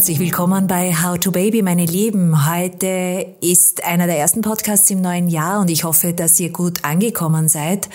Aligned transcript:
Herzlich 0.00 0.18
willkommen 0.18 0.66
bei 0.66 0.94
How 0.94 1.18
to 1.18 1.30
Baby, 1.30 1.60
meine 1.60 1.84
Lieben. 1.84 2.50
Heute 2.50 3.36
ist 3.42 3.84
einer 3.84 4.06
der 4.06 4.18
ersten 4.18 4.40
Podcasts 4.40 4.88
im 4.88 5.02
neuen 5.02 5.28
Jahr 5.28 5.60
und 5.60 5.68
ich 5.68 5.84
hoffe, 5.84 6.14
dass 6.14 6.40
ihr 6.40 6.50
gut 6.50 6.86
angekommen 6.86 7.50
seid. 7.50 7.90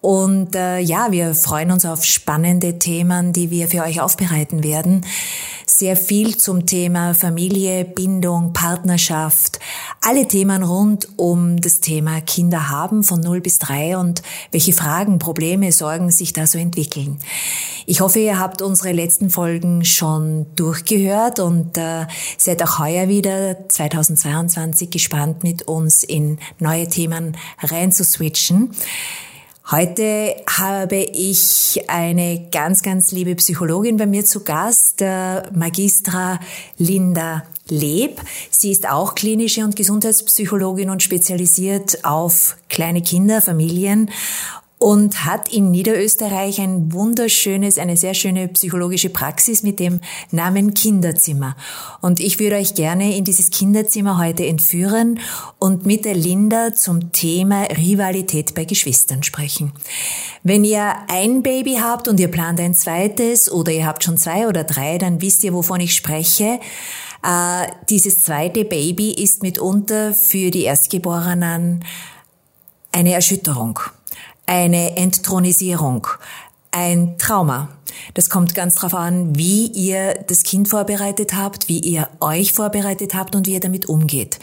Und 0.00 0.54
äh, 0.54 0.78
ja, 0.78 1.08
wir 1.10 1.34
freuen 1.34 1.70
uns 1.70 1.84
auf 1.84 2.04
spannende 2.04 2.78
Themen, 2.78 3.32
die 3.32 3.50
wir 3.50 3.68
für 3.68 3.82
euch 3.82 4.00
aufbereiten 4.00 4.64
werden. 4.64 5.04
Sehr 5.66 5.96
viel 5.96 6.36
zum 6.36 6.66
Thema 6.66 7.14
Familie, 7.14 7.84
Bindung, 7.84 8.52
Partnerschaft, 8.52 9.60
alle 10.00 10.26
Themen 10.26 10.62
rund 10.62 11.08
um 11.16 11.60
das 11.60 11.80
Thema 11.80 12.20
Kinder 12.22 12.70
haben 12.70 13.02
von 13.02 13.20
0 13.20 13.40
bis 13.40 13.58
3 13.58 13.98
und 13.98 14.22
welche 14.52 14.72
Fragen, 14.72 15.18
Probleme, 15.18 15.70
Sorgen 15.72 16.10
sich 16.10 16.32
da 16.32 16.46
so 16.46 16.58
entwickeln. 16.58 17.18
Ich 17.86 18.00
hoffe, 18.00 18.20
ihr 18.20 18.38
habt 18.38 18.62
unsere 18.62 18.92
letzten 18.92 19.30
Folgen 19.30 19.84
schon 19.84 20.46
durchgehört 20.54 21.40
und 21.40 21.76
äh, 21.76 22.06
seid 22.38 22.62
auch 22.62 22.78
heuer 22.78 23.08
wieder 23.08 23.68
2022 23.68 24.90
gespannt 24.90 25.44
mit 25.44 25.62
uns 25.62 26.02
in 26.02 26.38
neue 26.58 26.88
Themen 26.88 27.36
rein 27.62 27.92
zu 27.92 28.04
switchen. 28.04 28.70
Heute 29.70 30.34
habe 30.48 30.96
ich 30.96 31.80
eine 31.86 32.48
ganz, 32.50 32.82
ganz 32.82 33.12
liebe 33.12 33.36
Psychologin 33.36 33.98
bei 33.98 34.06
mir 34.06 34.24
zu 34.24 34.42
Gast, 34.42 35.00
Magistra 35.54 36.40
Linda 36.76 37.44
Leb. 37.68 38.20
Sie 38.50 38.72
ist 38.72 38.88
auch 38.90 39.14
klinische 39.14 39.62
und 39.62 39.76
Gesundheitspsychologin 39.76 40.90
und 40.90 41.04
spezialisiert 41.04 42.04
auf 42.04 42.56
kleine 42.68 43.00
Kinder, 43.00 43.40
Familien 43.40 44.10
und 44.80 45.26
hat 45.26 45.52
in 45.52 45.70
Niederösterreich 45.70 46.58
ein 46.58 46.90
wunderschönes, 46.92 47.76
eine 47.76 47.98
sehr 47.98 48.14
schöne 48.14 48.48
psychologische 48.48 49.10
Praxis 49.10 49.62
mit 49.62 49.78
dem 49.78 50.00
Namen 50.30 50.72
Kinderzimmer. 50.72 51.54
Und 52.00 52.18
ich 52.18 52.40
würde 52.40 52.56
euch 52.56 52.74
gerne 52.74 53.14
in 53.14 53.24
dieses 53.24 53.50
Kinderzimmer 53.50 54.18
heute 54.18 54.46
entführen 54.46 55.20
und 55.58 55.84
mit 55.84 56.06
der 56.06 56.14
Linda 56.14 56.74
zum 56.74 57.12
Thema 57.12 57.64
Rivalität 57.64 58.54
bei 58.54 58.64
Geschwistern 58.64 59.22
sprechen. 59.22 59.72
Wenn 60.42 60.64
ihr 60.64 60.94
ein 61.08 61.42
Baby 61.42 61.76
habt 61.82 62.08
und 62.08 62.18
ihr 62.18 62.28
plant 62.28 62.58
ein 62.58 62.72
zweites 62.72 63.52
oder 63.52 63.72
ihr 63.72 63.86
habt 63.86 64.02
schon 64.02 64.16
zwei 64.16 64.48
oder 64.48 64.64
drei, 64.64 64.96
dann 64.96 65.20
wisst 65.20 65.44
ihr, 65.44 65.52
wovon 65.52 65.80
ich 65.80 65.94
spreche. 65.94 66.58
Äh, 67.22 67.66
dieses 67.90 68.24
zweite 68.24 68.64
Baby 68.64 69.12
ist 69.12 69.42
mitunter 69.42 70.14
für 70.14 70.50
die 70.50 70.62
Erstgeborenen 70.62 71.84
eine 72.92 73.12
Erschütterung 73.12 73.78
eine 74.50 74.96
Entthronisierung, 74.96 76.08
ein 76.72 77.16
Trauma. 77.18 77.68
Das 78.14 78.30
kommt 78.30 78.56
ganz 78.56 78.74
darauf 78.74 78.94
an, 78.94 79.36
wie 79.36 79.68
ihr 79.68 80.14
das 80.26 80.42
Kind 80.42 80.66
vorbereitet 80.68 81.34
habt, 81.34 81.68
wie 81.68 81.78
ihr 81.78 82.08
euch 82.18 82.52
vorbereitet 82.52 83.14
habt 83.14 83.36
und 83.36 83.46
wie 83.46 83.52
ihr 83.52 83.60
damit 83.60 83.88
umgeht. 83.88 84.40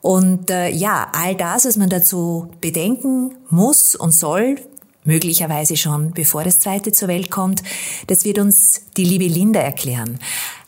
Und 0.00 0.50
äh, 0.50 0.70
ja, 0.70 1.08
all 1.12 1.34
das, 1.34 1.66
was 1.66 1.76
man 1.76 1.90
dazu 1.90 2.48
bedenken 2.62 3.34
muss 3.50 3.94
und 3.94 4.12
soll, 4.12 4.56
möglicherweise 5.04 5.76
schon 5.76 6.12
bevor 6.12 6.44
das 6.44 6.58
zweite 6.58 6.92
zur 6.92 7.08
Welt 7.08 7.30
kommt, 7.30 7.62
das 8.06 8.24
wird 8.24 8.38
uns 8.38 8.82
die 8.96 9.04
liebe 9.04 9.26
Linda 9.26 9.60
erklären. 9.60 10.18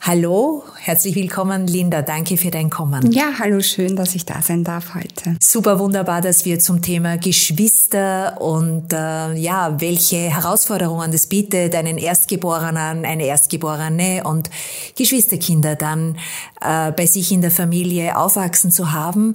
Hallo, 0.06 0.64
herzlich 0.80 1.14
willkommen, 1.14 1.66
Linda. 1.66 2.02
Danke 2.02 2.36
für 2.36 2.50
dein 2.50 2.68
Kommen. 2.68 3.10
Ja, 3.10 3.38
hallo, 3.38 3.60
schön, 3.60 3.96
dass 3.96 4.14
ich 4.14 4.26
da 4.26 4.42
sein 4.42 4.62
darf 4.62 4.94
heute. 4.94 5.36
Super 5.40 5.78
wunderbar, 5.78 6.20
dass 6.20 6.44
wir 6.44 6.58
zum 6.58 6.82
Thema 6.82 7.16
Geschwister 7.16 8.38
und 8.38 8.92
äh, 8.92 9.32
ja, 9.32 9.80
welche 9.80 10.16
Herausforderungen 10.18 11.10
das 11.10 11.26
bietet, 11.26 11.74
einen 11.74 11.96
Erstgeborenen, 11.96 13.06
eine 13.06 13.24
Erstgeborene 13.24 14.24
und 14.24 14.50
Geschwisterkinder 14.94 15.74
dann 15.74 16.18
äh, 16.60 16.92
bei 16.92 17.06
sich 17.06 17.32
in 17.32 17.40
der 17.40 17.50
Familie 17.50 18.18
aufwachsen 18.18 18.70
zu 18.70 18.92
haben. 18.92 19.34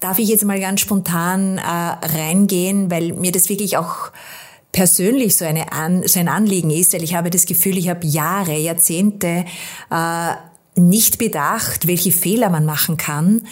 Darf 0.00 0.18
ich 0.18 0.28
jetzt 0.28 0.44
mal 0.44 0.60
ganz 0.60 0.80
spontan 0.80 1.58
äh, 1.58 1.60
reingehen, 1.60 2.90
weil 2.90 3.12
mir 3.12 3.32
das 3.32 3.48
wirklich 3.48 3.76
auch 3.76 4.12
persönlich 4.72 5.36
so, 5.36 5.44
eine 5.44 5.72
An 5.72 6.06
so 6.06 6.20
ein 6.20 6.28
Anliegen 6.28 6.70
ist, 6.70 6.92
weil 6.92 7.02
ich 7.02 7.14
habe 7.14 7.30
das 7.30 7.46
Gefühl, 7.46 7.76
ich 7.78 7.88
habe 7.88 8.06
Jahre, 8.06 8.56
Jahrzehnte 8.56 9.44
äh, 9.90 10.32
nicht 10.78 11.18
bedacht, 11.18 11.86
welche 11.86 12.12
Fehler 12.12 12.50
man 12.50 12.64
machen 12.64 12.96
kann, 12.96 13.42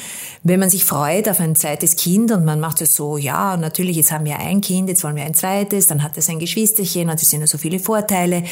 wenn 0.43 0.61
man 0.61 0.71
sich 0.71 0.85
freut 0.85 1.29
auf 1.29 1.41
ein 1.41 1.57
zweites 1.57 1.97
Kind 1.97 2.31
und 2.33 2.45
man 2.45 2.61
macht 2.61 2.81
es 2.81 2.95
so, 2.95 3.17
ja, 3.17 3.57
natürlich, 3.57 3.97
jetzt 3.97 4.13
haben 4.13 4.25
wir 4.25 4.39
ein 4.39 4.61
Kind, 4.61 4.89
jetzt 4.89 5.05
wollen 5.05 5.17
wir 5.17 5.25
ein 5.25 5.35
zweites, 5.35 5.87
dann 5.87 6.03
hat 6.03 6.17
es 6.17 6.29
ein 6.29 6.39
Geschwisterchen 6.39 7.11
und 7.11 7.21
es 7.21 7.29
sind 7.29 7.41
ja 7.41 7.47
so 7.47 7.59
viele 7.59 7.79
Vorteile. 7.79 8.45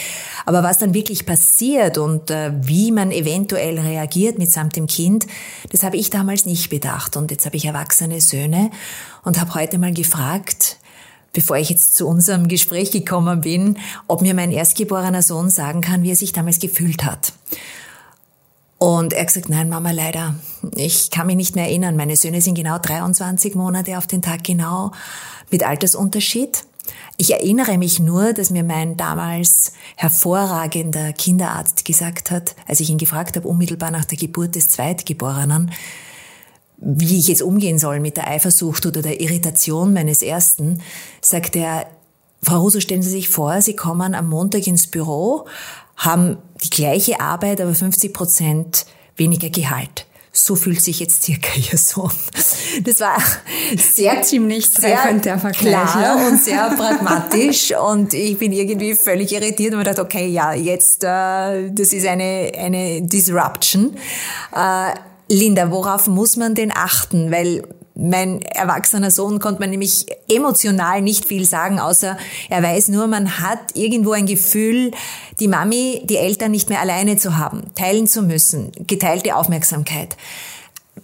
Aber 0.47 0.63
was 0.63 0.79
dann 0.79 0.95
wirklich 0.95 1.27
passiert 1.27 1.99
und 1.99 2.31
äh, 2.31 2.53
wie 2.63 2.93
man 2.93 3.11
eventuell 3.11 3.79
reagiert 3.79 4.39
mitsamt 4.39 4.77
dem 4.77 4.87
Kind, 4.87 5.27
das 5.71 5.83
habe 5.83 5.97
ich 5.97 6.11
damals 6.11 6.47
nicht 6.47 6.71
bedacht. 6.71 7.17
Und 7.17 7.31
jetzt 7.31 7.47
habe 7.47 7.57
ich 7.57 7.65
erwachsene 7.65 8.21
Söhne 8.21 8.71
und 9.23 9.41
habe 9.41 9.55
heute 9.55 9.79
mal 9.79 9.93
gefragt, 9.93 10.79
bevor 11.35 11.59
ich 11.59 11.69
jetzt 11.69 11.97
zu 11.97 12.07
unserem 12.07 12.49
Gespräch 12.49 12.91
gekommen 12.91 13.43
bin, 13.43 13.79
ob 14.07 14.23
mir 14.23 14.35
mein 14.35 14.53
erstgeborener 14.53 15.21
Sohn 15.21 15.51
sagen 15.51 15.83
kann, 15.83 16.03
wie 16.03 16.13
er 16.13 16.17
sich 16.17 16.33
damals 16.33 16.59
gefühlt 16.59 17.05
hat. 17.05 17.33
Und 18.85 19.15
er 19.15 19.21
hat 19.21 19.29
gesagt, 19.29 19.49
nein, 19.49 19.71
Mama, 19.71 19.93
leider, 19.93 20.35
ich 20.77 21.11
kann 21.11 21.27
mich 21.27 21.37
nicht 21.37 21.55
mehr 21.57 21.65
erinnern. 21.65 21.97
Meine 21.97 22.17
Söhne 22.17 22.43
sind 22.43 22.55
genau 22.55 22.77
23 22.77 23.55
Monate 23.55 23.97
auf 23.97 24.07
den 24.07 24.21
Tag 24.21 24.45
genau 24.45 24.93
mit 25.51 25.65
Altersunterschied. 25.65 26.65
Ich 27.17 27.33
erinnere 27.33 27.79
mich 27.79 27.99
nur, 27.99 28.35
dass 28.35 28.51
mir 28.51 28.63
mein 28.63 28.99
damals 28.99 29.73
hervorragender 29.97 31.15
Kinderarzt 31.15 31.87
gesagt 31.87 32.31
hat, 32.31 32.57
als 32.69 32.81
ich 32.81 32.91
ihn 32.91 32.99
gefragt 32.99 33.37
habe, 33.37 33.49
unmittelbar 33.49 33.91
nach 33.91 34.05
der 34.05 34.19
Geburt 34.19 34.55
des 34.55 34.69
Zweitgeborenen, 34.69 35.71
wie 36.77 37.19
ich 37.19 37.29
jetzt 37.29 37.41
umgehen 37.41 37.79
soll 37.79 38.01
mit 38.01 38.19
der 38.19 38.29
Eifersucht 38.29 38.85
oder 38.85 39.01
der 39.01 39.19
Irritation 39.19 39.95
meines 39.95 40.21
Ersten, 40.21 40.83
sagt 41.23 41.57
er, 41.57 41.87
Frau 42.45 42.61
Russo, 42.61 42.81
stellen 42.81 43.03
Sie 43.03 43.11
sich 43.11 43.29
vor, 43.29 43.61
Sie 43.63 43.77
kommen 43.77 44.15
am 44.15 44.29
Montag 44.29 44.67
ins 44.67 44.87
Büro, 44.87 45.47
haben 45.97 46.39
die 46.63 46.71
gleiche 46.71 47.21
Arbeit, 47.21 47.61
aber 47.61 47.75
50 47.75 48.13
Prozent 48.13 48.87
weniger 49.17 49.51
Gehalt. 49.51 50.07
So 50.37 50.57
fühlt 50.57 50.83
sich 50.83 50.99
jetzt 50.99 51.23
circa 51.23 51.49
ihr 51.73 51.79
Sohn. 51.79 52.11
Das 52.83 52.99
war 52.99 53.17
sehr 53.77 54.21
ziemlich 54.23 54.69
treffend 54.69 55.25
der 55.25 55.39
Vergleich 55.39 55.91
klar 55.91 56.19
ja. 56.19 56.27
und 56.27 56.43
sehr 56.43 56.71
pragmatisch 56.71 57.73
und 57.77 58.13
ich 58.15 58.37
bin 58.37 58.51
irgendwie 58.53 58.95
völlig 58.95 59.33
irritiert 59.33 59.73
und 59.73 59.79
mir 59.79 59.85
dachte, 59.85 60.03
okay, 60.03 60.27
ja, 60.27 60.53
jetzt 60.53 61.05
äh, 61.05 61.71
das 61.71 61.93
ist 61.93 62.05
eine 62.07 62.51
eine 62.57 63.03
Disruption. 63.03 63.97
Äh, 64.55 64.95
Linda, 65.29 65.71
worauf 65.71 66.09
muss 66.09 66.37
man 66.37 66.57
denn 66.57 66.73
achten? 66.75 67.31
Weil 67.31 67.63
mein 67.95 68.43
erwachsener 68.43 69.11
Sohn 69.11 69.39
konnte 69.39 69.61
man 69.61 69.71
nämlich 69.71 70.07
emotional 70.29 71.01
nicht 71.01 71.25
viel 71.25 71.45
sagen, 71.45 71.79
außer 71.79 72.19
er 72.51 72.63
weiß 72.63 72.89
nur, 72.89 73.07
man 73.07 73.39
hat 73.39 73.61
irgendwo 73.75 74.13
ein 74.13 74.27
Gefühl, 74.27 74.91
die 75.39 75.49
Mami, 75.49 76.03
die 76.05 76.17
Eltern 76.17 76.51
nicht 76.51 76.69
mehr 76.69 76.81
alleine 76.81 77.17
zu 77.17 77.37
haben, 77.37 77.63
teilen 77.75 78.07
zu 78.07 78.23
müssen, 78.23 78.73
geteilte 78.87 79.37
Aufmerksamkeit. 79.37 80.17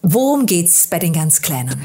Worum 0.03 0.47
geht's 0.47 0.87
bei 0.87 1.01
den 1.01 1.13
ganz 1.13 1.43
Kleinen? 1.43 1.81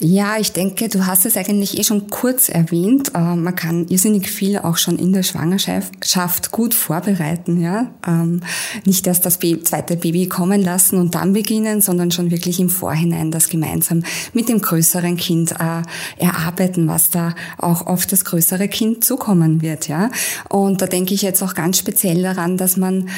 Ja, 0.00 0.38
ich 0.38 0.52
denke, 0.52 0.88
du 0.88 1.06
hast 1.06 1.24
es 1.24 1.36
eigentlich 1.36 1.78
eh 1.78 1.84
schon 1.84 2.10
kurz 2.10 2.48
erwähnt. 2.48 3.12
Äh, 3.14 3.36
man 3.36 3.54
kann 3.54 3.86
irrsinnig 3.86 4.28
viel 4.28 4.58
auch 4.58 4.76
schon 4.76 4.98
in 4.98 5.12
der 5.12 5.22
Schwangerschaft 5.22 6.50
gut 6.50 6.74
vorbereiten. 6.74 7.60
Ja? 7.60 7.90
Ähm, 8.06 8.42
nicht 8.84 9.06
erst 9.06 9.24
das 9.24 9.38
zweite 9.38 9.96
Baby 9.96 10.26
kommen 10.26 10.62
lassen 10.62 10.98
und 10.98 11.14
dann 11.14 11.32
beginnen, 11.32 11.80
sondern 11.80 12.10
schon 12.10 12.32
wirklich 12.32 12.58
im 12.58 12.70
Vorhinein 12.70 13.30
das 13.30 13.48
gemeinsam 13.48 14.02
mit 14.32 14.48
dem 14.48 14.60
größeren 14.60 15.16
Kind 15.16 15.52
äh, 15.52 15.82
erarbeiten, 16.18 16.88
was 16.88 17.10
da 17.10 17.34
auch 17.56 17.86
auf 17.86 18.04
das 18.04 18.24
größere 18.24 18.66
Kind 18.68 19.04
zukommen 19.04 19.62
wird. 19.62 19.86
Ja? 19.86 20.10
Und 20.48 20.82
da 20.82 20.86
denke 20.86 21.14
ich 21.14 21.22
jetzt 21.22 21.42
auch 21.42 21.54
ganz 21.54 21.78
speziell 21.78 22.20
daran, 22.20 22.56
dass 22.56 22.76
man 22.76 23.08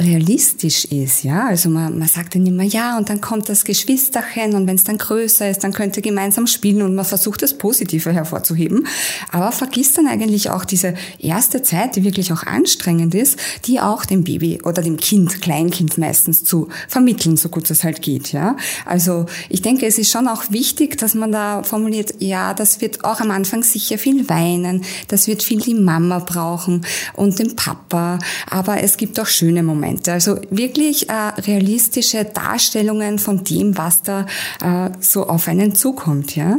realistisch 0.00 0.86
ist, 0.86 1.22
ja. 1.22 1.46
Also 1.48 1.68
man, 1.68 1.98
man 1.98 2.08
sagt 2.08 2.34
dann 2.34 2.46
immer, 2.46 2.62
ja, 2.62 2.96
und 2.96 3.10
dann 3.10 3.20
kommt 3.20 3.50
das 3.50 3.64
Geschwisterchen 3.64 4.54
und 4.54 4.66
wenn 4.66 4.76
es 4.76 4.84
dann 4.84 4.96
größer 4.96 5.50
ist, 5.50 5.64
dann 5.64 5.72
könnt 5.72 5.96
ihr 5.96 6.02
gemeinsam 6.02 6.46
spielen 6.46 6.80
und 6.80 6.94
man 6.94 7.04
versucht 7.04 7.42
das 7.42 7.58
Positive 7.58 8.10
hervorzuheben, 8.10 8.86
aber 9.30 9.52
vergisst 9.52 9.98
dann 9.98 10.06
eigentlich 10.06 10.48
auch 10.48 10.64
diese 10.64 10.94
erste 11.18 11.62
Zeit, 11.62 11.96
die 11.96 12.04
wirklich 12.04 12.32
auch 12.32 12.44
anstrengend 12.44 13.14
ist, 13.14 13.38
die 13.66 13.80
auch 13.80 14.06
dem 14.06 14.24
Baby 14.24 14.60
oder 14.64 14.80
dem 14.80 14.96
Kind, 14.96 15.42
Kleinkind 15.42 15.98
meistens 15.98 16.42
zu 16.42 16.68
vermitteln, 16.88 17.36
so 17.36 17.50
gut 17.50 17.70
es 17.70 17.84
halt 17.84 18.00
geht, 18.00 18.32
ja. 18.32 18.56
Also 18.86 19.26
ich 19.50 19.60
denke, 19.60 19.84
es 19.84 19.98
ist 19.98 20.10
schon 20.10 20.26
auch 20.26 20.44
wichtig, 20.48 20.96
dass 20.96 21.14
man 21.14 21.32
da 21.32 21.62
formuliert, 21.64 22.14
ja, 22.18 22.54
das 22.54 22.80
wird 22.80 23.04
auch 23.04 23.20
am 23.20 23.30
Anfang 23.30 23.62
sicher 23.62 23.98
viel 23.98 24.26
weinen, 24.30 24.84
das 25.08 25.26
wird 25.26 25.42
viel 25.42 25.60
die 25.60 25.74
Mama 25.74 26.18
brauchen 26.20 26.86
und 27.12 27.38
den 27.38 27.56
Papa, 27.56 28.18
aber 28.48 28.82
es 28.82 28.96
gibt 28.96 29.20
auch 29.20 29.26
schöne 29.26 29.62
Momente 29.62 29.81
Momente. 29.82 30.12
Also 30.12 30.38
wirklich 30.50 31.08
äh, 31.08 31.12
realistische 31.12 32.24
Darstellungen 32.24 33.18
von 33.18 33.44
dem, 33.44 33.76
was 33.76 34.02
da 34.02 34.26
äh, 34.62 34.90
so 35.00 35.26
auf 35.26 35.48
einen 35.48 35.74
zukommt, 35.74 36.36
ja? 36.36 36.58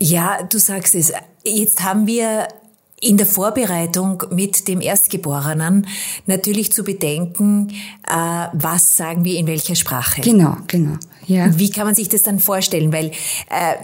Ja, 0.00 0.42
du 0.42 0.58
sagst 0.58 0.94
es. 0.94 1.12
Jetzt 1.44 1.82
haben 1.82 2.06
wir 2.06 2.48
in 3.00 3.16
der 3.16 3.26
Vorbereitung 3.26 4.22
mit 4.30 4.66
dem 4.68 4.80
Erstgeborenen 4.80 5.86
natürlich 6.26 6.72
zu 6.72 6.84
bedenken, 6.84 7.70
äh, 8.06 8.48
was 8.52 8.96
sagen 8.96 9.24
wir 9.24 9.38
in 9.38 9.46
welcher 9.46 9.74
Sprache. 9.74 10.20
Genau, 10.20 10.56
genau. 10.66 10.96
Ja. 11.26 11.58
Wie 11.58 11.70
kann 11.70 11.86
man 11.86 11.94
sich 11.94 12.08
das 12.08 12.22
dann 12.22 12.38
vorstellen? 12.38 12.92
Weil 12.92 13.06
äh, 13.06 13.76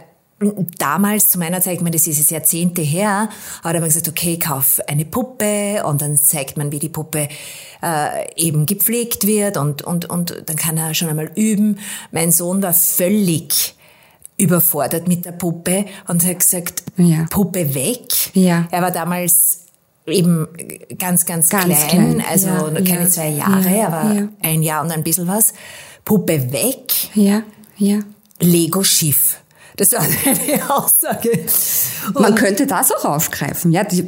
damals, 0.79 1.29
zu 1.29 1.39
meiner 1.39 1.61
Zeit, 1.61 1.75
ich 1.75 1.81
meine, 1.81 1.97
das 1.97 2.07
ist 2.07 2.19
jetzt 2.19 2.31
Jahrzehnte 2.31 2.83
her, 2.83 3.29
hat 3.63 3.75
man 3.75 3.85
gesagt, 3.85 4.09
okay, 4.09 4.39
kauf 4.39 4.81
eine 4.87 5.05
Puppe 5.05 5.85
und 5.85 6.01
dann 6.01 6.17
zeigt 6.17 6.57
man, 6.57 6.73
wie 6.73 6.79
die 6.79 6.89
Puppe 6.89 7.29
äh, 7.83 8.35
eben 8.37 8.67
gepflegt 8.67 9.27
wird 9.27 9.57
und, 9.57 9.83
und, 9.83 10.07
und 10.07 10.43
dann 10.47 10.57
kann 10.57 10.77
er 10.79 10.95
schon 10.95 11.09
einmal 11.09 11.31
üben. 11.35 11.79
Mein 12.11 12.33
Sohn 12.33 12.63
war 12.63 12.73
völlig 12.73 13.75
überfordert 14.39 15.07
mit 15.07 15.27
der 15.27 15.33
Puppe 15.33 15.85
und 16.09 16.25
hat 16.25 16.39
gesagt, 16.39 16.85
ja. 16.97 17.27
Puppe 17.29 17.75
weg. 17.75 18.09
Ja. 18.33 18.67
Er 18.71 18.81
war 18.81 18.91
damals 18.91 19.67
eben 20.07 20.49
ganz, 20.99 21.27
ganz, 21.27 21.51
ganz 21.51 21.87
klein, 21.87 22.17
klein, 22.17 22.25
also 22.29 22.49
ja, 22.49 22.75
keine 22.81 23.03
ja. 23.03 23.09
zwei 23.11 23.29
Jahre, 23.29 23.87
aber 23.87 24.29
ein 24.43 24.63
Jahr 24.63 24.83
und 24.83 24.91
ein 24.91 25.05
bisschen 25.05 25.29
was. 25.29 25.53
Puppe 26.07 26.51
weg. 26.51 26.95
Ja, 27.15 27.43
ja. 27.77 27.99
Lego 28.41 28.83
Schiff. 28.83 29.41
Das 29.81 29.93
war 29.93 30.01
eine 30.27 30.77
Aussage. 30.77 31.47
Und 32.09 32.21
Man 32.21 32.35
könnte 32.35 32.67
das 32.67 32.93
auch 32.93 33.07
aufgreifen. 33.07 33.73
Ja, 33.73 33.83
die, 33.83 34.05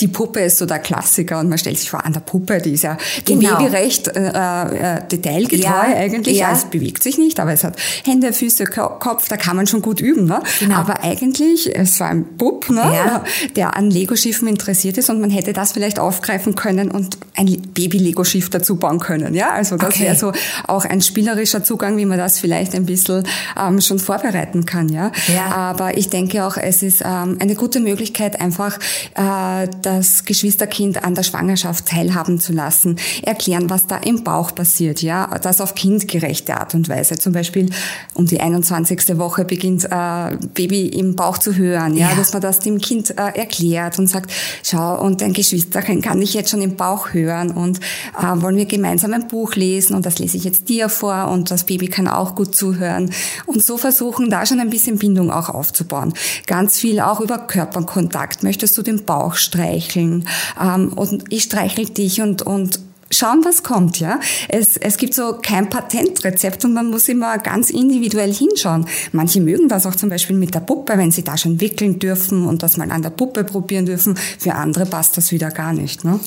die 0.00 0.08
Puppe 0.08 0.40
ist 0.40 0.58
so 0.58 0.66
der 0.66 0.78
Klassiker 0.78 1.40
und 1.40 1.48
man 1.48 1.58
stellt 1.58 1.78
sich 1.78 1.90
vor, 1.90 2.04
an 2.04 2.12
der 2.12 2.20
Puppe, 2.20 2.60
die 2.60 2.72
ist 2.72 2.82
ja 2.82 2.96
genau. 3.24 3.58
geweberecht, 3.58 4.08
äh, 4.08 4.96
äh, 4.96 5.00
detailgetreu 5.10 5.68
ja, 5.68 5.82
eigentlich. 5.96 6.38
Ja. 6.38 6.48
Also 6.48 6.64
es 6.64 6.70
bewegt 6.70 7.02
sich 7.02 7.18
nicht, 7.18 7.40
aber 7.40 7.52
es 7.52 7.64
hat 7.64 7.76
Hände, 8.04 8.32
Füße, 8.32 8.64
Kopf, 8.66 9.28
da 9.28 9.36
kann 9.36 9.56
man 9.56 9.66
schon 9.66 9.82
gut 9.82 10.00
üben. 10.00 10.26
Ne? 10.26 10.40
Genau. 10.60 10.76
Aber 10.76 11.02
eigentlich, 11.02 11.74
es 11.74 11.98
war 12.00 12.08
ein 12.08 12.24
Bub, 12.24 12.68
ne? 12.70 12.76
Ja. 12.76 13.24
der 13.56 13.76
an 13.76 13.90
Lego-Schiffen 13.90 14.48
interessiert 14.48 14.98
ist 14.98 15.10
und 15.10 15.20
man 15.20 15.30
hätte 15.30 15.52
das 15.52 15.72
vielleicht 15.72 15.98
aufgreifen 15.98 16.54
können 16.54 16.90
und 16.90 17.18
ein 17.36 17.46
Baby-Lego-Schiff 17.74 18.50
dazu 18.50 18.76
bauen 18.76 18.98
können. 18.98 19.34
Ja, 19.34 19.50
also 19.50 19.76
das 19.76 19.94
okay. 19.94 20.04
wäre 20.04 20.16
so 20.16 20.32
auch 20.66 20.84
ein 20.84 21.00
spielerischer 21.00 21.64
Zugang, 21.64 21.96
wie 21.96 22.04
man 22.04 22.18
das 22.18 22.38
vielleicht 22.38 22.74
ein 22.74 22.86
bisschen 22.86 23.24
ähm, 23.60 23.80
schon 23.80 23.98
vorbereiten 23.98 24.66
kann. 24.66 24.88
Ja? 24.88 25.12
ja. 25.28 25.54
Aber 25.54 25.96
ich 25.96 26.10
denke 26.10 26.44
auch, 26.44 26.56
es 26.56 26.82
ist 26.82 27.02
ähm, 27.02 27.36
eine 27.40 27.54
gute 27.54 27.80
Möglichkeit, 27.80 28.40
einfach 28.40 28.78
äh, 29.14 29.68
das 29.86 30.24
Geschwisterkind 30.24 31.04
an 31.04 31.14
der 31.14 31.22
Schwangerschaft 31.22 31.86
teilhaben 31.86 32.40
zu 32.40 32.52
lassen, 32.52 32.96
erklären, 33.22 33.70
was 33.70 33.86
da 33.86 33.96
im 33.98 34.24
Bauch 34.24 34.52
passiert, 34.52 35.00
ja, 35.00 35.38
das 35.38 35.60
auf 35.60 35.76
kindgerechte 35.76 36.56
Art 36.56 36.74
und 36.74 36.88
Weise. 36.88 37.16
Zum 37.16 37.32
Beispiel 37.32 37.70
um 38.14 38.26
die 38.26 38.40
21. 38.40 39.16
Woche 39.16 39.44
beginnt 39.44 39.84
äh, 39.84 40.36
Baby 40.54 40.88
im 40.88 41.14
Bauch 41.14 41.38
zu 41.38 41.54
hören, 41.54 41.96
ja, 41.96 42.10
ja. 42.10 42.16
dass 42.16 42.32
man 42.32 42.42
das 42.42 42.58
dem 42.58 42.80
Kind 42.80 43.10
äh, 43.10 43.38
erklärt 43.38 44.00
und 44.00 44.08
sagt, 44.08 44.32
schau, 44.64 45.00
und 45.00 45.20
dein 45.20 45.32
Geschwisterkind 45.32 46.04
kann 46.04 46.20
ich 46.20 46.34
jetzt 46.34 46.50
schon 46.50 46.62
im 46.62 46.74
Bauch 46.74 47.12
hören 47.12 47.52
und 47.52 47.78
äh, 48.18 48.42
wollen 48.42 48.56
wir 48.56 48.66
gemeinsam 48.66 49.12
ein 49.12 49.28
Buch 49.28 49.54
lesen 49.54 49.94
und 49.94 50.04
das 50.04 50.18
lese 50.18 50.36
ich 50.36 50.42
jetzt 50.42 50.68
dir 50.68 50.88
vor 50.88 51.28
und 51.28 51.52
das 51.52 51.62
Baby 51.62 51.86
kann 51.86 52.08
auch 52.08 52.34
gut 52.34 52.56
zuhören 52.56 53.12
und 53.46 53.62
so 53.62 53.78
versuchen, 53.78 54.30
da 54.30 54.44
schon 54.46 54.58
ein 54.58 54.70
bisschen 54.70 54.98
Bindung 54.98 55.30
auch 55.30 55.48
aufzubauen. 55.48 56.12
Ganz 56.46 56.80
viel 56.80 56.98
auch 56.98 57.20
über 57.20 57.38
Körperkontakt. 57.38 58.42
Möchtest 58.42 58.76
du 58.76 58.82
den 58.82 59.04
Bauch 59.04 59.36
streichen? 59.36 59.75
Streicheln 59.76 60.26
ähm, 60.60 60.92
und 60.94 61.24
ich 61.30 61.44
streichel 61.44 61.86
dich 61.86 62.20
und, 62.20 62.42
und 62.42 62.80
schauen, 63.10 63.44
was 63.44 63.62
kommt, 63.62 64.00
ja. 64.00 64.18
Es, 64.48 64.76
es 64.76 64.96
gibt 64.96 65.14
so 65.14 65.38
kein 65.40 65.70
Patentrezept 65.70 66.64
und 66.64 66.74
man 66.74 66.90
muss 66.90 67.08
immer 67.08 67.38
ganz 67.38 67.70
individuell 67.70 68.32
hinschauen. 68.34 68.86
Manche 69.12 69.40
mögen 69.40 69.68
das 69.68 69.86
auch 69.86 69.94
zum 69.94 70.10
Beispiel 70.10 70.36
mit 70.36 70.54
der 70.54 70.60
Puppe, 70.60 70.98
wenn 70.98 71.12
sie 71.12 71.22
da 71.22 71.36
schon 71.36 71.60
wickeln 71.60 72.00
dürfen 72.00 72.46
und 72.46 72.64
das 72.64 72.76
mal 72.76 72.90
an 72.90 73.02
der 73.02 73.10
Puppe 73.10 73.44
probieren 73.44 73.86
dürfen. 73.86 74.16
Für 74.16 74.54
andere 74.54 74.86
passt 74.86 75.16
das 75.16 75.30
wieder 75.30 75.50
gar 75.50 75.72
nicht, 75.72 76.04
ne? 76.04 76.18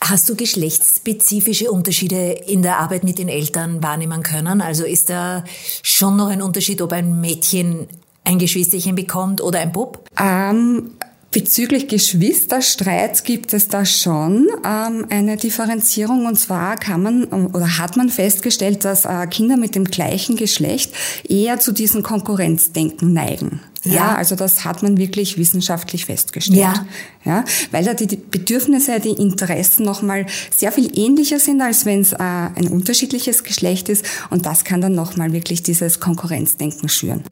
Hast 0.00 0.28
du 0.28 0.34
geschlechtsspezifische 0.34 1.70
Unterschiede 1.70 2.32
in 2.46 2.62
der 2.62 2.78
Arbeit 2.78 3.04
mit 3.04 3.18
den 3.18 3.28
Eltern 3.28 3.82
wahrnehmen 3.82 4.22
können? 4.22 4.60
Also 4.60 4.84
ist 4.84 5.10
da 5.10 5.44
schon 5.82 6.16
noch 6.16 6.28
ein 6.28 6.42
Unterschied, 6.42 6.82
ob 6.82 6.92
ein 6.92 7.20
Mädchen 7.20 7.86
ein 8.24 8.38
Geschwisterchen 8.38 8.94
bekommt 8.94 9.40
oder 9.40 9.60
ein 9.60 9.72
Bub? 9.72 10.08
Ähm, 10.20 10.92
Bezüglich 11.32 11.88
Geschwisterstreits 11.88 13.22
gibt 13.24 13.54
es 13.54 13.68
da 13.68 13.86
schon 13.86 14.48
ähm, 14.66 15.06
eine 15.08 15.38
Differenzierung 15.38 16.26
und 16.26 16.38
zwar 16.38 16.76
kann 16.76 17.02
man 17.02 17.24
oder 17.24 17.78
hat 17.78 17.96
man 17.96 18.10
festgestellt, 18.10 18.84
dass 18.84 19.06
äh, 19.06 19.26
Kinder 19.28 19.56
mit 19.56 19.74
dem 19.74 19.86
gleichen 19.86 20.36
Geschlecht 20.36 20.92
eher 21.26 21.58
zu 21.58 21.72
diesem 21.72 22.02
Konkurrenzdenken 22.02 23.14
neigen. 23.14 23.62
Ja. 23.82 23.94
ja. 23.94 24.14
also 24.14 24.36
das 24.36 24.66
hat 24.66 24.82
man 24.82 24.98
wirklich 24.98 25.38
wissenschaftlich 25.38 26.04
festgestellt. 26.04 26.58
Ja. 26.58 26.86
ja 27.24 27.44
weil 27.70 27.86
da 27.86 27.94
die 27.94 28.14
Bedürfnisse, 28.16 29.00
die 29.00 29.12
Interessen 29.12 29.86
nochmal 29.86 30.26
sehr 30.54 30.70
viel 30.70 30.90
ähnlicher 30.98 31.40
sind, 31.40 31.62
als 31.62 31.86
wenn 31.86 32.02
es 32.02 32.12
äh, 32.12 32.18
ein 32.18 32.68
unterschiedliches 32.68 33.42
Geschlecht 33.42 33.88
ist 33.88 34.04
und 34.28 34.44
das 34.44 34.64
kann 34.64 34.82
dann 34.82 34.94
nochmal 34.94 35.32
wirklich 35.32 35.62
dieses 35.62 35.98
Konkurrenzdenken 35.98 36.90
schüren. 36.90 37.24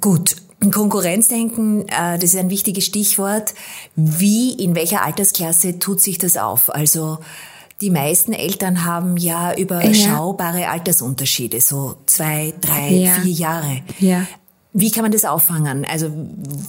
Gut, 0.00 0.36
Konkurrenzdenken, 0.60 1.88
äh, 1.88 2.18
das 2.18 2.24
ist 2.24 2.36
ein 2.36 2.50
wichtiges 2.50 2.84
Stichwort. 2.84 3.54
Wie, 3.94 4.52
in 4.52 4.74
welcher 4.74 5.02
Altersklasse 5.04 5.78
tut 5.78 6.00
sich 6.00 6.18
das 6.18 6.36
auf? 6.36 6.74
Also 6.74 7.18
die 7.80 7.90
meisten 7.90 8.32
Eltern 8.32 8.84
haben 8.84 9.16
ja 9.16 9.54
überschaubare 9.54 10.62
ja. 10.62 10.70
Altersunterschiede, 10.72 11.60
so 11.60 11.96
zwei, 12.06 12.52
drei, 12.60 12.88
ja. 12.90 13.12
vier 13.12 13.32
Jahre. 13.32 13.82
Ja. 14.00 14.26
Wie 14.72 14.90
kann 14.90 15.02
man 15.02 15.12
das 15.12 15.24
auffangen? 15.24 15.86
Also 15.90 16.10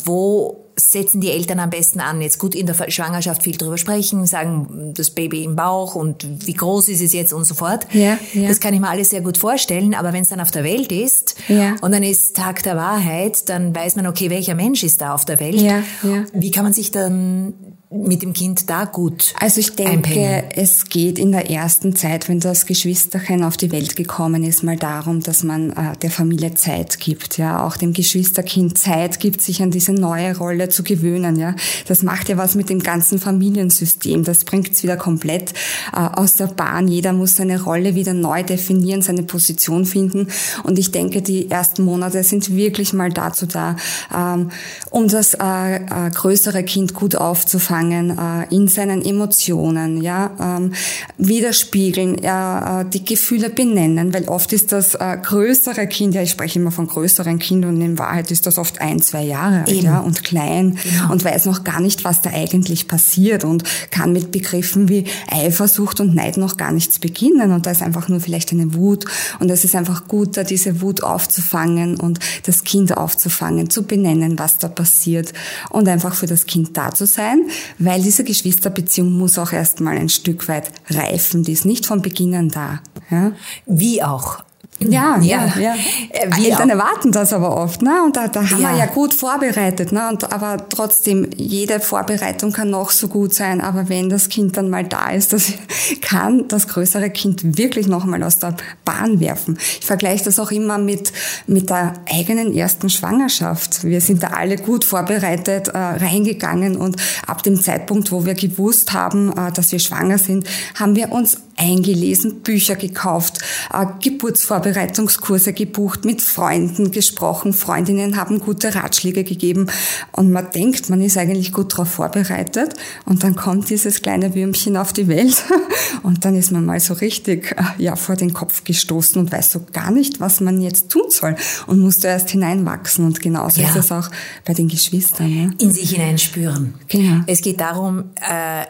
wo 0.05 0.65
setzen 0.75 1.19
die 1.19 1.29
Eltern 1.29 1.59
am 1.59 1.69
besten 1.69 1.99
an? 1.99 2.21
Jetzt 2.21 2.39
gut 2.39 2.55
in 2.55 2.65
der 2.65 2.73
Schwangerschaft 2.89 3.43
viel 3.43 3.57
drüber 3.57 3.77
sprechen, 3.77 4.25
sagen 4.25 4.93
das 4.95 5.11
Baby 5.11 5.43
im 5.43 5.55
Bauch 5.55 5.95
und 5.95 6.25
wie 6.45 6.53
groß 6.53 6.87
ist 6.87 7.01
es 7.01 7.13
jetzt 7.13 7.33
und 7.33 7.43
so 7.43 7.53
fort. 7.53 7.85
Ja, 7.91 8.17
ja. 8.33 8.47
Das 8.47 8.59
kann 8.59 8.73
ich 8.73 8.79
mir 8.79 8.89
alles 8.89 9.09
sehr 9.09 9.21
gut 9.21 9.37
vorstellen, 9.37 9.93
aber 9.93 10.13
wenn 10.13 10.23
es 10.23 10.29
dann 10.29 10.39
auf 10.39 10.51
der 10.51 10.63
Welt 10.63 10.91
ist 10.91 11.35
ja. 11.49 11.75
und 11.81 11.91
dann 11.91 12.03
ist 12.03 12.35
Tag 12.35 12.63
der 12.63 12.77
Wahrheit, 12.77 13.49
dann 13.49 13.75
weiß 13.75 13.97
man, 13.97 14.07
okay, 14.07 14.29
welcher 14.29 14.55
Mensch 14.55 14.83
ist 14.83 15.01
da 15.01 15.13
auf 15.13 15.25
der 15.25 15.39
Welt? 15.39 15.59
Ja, 15.59 15.83
ja. 16.03 16.25
Wie 16.33 16.51
kann 16.51 16.63
man 16.63 16.73
sich 16.73 16.91
dann 16.91 17.53
mit 17.91 18.21
dem 18.21 18.33
Kind 18.33 18.69
da 18.69 18.85
gut 18.85 19.33
Also 19.39 19.59
ich 19.59 19.75
denke, 19.75 19.93
einpengen? 19.93 20.43
es 20.53 20.89
geht 20.89 21.17
in 21.17 21.31
der 21.31 21.49
ersten 21.49 21.95
Zeit, 21.95 22.29
wenn 22.29 22.39
das 22.39 22.67
Geschwisterchen 22.67 23.43
auf 23.43 23.57
die 23.57 23.71
Welt 23.71 23.95
gekommen 23.95 24.43
ist, 24.43 24.61
mal 24.61 24.77
darum, 24.77 25.23
dass 25.23 25.41
man 25.41 25.71
äh, 25.71 25.97
der 25.99 26.11
Familie 26.11 26.53
Zeit 26.53 26.99
gibt, 26.99 27.39
ja, 27.39 27.65
auch 27.65 27.77
dem 27.77 27.93
Geschwisterkind 27.93 28.77
Zeit 28.77 29.19
gibt, 29.19 29.41
sich 29.41 29.63
an 29.63 29.71
diese 29.71 29.93
neue 29.93 30.37
Rolle 30.37 30.69
zu 30.69 30.83
gewöhnen, 30.83 31.39
ja. 31.39 31.55
Das 31.87 32.03
macht 32.03 32.29
ja 32.29 32.37
was 32.37 32.53
mit 32.53 32.69
dem 32.69 32.79
ganzen 32.79 33.17
Familiensystem. 33.17 34.23
Das 34.23 34.43
bringt 34.43 34.71
es 34.71 34.83
wieder 34.83 34.95
komplett 34.95 35.53
äh, 35.91 35.97
aus 35.97 36.35
der 36.35 36.45
Bahn. 36.47 36.87
Jeder 36.87 37.13
muss 37.13 37.35
seine 37.35 37.63
Rolle 37.63 37.95
wieder 37.95 38.13
neu 38.13 38.43
definieren, 38.43 39.01
seine 39.01 39.23
Position 39.23 39.85
finden. 39.85 40.27
Und 40.61 40.77
ich 40.77 40.91
denke, 40.91 41.23
die 41.23 41.49
ersten 41.49 41.85
Monate 41.85 42.23
sind 42.23 42.55
wirklich 42.55 42.93
mal 42.93 43.09
dazu 43.09 43.47
da, 43.47 43.77
ähm, 44.15 44.51
um 44.91 45.07
das 45.07 45.33
äh, 45.33 45.75
äh, 45.77 46.11
größere 46.13 46.63
Kind 46.63 46.93
gut 46.93 47.15
aufzufangen 47.15 47.78
anfangen, 47.79 48.17
äh, 48.17 48.53
in 48.53 48.67
seinen 48.67 49.03
Emotionen, 49.03 50.01
ja, 50.01 50.31
ähm, 50.39 50.73
widerspiegeln, 51.17 52.23
äh, 52.23 52.85
die 52.91 53.03
Gefühle 53.03 53.49
benennen, 53.49 54.13
weil 54.13 54.25
oft 54.27 54.53
ist 54.53 54.71
das 54.71 54.95
äh, 54.95 55.17
größere 55.21 55.87
Kind, 55.87 56.15
ja, 56.15 56.21
ich 56.21 56.31
spreche 56.31 56.59
immer 56.59 56.71
von 56.71 56.87
größeren 56.87 57.39
Kindern 57.39 57.75
und 57.75 57.81
in 57.81 57.97
Wahrheit 57.97 58.31
ist 58.31 58.45
das 58.45 58.57
oft 58.57 58.81
ein, 58.81 58.99
zwei 59.01 59.23
Jahre 59.23 59.59
alt, 59.59 59.69
ja, 59.69 59.99
und 59.99 60.23
klein 60.23 60.77
genau. 60.83 61.11
und 61.11 61.23
weiß 61.23 61.45
noch 61.45 61.63
gar 61.63 61.79
nicht, 61.79 62.03
was 62.03 62.21
da 62.21 62.31
eigentlich 62.31 62.87
passiert 62.87 63.43
und 63.43 63.63
kann 63.91 64.13
mit 64.13 64.31
Begriffen 64.31 64.89
wie 64.89 65.05
Eifersucht 65.29 65.99
und 65.99 66.15
Neid 66.15 66.37
noch 66.37 66.57
gar 66.57 66.71
nichts 66.71 66.99
beginnen 66.99 67.51
und 67.51 67.65
da 67.65 67.71
ist 67.71 67.81
einfach 67.81 68.07
nur 68.09 68.19
vielleicht 68.19 68.51
eine 68.51 68.73
Wut 68.73 69.05
und 69.39 69.49
es 69.49 69.63
ist 69.63 69.75
einfach 69.75 70.07
gut, 70.07 70.37
da 70.37 70.43
diese 70.43 70.81
Wut 70.81 71.03
aufzufangen 71.03 71.99
und 71.99 72.19
das 72.43 72.63
Kind 72.63 72.95
aufzufangen, 72.97 73.69
zu 73.69 73.83
benennen, 73.83 74.37
was 74.37 74.57
da 74.57 74.67
passiert 74.67 75.33
und 75.69 75.87
einfach 75.87 76.15
für 76.15 76.27
das 76.27 76.45
Kind 76.45 76.75
da 76.77 76.93
zu 76.93 77.05
sein, 77.05 77.45
weil 77.77 78.01
diese 78.01 78.23
Geschwisterbeziehung 78.23 79.11
muss 79.11 79.37
auch 79.37 79.51
erstmal 79.51 79.97
ein 79.97 80.09
Stück 80.09 80.47
weit 80.47 80.71
reifen, 80.89 81.43
die 81.43 81.53
ist 81.53 81.65
nicht 81.65 81.85
von 81.85 82.01
Beginn 82.01 82.35
an 82.35 82.49
da. 82.49 82.81
Ja? 83.09 83.33
Wie 83.65 84.03
auch. 84.03 84.43
Ja, 84.79 85.17
ja, 85.21 85.45
ja. 85.45 85.59
ja. 85.59 85.75
Äh, 86.09 86.45
Eltern 86.45 86.69
erwarten 86.69 87.11
das 87.11 87.33
aber 87.33 87.57
oft, 87.57 87.81
ne? 87.81 88.01
Und 88.03 88.15
da, 88.15 88.27
da 88.27 88.49
haben 88.49 88.61
ja. 88.61 88.71
wir 88.71 88.77
ja 88.77 88.85
gut 88.85 89.13
vorbereitet, 89.13 89.91
ne? 89.91 90.07
Und 90.09 90.31
aber 90.31 90.69
trotzdem, 90.69 91.29
jede 91.35 91.79
Vorbereitung 91.79 92.53
kann 92.53 92.69
noch 92.69 92.91
so 92.91 93.09
gut 93.09 93.33
sein, 93.33 93.59
aber 93.59 93.89
wenn 93.89 94.09
das 94.09 94.29
Kind 94.29 94.55
dann 94.55 94.69
mal 94.69 94.85
da 94.85 95.09
ist, 95.09 95.33
das 95.33 95.53
kann 96.01 96.47
das 96.47 96.67
größere 96.67 97.09
Kind 97.09 97.57
wirklich 97.57 97.87
noch 97.87 98.05
mal 98.05 98.23
aus 98.23 98.39
der 98.39 98.55
Bahn 98.85 99.19
werfen. 99.19 99.57
Ich 99.79 99.85
vergleiche 99.85 100.23
das 100.25 100.39
auch 100.39 100.51
immer 100.51 100.77
mit 100.77 101.11
mit 101.45 101.69
der 101.69 101.93
eigenen 102.09 102.53
ersten 102.53 102.89
Schwangerschaft. 102.89 103.83
Wir 103.83 103.99
sind 103.99 104.23
da 104.23 104.27
alle 104.27 104.55
gut 104.55 104.85
vorbereitet 104.85 105.67
äh, 105.69 105.77
reingegangen 105.77 106.77
und 106.77 106.95
ab 107.27 107.43
dem 107.43 107.61
Zeitpunkt, 107.61 108.11
wo 108.11 108.25
wir 108.25 108.33
gewusst 108.33 108.93
haben, 108.93 109.31
äh, 109.31 109.51
dass 109.51 109.71
wir 109.71 109.79
schwanger 109.79 110.17
sind, 110.17 110.47
haben 110.75 110.95
wir 110.95 111.11
uns 111.11 111.37
eingelesen, 111.59 112.41
Bücher 112.41 112.75
gekauft, 112.75 113.39
äh, 113.73 113.85
Geburtsvorbereitungskurse 114.01 115.53
gebucht, 115.53 116.05
mit 116.05 116.21
Freunden 116.21 116.91
gesprochen, 116.91 117.53
Freundinnen 117.53 118.15
haben 118.15 118.39
gute 118.39 118.73
Ratschläge 118.73 119.23
gegeben 119.23 119.67
und 120.13 120.31
man 120.31 120.51
denkt, 120.51 120.89
man 120.89 121.01
ist 121.01 121.17
eigentlich 121.17 121.51
gut 121.51 121.73
darauf 121.73 121.89
vorbereitet 121.89 122.73
und 123.05 123.23
dann 123.23 123.35
kommt 123.35 123.69
dieses 123.69 124.01
kleine 124.01 124.33
Würmchen 124.33 124.77
auf 124.77 124.93
die 124.93 125.07
Welt 125.07 125.43
und 126.03 126.23
dann 126.23 126.35
ist 126.35 126.51
man 126.51 126.65
mal 126.65 126.79
so 126.79 126.93
richtig 126.93 127.51
äh, 127.51 127.83
ja, 127.83 127.95
vor 127.95 128.15
den 128.15 128.33
Kopf 128.33 128.63
gestoßen 128.63 129.21
und 129.21 129.31
weiß 129.31 129.51
so 129.51 129.61
gar 129.73 129.91
nicht, 129.91 130.19
was 130.21 130.39
man 130.39 130.61
jetzt 130.61 130.89
tun 130.89 131.09
soll 131.09 131.35
und 131.67 131.79
muss 131.79 131.99
da 131.99 132.09
erst 132.09 132.29
hineinwachsen 132.29 133.05
und 133.05 133.21
genauso 133.21 133.61
ja. 133.61 133.69
ist 133.69 133.75
es 133.75 133.91
auch 133.91 134.09
bei 134.45 134.53
den 134.53 134.69
Geschwistern. 134.69 135.29
Ja. 135.29 135.49
In 135.59 135.71
sich 135.71 135.91
hineinspüren. 135.91 136.75
Genau. 136.87 137.23
Es 137.27 137.41
geht 137.41 137.59
darum, 137.59 138.05
äh, 138.15 138.65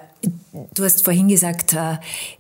Du 0.74 0.84
hast 0.84 1.06
vorhin 1.06 1.28
gesagt, 1.28 1.74
äh, 1.74 1.98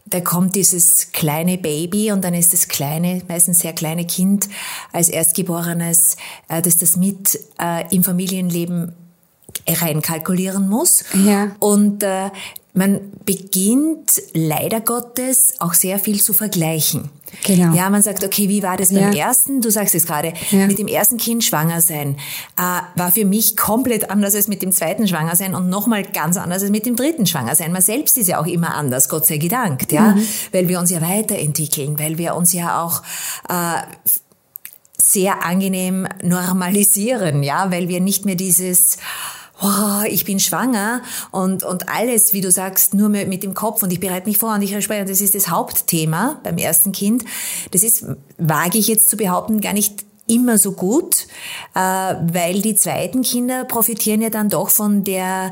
da 0.10 0.22
kommt 0.22 0.56
dieses 0.56 1.12
kleine 1.12 1.58
Baby 1.58 2.12
und 2.12 2.24
dann 2.24 2.34
ist 2.34 2.54
das 2.54 2.68
kleine, 2.68 3.22
meistens 3.28 3.60
sehr 3.60 3.74
kleine 3.74 4.06
Kind 4.06 4.50
als 4.92 5.10
Erstgeborenes, 5.10 6.18
äh, 6.48 6.62
das 6.62 6.78
das 6.78 6.96
mit 6.96 7.39
äh, 7.60 7.94
im 7.94 8.04
Familienleben 8.04 8.94
reinkalkulieren 9.68 10.68
muss. 10.68 11.04
Ja. 11.25 11.51
Und 11.60 12.04
man 12.74 13.00
beginnt 13.25 14.22
leider 14.34 14.80
Gottes 14.80 15.56
auch 15.60 15.74
sehr 15.74 16.00
viel 16.00 16.22
zu 16.22 16.34
vergleichen. 16.34 17.10
Genau. 17.43 17.74
Ja, 17.75 17.89
man 17.89 18.01
sagt, 18.01 18.24
okay, 18.24 18.50
wie 18.50 18.63
war 18.63 18.77
das 18.77 18.89
beim 18.89 19.13
ja. 19.13 19.27
ersten? 19.27 19.62
Du 19.62 19.69
sagst 19.69 19.95
es 19.95 20.05
gerade, 20.05 20.33
ja. 20.51 20.67
mit 20.67 20.79
dem 20.79 20.88
ersten 20.88 21.17
Kind 21.17 21.43
schwanger 21.43 21.81
sein 21.81 22.17
äh, 22.57 22.81
war 22.95 23.12
für 23.12 23.25
mich 23.25 23.55
komplett 23.55 24.09
anders 24.09 24.36
als 24.36 24.48
mit 24.48 24.62
dem 24.62 24.71
zweiten 24.71 25.07
schwanger 25.07 25.36
sein 25.36 25.55
und 25.55 25.69
nochmal 25.69 26.03
ganz 26.03 26.38
anders 26.38 26.62
als 26.62 26.71
mit 26.71 26.86
dem 26.86 26.95
dritten 26.95 27.25
schwanger 27.25 27.55
sein. 27.55 27.71
Man 27.71 27.81
selbst 27.81 28.17
ist 28.17 28.27
ja 28.27 28.39
auch 28.39 28.48
immer 28.48 28.75
anders, 28.75 29.09
Gott 29.09 29.25
sei 29.25 29.38
gedankt, 29.38 29.91
ja, 29.91 30.15
mhm. 30.15 30.27
weil 30.51 30.67
wir 30.67 30.79
uns 30.79 30.91
ja 30.91 31.01
weiterentwickeln, 31.01 31.98
weil 32.00 32.17
wir 32.17 32.36
uns 32.36 32.53
ja 32.53 32.83
auch 32.83 33.01
äh, 33.48 33.81
sehr 35.01 35.45
angenehm 35.45 36.07
normalisieren, 36.21 37.43
ja, 37.43 37.71
weil 37.71 37.88
wir 37.88 38.01
nicht 38.01 38.25
mehr 38.25 38.36
dieses 38.36 38.98
oh, 39.62 40.04
ich 40.08 40.25
bin 40.25 40.39
schwanger. 40.39 41.01
Und, 41.32 41.63
und 41.63 41.89
alles, 41.89 42.34
wie 42.34 42.42
du 42.42 42.51
sagst, 42.51 42.94
nur 42.94 43.10
mit, 43.10 43.44
dem 43.44 43.54
Kopf. 43.54 43.84
Und 43.84 43.92
ich 43.92 44.00
bereite 44.00 44.28
mich 44.28 44.38
vor 44.38 44.54
und 44.54 44.62
ich 44.62 44.84
spreche, 44.84 45.06
das 45.06 45.22
ist 45.22 45.36
das 45.36 45.50
Hauptthema 45.50 46.39
beim 46.44 46.58
ersten 46.58 46.92
Kind. 46.92 47.24
Das 47.72 47.84
ist, 47.84 48.06
wage 48.38 48.78
ich 48.78 48.88
jetzt 48.88 49.10
zu 49.10 49.18
behaupten, 49.18 49.62
gar 49.62 49.74
nicht 49.74 50.06
immer 50.28 50.58
so 50.58 50.74
gut, 50.74 51.28
äh, 51.74 51.80
weil 51.80 52.62
die 52.62 52.75
zweiten 52.75 53.24
Kinder 53.24 53.66
profitieren 53.66 54.22
ja 54.22 54.30
dann 54.30 54.50
doch 54.50 54.70
von 54.70 55.04
der 55.04 55.51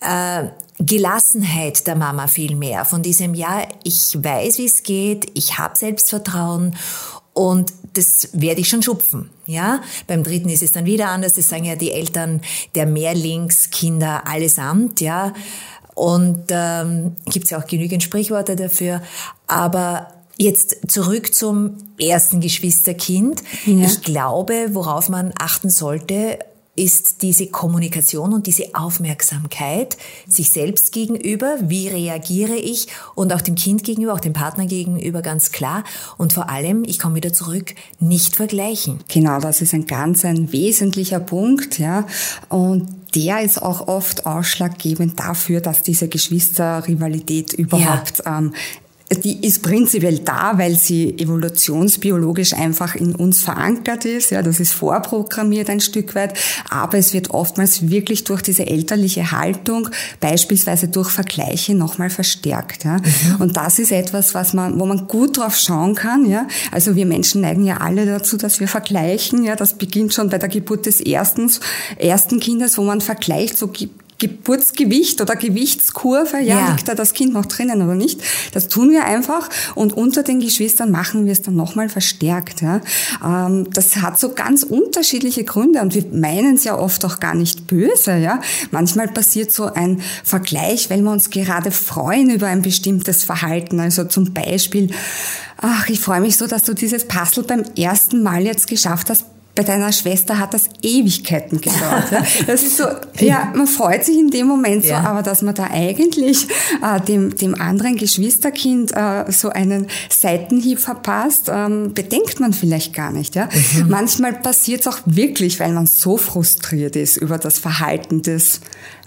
äh, 0.00 0.44
Gelassenheit 0.78 1.86
der 1.86 1.94
Mama 1.94 2.26
viel 2.26 2.56
mehr, 2.56 2.84
von 2.84 3.02
diesem, 3.02 3.34
ja, 3.34 3.62
ich 3.84 4.16
weiß, 4.22 4.58
wie 4.58 4.66
es 4.66 4.82
geht, 4.82 5.30
ich 5.34 5.58
habe 5.58 5.76
Selbstvertrauen. 5.76 6.74
Und 7.32 7.72
das 7.94 8.28
werde 8.32 8.60
ich 8.60 8.68
schon 8.68 8.82
schupfen. 8.82 9.30
Ja, 9.46 9.82
beim 10.06 10.22
dritten 10.22 10.48
ist 10.48 10.62
es 10.62 10.72
dann 10.72 10.84
wieder 10.84 11.08
anders. 11.08 11.34
Das 11.34 11.48
sagen 11.48 11.64
ja 11.64 11.76
die 11.76 11.92
Eltern 11.92 12.40
der 12.74 12.86
Mehrlingskinder 12.86 14.26
allesamt. 14.26 15.00
Ja, 15.00 15.32
und 15.94 16.44
ähm, 16.50 17.16
gibt 17.26 17.46
es 17.46 17.50
ja 17.50 17.60
auch 17.60 17.66
genügend 17.66 18.02
Sprichworte 18.02 18.56
dafür. 18.56 19.00
Aber 19.46 20.08
Jetzt 20.36 20.90
zurück 20.90 21.32
zum 21.32 21.76
ersten 21.98 22.40
Geschwisterkind. 22.40 23.42
Ja. 23.66 23.84
Ich 23.84 24.02
glaube, 24.02 24.70
worauf 24.72 25.08
man 25.08 25.32
achten 25.38 25.70
sollte, 25.70 26.40
ist 26.76 27.22
diese 27.22 27.46
Kommunikation 27.46 28.32
und 28.32 28.46
diese 28.46 28.74
Aufmerksamkeit 28.74 29.96
sich 30.28 30.50
selbst 30.50 30.92
gegenüber, 30.92 31.56
wie 31.62 31.88
reagiere 31.88 32.56
ich 32.56 32.88
und 33.14 33.32
auch 33.32 33.40
dem 33.40 33.54
Kind 33.54 33.84
gegenüber, 33.84 34.14
auch 34.14 34.20
dem 34.20 34.32
Partner 34.32 34.66
gegenüber 34.66 35.22
ganz 35.22 35.52
klar 35.52 35.84
und 36.18 36.32
vor 36.32 36.48
allem, 36.48 36.84
ich 36.84 36.98
komme 36.98 37.16
wieder 37.16 37.32
zurück, 37.32 37.74
nicht 38.00 38.36
vergleichen. 38.36 38.98
Genau, 39.08 39.40
das 39.40 39.60
ist 39.60 39.74
ein 39.74 39.86
ganz 39.86 40.24
ein 40.24 40.52
wesentlicher 40.52 41.20
Punkt, 41.20 41.78
ja. 41.78 42.06
Und 42.48 42.88
der 43.14 43.42
ist 43.42 43.62
auch 43.62 43.86
oft 43.86 44.26
ausschlaggebend 44.26 45.20
dafür, 45.20 45.60
dass 45.60 45.82
diese 45.82 46.08
Geschwisterrivalität 46.08 47.52
überhaupt 47.52 48.22
ja. 48.24 48.38
ähm, 48.38 48.54
die 49.14 49.44
ist 49.44 49.62
prinzipiell 49.62 50.18
da, 50.18 50.54
weil 50.56 50.76
sie 50.76 51.18
evolutionsbiologisch 51.18 52.54
einfach 52.54 52.94
in 52.94 53.14
uns 53.14 53.42
verankert 53.42 54.04
ist. 54.04 54.30
Ja, 54.30 54.42
das 54.42 54.60
ist 54.60 54.72
vorprogrammiert 54.72 55.70
ein 55.70 55.80
Stück 55.80 56.14
weit. 56.14 56.34
Aber 56.70 56.98
es 56.98 57.12
wird 57.12 57.30
oftmals 57.30 57.88
wirklich 57.88 58.24
durch 58.24 58.42
diese 58.42 58.66
elterliche 58.66 59.32
Haltung, 59.32 59.88
beispielsweise 60.20 60.88
durch 60.88 61.10
Vergleiche, 61.10 61.74
nochmal 61.74 62.10
verstärkt. 62.10 62.84
Ja. 62.84 62.96
Mhm. 62.96 63.40
Und 63.40 63.56
das 63.56 63.78
ist 63.78 63.92
etwas, 63.92 64.34
was 64.34 64.54
man, 64.54 64.78
wo 64.78 64.86
man 64.86 65.06
gut 65.08 65.38
drauf 65.38 65.56
schauen 65.56 65.94
kann. 65.94 66.26
Ja. 66.26 66.46
Also 66.70 66.96
wir 66.96 67.06
Menschen 67.06 67.40
neigen 67.40 67.64
ja 67.64 67.78
alle 67.78 68.06
dazu, 68.06 68.36
dass 68.36 68.60
wir 68.60 68.68
vergleichen. 68.68 69.44
Ja, 69.44 69.56
das 69.56 69.74
beginnt 69.74 70.14
schon 70.14 70.30
bei 70.30 70.38
der 70.38 70.48
Geburt 70.48 70.86
des 70.86 71.00
ersten, 71.00 71.50
ersten 71.96 72.40
Kindes, 72.40 72.78
wo 72.78 72.82
man 72.82 73.00
vergleicht, 73.00 73.58
so 73.58 73.70
Geburtsgewicht 74.18 75.20
oder 75.20 75.36
Gewichtskurve, 75.36 76.38
ja, 76.38 76.60
ja, 76.60 76.70
liegt 76.70 76.88
da 76.88 76.94
das 76.94 77.14
Kind 77.14 77.34
noch 77.34 77.46
drinnen 77.46 77.82
oder 77.82 77.94
nicht? 77.94 78.20
Das 78.52 78.68
tun 78.68 78.90
wir 78.90 79.04
einfach 79.04 79.48
und 79.74 79.92
unter 79.92 80.22
den 80.22 80.40
Geschwistern 80.40 80.90
machen 80.90 81.26
wir 81.26 81.32
es 81.32 81.42
dann 81.42 81.56
nochmal 81.56 81.88
verstärkt. 81.88 82.62
Ja. 82.62 82.80
Ähm, 83.24 83.68
das 83.72 83.96
hat 83.96 84.18
so 84.18 84.30
ganz 84.30 84.62
unterschiedliche 84.62 85.44
Gründe 85.44 85.80
und 85.80 85.94
wir 85.94 86.04
meinen 86.12 86.54
es 86.54 86.64
ja 86.64 86.78
oft 86.78 87.04
auch 87.04 87.18
gar 87.18 87.34
nicht 87.34 87.66
böse. 87.66 88.16
Ja. 88.16 88.40
Manchmal 88.70 89.08
passiert 89.08 89.52
so 89.52 89.64
ein 89.64 90.00
Vergleich, 90.22 90.90
weil 90.90 91.02
wir 91.02 91.10
uns 91.10 91.30
gerade 91.30 91.70
freuen 91.70 92.30
über 92.30 92.46
ein 92.46 92.62
bestimmtes 92.62 93.24
Verhalten. 93.24 93.80
Also 93.80 94.04
zum 94.04 94.32
Beispiel, 94.32 94.90
ach, 95.58 95.88
ich 95.88 95.98
freue 96.00 96.20
mich 96.20 96.36
so, 96.36 96.46
dass 96.46 96.62
du 96.62 96.72
dieses 96.72 97.06
Puzzle 97.06 97.44
beim 97.44 97.64
ersten 97.76 98.22
Mal 98.22 98.42
jetzt 98.42 98.68
geschafft 98.68 99.10
hast 99.10 99.24
bei 99.54 99.62
deiner 99.62 99.92
Schwester 99.92 100.38
hat 100.38 100.52
das 100.52 100.68
Ewigkeiten 100.82 101.60
gedauert. 101.60 102.10
Ja. 102.10 102.24
Das 102.46 102.62
ist 102.62 102.76
so, 102.76 102.84
ja, 103.20 103.52
man 103.54 103.66
freut 103.66 104.04
sich 104.04 104.18
in 104.18 104.30
dem 104.30 104.46
Moment 104.46 104.84
ja. 104.84 105.02
so, 105.02 105.08
aber 105.08 105.22
dass 105.22 105.42
man 105.42 105.54
da 105.54 105.68
eigentlich 105.70 106.46
äh, 106.82 107.00
dem, 107.00 107.36
dem 107.36 107.60
anderen 107.60 107.96
Geschwisterkind 107.96 108.92
äh, 108.94 109.30
so 109.30 109.50
einen 109.50 109.86
Seitenhieb 110.10 110.78
verpasst, 110.78 111.50
ähm, 111.52 111.94
bedenkt 111.94 112.40
man 112.40 112.52
vielleicht 112.52 112.94
gar 112.94 113.12
nicht. 113.12 113.34
Ja. 113.34 113.48
Mhm. 113.76 113.88
Manchmal 113.88 114.32
passiert 114.34 114.82
es 114.82 114.86
auch 114.88 114.98
wirklich, 115.04 115.60
weil 115.60 115.72
man 115.72 115.86
so 115.86 116.16
frustriert 116.16 116.96
ist 116.96 117.16
über 117.16 117.38
das 117.38 117.58
Verhalten 117.58 118.22
des 118.22 118.60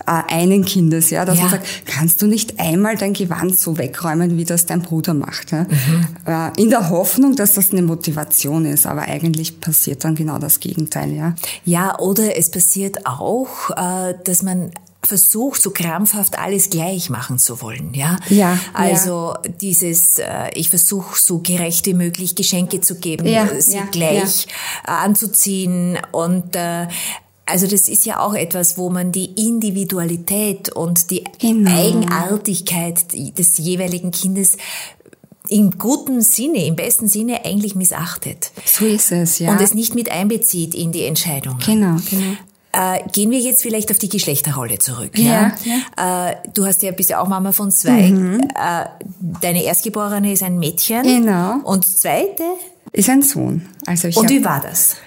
äh, 0.07 0.23
einen 0.33 0.63
Kindes, 0.63 1.09
ja, 1.09 1.25
dass 1.25 1.37
ja. 1.37 1.43
man 1.43 1.51
sagt, 1.51 1.67
kannst 1.85 2.21
du 2.21 2.27
nicht 2.27 2.59
einmal 2.59 2.95
dein 2.95 3.13
Gewand 3.13 3.59
so 3.59 3.77
wegräumen, 3.77 4.37
wie 4.37 4.45
das 4.45 4.65
dein 4.65 4.81
Bruder 4.81 5.13
macht. 5.13 5.51
Ja? 5.51 5.63
Mhm. 5.63 6.07
Äh, 6.25 6.61
in 6.61 6.69
der 6.69 6.89
Hoffnung, 6.89 7.35
dass 7.35 7.53
das 7.53 7.71
eine 7.71 7.81
Motivation 7.81 8.65
ist, 8.65 8.87
aber 8.87 9.01
eigentlich 9.01 9.59
passiert 9.59 10.03
dann 10.03 10.15
genau 10.15 10.36
das 10.39 10.59
Gegenteil, 10.59 11.13
ja. 11.13 11.35
Ja, 11.65 11.99
oder 11.99 12.37
es 12.37 12.51
passiert 12.51 13.05
auch, 13.05 13.69
äh, 13.71 14.15
dass 14.23 14.43
man 14.43 14.71
versucht, 15.03 15.61
so 15.61 15.71
krampfhaft 15.71 16.37
alles 16.37 16.69
gleich 16.69 17.09
machen 17.09 17.39
zu 17.39 17.61
wollen, 17.61 17.93
ja. 17.93 18.17
Ja. 18.29 18.59
Also 18.73 19.35
ja. 19.43 19.51
dieses, 19.61 20.19
äh, 20.19 20.49
ich 20.53 20.69
versuche 20.69 21.17
so 21.19 21.39
gerecht 21.39 21.85
wie 21.85 21.93
möglich 21.93 22.35
Geschenke 22.35 22.81
zu 22.81 22.95
geben, 22.95 23.25
ja, 23.25 23.47
sie 23.59 23.77
ja, 23.77 23.85
gleich 23.89 24.47
ja. 24.85 24.97
anzuziehen 24.99 25.97
und 26.11 26.55
äh, 26.55 26.87
also 27.47 27.65
das 27.65 27.87
ist 27.87 28.05
ja 28.05 28.19
auch 28.19 28.33
etwas, 28.33 28.77
wo 28.77 28.89
man 28.89 29.13
die 29.13 29.47
Individualität 29.47 30.69
und 30.69 31.09
die 31.11 31.23
genau. 31.39 31.71
Eigenartigkeit 31.71 33.05
des 33.37 33.57
jeweiligen 33.57 34.11
Kindes 34.11 34.57
im 35.49 35.77
guten 35.77 36.21
Sinne, 36.21 36.65
im 36.65 36.75
besten 36.75 37.07
Sinne 37.07 37.45
eigentlich 37.45 37.75
missachtet. 37.75 38.51
So 38.65 38.85
ist 38.85 39.11
es, 39.11 39.39
ja. 39.39 39.51
Und 39.51 39.61
es 39.61 39.73
nicht 39.73 39.95
mit 39.95 40.11
einbezieht 40.11 40.75
in 40.75 40.91
die 40.91 41.03
Entscheidung. 41.05 41.57
Genau, 41.65 41.97
genau. 42.09 42.33
Äh, 42.73 43.01
gehen 43.11 43.31
wir 43.31 43.39
jetzt 43.39 43.61
vielleicht 43.61 43.89
auf 43.91 43.97
die 43.97 44.09
Geschlechterrolle 44.09 44.77
zurück. 44.77 45.17
Ja, 45.17 45.53
ja. 45.63 46.29
Äh, 46.29 46.35
du 46.53 46.65
hast 46.65 46.83
ja 46.83 46.91
bist 46.91 47.09
ja 47.09 47.19
auch 47.19 47.27
Mama 47.27 47.51
von 47.51 47.71
zwei. 47.71 48.09
Mhm. 48.09 48.41
Äh, 48.41 48.85
deine 49.41 49.63
Erstgeborene 49.63 50.33
ist 50.33 50.43
ein 50.43 50.59
Mädchen. 50.59 51.03
Genau. 51.03 51.59
Und 51.63 51.87
zweite? 51.87 52.43
Ist 52.91 53.09
ein 53.09 53.21
Sohn. 53.21 53.67
Also 53.85 54.09
ich 54.09 54.17
Und 54.17 54.29
wie 54.29 54.43
war 54.43 54.61
das? 54.61 54.97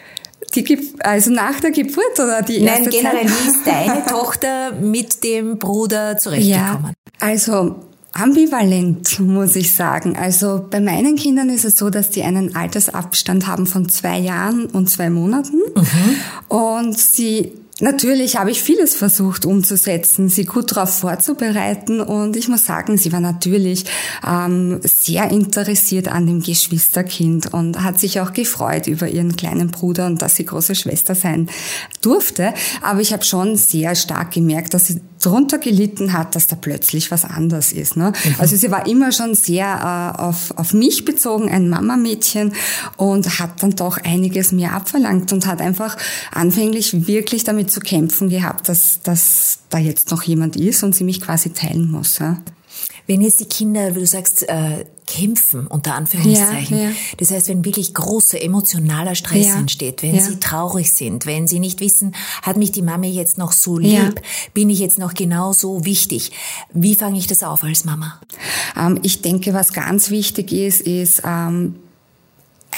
Die, 0.54 0.94
also 1.00 1.30
nach 1.30 1.60
der 1.60 1.70
Geburt 1.70 2.18
oder 2.18 2.42
die 2.42 2.60
erste 2.60 2.82
Nein, 2.82 2.90
generell, 2.90 3.26
Zeit? 3.26 3.44
wie 3.44 3.48
ist 3.50 3.66
deine 3.66 4.06
Tochter 4.08 4.72
mit 4.72 5.22
dem 5.22 5.58
Bruder 5.58 6.16
zurechtgekommen? 6.18 6.86
Ja, 6.86 6.92
also 7.20 7.76
ambivalent, 8.12 9.20
muss 9.20 9.56
ich 9.56 9.72
sagen. 9.72 10.16
Also 10.16 10.66
bei 10.68 10.80
meinen 10.80 11.16
Kindern 11.16 11.48
ist 11.48 11.64
es 11.64 11.76
so, 11.76 11.90
dass 11.90 12.10
die 12.10 12.22
einen 12.22 12.56
Altersabstand 12.56 13.46
haben 13.46 13.66
von 13.66 13.88
zwei 13.88 14.18
Jahren 14.18 14.66
und 14.66 14.90
zwei 14.90 15.10
Monaten. 15.10 15.58
Mhm. 15.74 16.56
Und 16.56 16.98
sie 16.98 17.52
Natürlich 17.80 18.36
habe 18.36 18.50
ich 18.50 18.62
vieles 18.62 18.94
versucht 18.94 19.46
umzusetzen, 19.46 20.28
sie 20.28 20.44
gut 20.44 20.72
darauf 20.72 20.90
vorzubereiten 20.90 22.00
und 22.00 22.36
ich 22.36 22.48
muss 22.48 22.64
sagen, 22.64 22.98
sie 22.98 23.12
war 23.12 23.20
natürlich 23.20 23.84
ähm, 24.26 24.80
sehr 24.82 25.30
interessiert 25.30 26.08
an 26.08 26.26
dem 26.26 26.42
Geschwisterkind 26.42 27.52
und 27.52 27.82
hat 27.82 27.98
sich 27.98 28.20
auch 28.20 28.32
gefreut 28.32 28.86
über 28.86 29.08
ihren 29.08 29.36
kleinen 29.36 29.70
Bruder 29.70 30.06
und 30.06 30.20
dass 30.20 30.36
sie 30.36 30.44
große 30.44 30.74
Schwester 30.74 31.14
sein 31.14 31.48
durfte. 32.02 32.52
Aber 32.82 33.00
ich 33.00 33.12
habe 33.12 33.24
schon 33.24 33.56
sehr 33.56 33.94
stark 33.94 34.32
gemerkt, 34.32 34.74
dass 34.74 34.88
sie 34.88 35.00
darunter 35.20 35.58
gelitten 35.58 36.12
hat, 36.12 36.34
dass 36.34 36.46
da 36.46 36.56
plötzlich 36.56 37.10
was 37.10 37.24
anders 37.24 37.72
ist. 37.72 37.96
Ne? 37.96 38.12
Mhm. 38.12 38.34
Also 38.38 38.56
sie 38.56 38.70
war 38.70 38.86
immer 38.86 39.12
schon 39.12 39.34
sehr 39.34 40.14
äh, 40.16 40.20
auf, 40.20 40.52
auf 40.56 40.72
mich 40.72 41.04
bezogen, 41.04 41.50
ein 41.50 41.68
Mamamädchen 41.68 42.54
und 42.96 43.38
hat 43.38 43.62
dann 43.62 43.72
doch 43.72 43.98
einiges 43.98 44.52
mir 44.52 44.72
abverlangt 44.72 45.32
und 45.32 45.46
hat 45.46 45.60
einfach 45.60 45.96
anfänglich 46.32 47.06
wirklich 47.06 47.44
damit 47.44 47.69
zu 47.70 47.80
kämpfen 47.80 48.28
gehabt, 48.28 48.68
dass, 48.68 49.00
dass 49.02 49.60
da 49.70 49.78
jetzt 49.78 50.10
noch 50.10 50.22
jemand 50.22 50.56
ist 50.56 50.82
und 50.82 50.94
sie 50.94 51.04
mich 51.04 51.20
quasi 51.20 51.50
teilen 51.50 51.90
muss. 51.90 52.18
Ja? 52.18 52.38
Wenn 53.06 53.22
jetzt 53.22 53.40
die 53.40 53.46
Kinder, 53.46 53.94
wie 53.96 54.00
du 54.00 54.06
sagst, 54.06 54.48
äh, 54.48 54.84
kämpfen, 55.06 55.66
unter 55.66 55.94
Anführungszeichen, 55.94 56.78
ja, 56.78 56.84
ja. 56.84 56.90
das 57.18 57.32
heißt, 57.32 57.48
wenn 57.48 57.64
wirklich 57.64 57.92
großer 57.92 58.40
emotionaler 58.40 59.16
Stress 59.16 59.48
ja, 59.48 59.58
entsteht, 59.58 60.04
wenn 60.04 60.20
sie 60.20 60.38
traurig 60.38 60.92
sind, 60.94 61.26
wenn 61.26 61.48
sie 61.48 61.58
nicht 61.58 61.80
wissen, 61.80 62.14
hat 62.42 62.56
mich 62.56 62.70
die 62.70 62.82
Mami 62.82 63.10
jetzt 63.10 63.36
noch 63.36 63.50
so 63.50 63.78
lieb, 63.78 64.22
bin 64.54 64.70
ich 64.70 64.78
jetzt 64.78 65.00
noch 65.00 65.14
genauso 65.14 65.84
wichtig, 65.84 66.30
wie 66.72 66.94
fange 66.94 67.18
ich 67.18 67.26
das 67.26 67.42
auf 67.42 67.64
als 67.64 67.84
Mama? 67.84 68.20
Ähm, 68.76 69.00
ich 69.02 69.22
denke, 69.22 69.52
was 69.52 69.72
ganz 69.72 70.10
wichtig 70.10 70.52
ist, 70.52 70.80
ist, 70.82 71.22
ähm, 71.24 71.79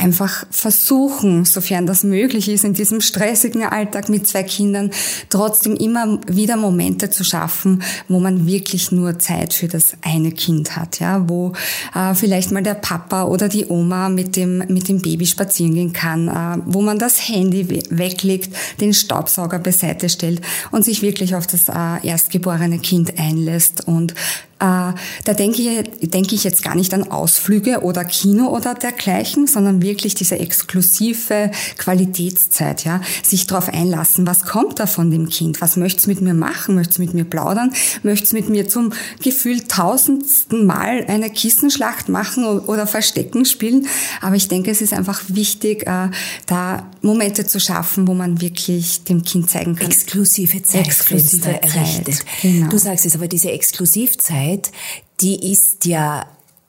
einfach 0.02 0.44
versuchen, 0.50 1.44
sofern 1.44 1.86
das 1.86 2.02
möglich 2.02 2.48
ist, 2.48 2.64
in 2.64 2.74
diesem 2.74 3.00
stressigen 3.00 3.62
Alltag 3.64 4.08
mit 4.08 4.26
zwei 4.26 4.42
Kindern 4.42 4.90
trotzdem 5.28 5.76
immer 5.76 6.18
wieder 6.26 6.56
Momente 6.56 7.08
zu 7.10 7.22
schaffen, 7.22 7.82
wo 8.08 8.18
man 8.18 8.46
wirklich 8.46 8.90
nur 8.90 9.20
Zeit 9.20 9.54
für 9.54 9.68
das 9.68 9.92
eine 10.02 10.32
Kind 10.32 10.76
hat, 10.76 10.98
ja, 10.98 11.28
wo 11.28 11.52
äh, 11.94 12.14
vielleicht 12.14 12.50
mal 12.50 12.62
der 12.62 12.74
Papa 12.74 13.24
oder 13.24 13.48
die 13.48 13.66
Oma 13.66 14.08
mit 14.08 14.36
dem 14.36 14.58
mit 14.68 14.88
dem 14.88 15.00
Baby 15.00 15.26
spazieren 15.26 15.74
gehen 15.74 15.92
kann, 15.92 16.28
äh, 16.28 16.62
wo 16.66 16.82
man 16.82 16.98
das 16.98 17.28
Handy 17.28 17.70
we 17.70 17.82
weglegt, 17.90 18.54
den 18.80 18.94
Staubsauger 18.94 19.60
beiseite 19.60 20.08
stellt 20.08 20.40
und 20.72 20.84
sich 20.84 21.02
wirklich 21.02 21.36
auf 21.36 21.46
das 21.46 21.68
äh, 21.68 22.06
erstgeborene 22.06 22.80
Kind 22.80 23.18
einlässt 23.18 23.86
und 23.86 24.14
da 24.62 25.34
denke 25.34 25.60
ich, 25.60 26.10
denke 26.10 26.34
ich 26.34 26.44
jetzt 26.44 26.62
gar 26.62 26.76
nicht 26.76 26.94
an 26.94 27.10
Ausflüge 27.10 27.80
oder 27.80 28.04
Kino 28.04 28.48
oder 28.48 28.74
dergleichen, 28.74 29.46
sondern 29.46 29.82
wirklich 29.82 30.14
diese 30.14 30.38
exklusive 30.38 31.50
Qualitätszeit, 31.78 32.84
ja, 32.84 33.00
sich 33.24 33.46
darauf 33.48 33.68
einlassen, 33.68 34.26
was 34.26 34.44
kommt 34.44 34.78
da 34.78 34.86
von 34.86 35.10
dem 35.10 35.28
Kind, 35.28 35.60
was 35.60 35.76
möchte 35.76 35.98
es 36.00 36.06
mit 36.06 36.20
mir 36.20 36.34
machen, 36.34 36.76
möchte 36.76 36.92
es 36.92 36.98
mit 36.98 37.12
mir 37.12 37.24
plaudern, 37.24 37.72
möchte 38.04 38.26
es 38.26 38.32
mit 38.32 38.48
mir 38.48 38.68
zum 38.68 38.92
Gefühl 39.20 39.62
tausendsten 39.62 40.64
Mal 40.64 41.06
eine 41.08 41.30
Kissenschlacht 41.30 42.08
machen 42.08 42.44
oder 42.44 42.86
Verstecken 42.86 43.44
spielen, 43.44 43.88
aber 44.20 44.36
ich 44.36 44.48
denke, 44.48 44.70
es 44.70 44.80
ist 44.80 44.92
einfach 44.92 45.22
wichtig, 45.26 45.86
äh, 45.88 46.10
da 46.46 46.88
Momente 47.00 47.46
zu 47.46 47.58
schaffen, 47.58 48.06
wo 48.06 48.14
man 48.14 48.40
wirklich 48.40 49.04
dem 49.04 49.24
Kind 49.24 49.50
zeigen 49.50 49.74
kann. 49.74 49.88
Exklusive 49.88 50.62
Zeit. 50.62 50.86
Exklusive 50.86 51.60
Zeit. 51.60 52.24
Genau. 52.42 52.68
Du 52.68 52.78
sagst 52.78 53.06
es, 53.06 53.14
aber 53.14 53.28
diese 53.28 53.50
Exklusivzeit, 53.50 54.51
Kindheit, 54.52 54.72
die 55.20 55.52
ist 55.52 55.84
ja 55.86 56.26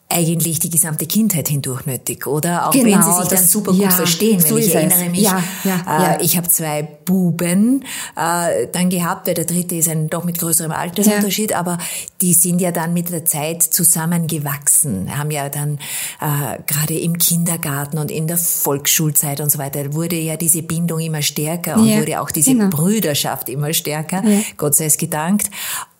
eigentlich 0.09 0.59
die 0.59 0.69
gesamte 0.69 1.07
Kindheit 1.07 1.47
hindurch 1.47 1.87
nötig, 1.87 2.27
oder? 2.27 2.67
Auch 2.67 2.71
genau, 2.71 2.85
wenn 2.85 3.01
sie 3.01 3.19
sich 3.19 3.29
dann 3.29 3.47
super 3.47 3.71
gut 3.71 3.81
ja, 3.81 3.89
verstehen. 3.89 4.43
Wenn 4.43 4.49
so 4.49 4.57
ich 4.57 4.75
erinnere 4.75 5.05
es. 5.05 5.09
mich, 5.09 5.21
ja, 5.21 5.43
ja, 5.63 6.13
äh, 6.13 6.23
ich 6.23 6.37
habe 6.37 6.47
zwei 6.49 6.83
Buben 6.83 7.83
äh, 8.15 8.67
dann 8.71 8.91
gehabt, 8.91 9.25
weil 9.25 9.33
der 9.33 9.45
dritte 9.45 9.73
ist 9.73 9.89
ein 9.89 10.11
doch 10.11 10.23
mit 10.23 10.37
größerem 10.37 10.71
Altersunterschied, 10.71 11.53
aber 11.55 11.79
die 12.21 12.33
sind 12.35 12.61
ja 12.61 12.71
dann 12.71 12.93
mit 12.93 13.09
der 13.09 13.25
Zeit 13.25 13.63
zusammengewachsen, 13.63 15.17
haben 15.17 15.31
ja 15.31 15.49
dann 15.49 15.79
äh, 16.21 16.59
gerade 16.67 16.99
im 16.99 17.17
Kindergarten 17.17 17.97
und 17.97 18.11
in 18.11 18.27
der 18.27 18.37
Volksschulzeit 18.37 19.41
und 19.41 19.51
so 19.51 19.57
weiter 19.57 19.95
wurde 19.95 20.17
ja 20.17 20.37
diese 20.37 20.61
Bindung 20.61 20.99
immer 20.99 21.23
stärker 21.23 21.77
und 21.77 21.89
wurde 21.89 22.21
auch 22.21 22.29
diese 22.29 22.51
genau. 22.51 22.69
Brüderschaft 22.69 23.49
immer 23.49 23.73
stärker. 23.73 24.21
Gott 24.57 24.75
sei 24.75 24.85
es 24.85 24.97
gedankt. 24.97 25.49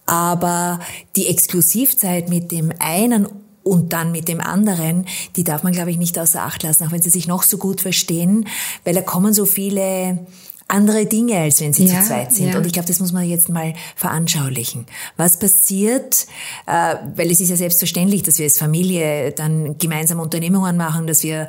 Aber 0.06 0.80
die 1.16 1.28
Exklusivzeit 1.28 2.30
mit 2.30 2.52
dem 2.52 2.74
einen 2.80 3.28
und 3.64 3.94
dann 3.94 4.12
mit 4.12 4.28
dem 4.28 4.42
anderen, 4.42 5.06
die 5.36 5.44
darf 5.44 5.64
man, 5.64 5.72
glaube 5.72 5.92
ich, 5.92 5.98
nicht 5.98 6.20
außer 6.20 6.42
Acht 6.42 6.64
lassen, 6.64 6.86
auch 6.86 6.92
wenn 6.92 7.02
sie 7.02 7.10
sich 7.10 7.28
noch 7.28 7.44
so 7.44 7.58
gut 7.58 7.82
verstehen, 7.82 8.48
weil 8.84 8.94
da 8.94 9.02
kommen 9.02 9.34
so 9.34 9.46
viele 9.46 10.26
andere 10.68 11.06
Dinge, 11.06 11.38
als 11.38 11.62
wenn 11.62 11.74
sie 11.74 11.86
ja, 11.86 12.02
zu 12.02 12.08
zweit 12.08 12.34
sind. 12.34 12.50
Ja. 12.50 12.58
Und 12.58 12.66
ich 12.66 12.74
glaube, 12.74 12.88
das 12.88 13.00
muss 13.00 13.12
man 13.12 13.28
jetzt 13.28 13.50
mal 13.50 13.74
veranschaulichen. 13.96 14.86
Was 15.18 15.38
passiert, 15.38 16.26
äh, 16.66 16.96
weil 17.16 17.32
es 17.32 17.40
ist 17.40 17.50
ja 17.50 17.56
selbstverständlich, 17.56 18.24
dass 18.24 18.38
wir 18.38 18.46
als 18.46 18.58
Familie 18.58 19.32
dann 19.32 19.78
gemeinsam 19.78 20.20
Unternehmungen 20.20 20.78
machen, 20.78 21.06
dass 21.08 21.24
wir 21.24 21.48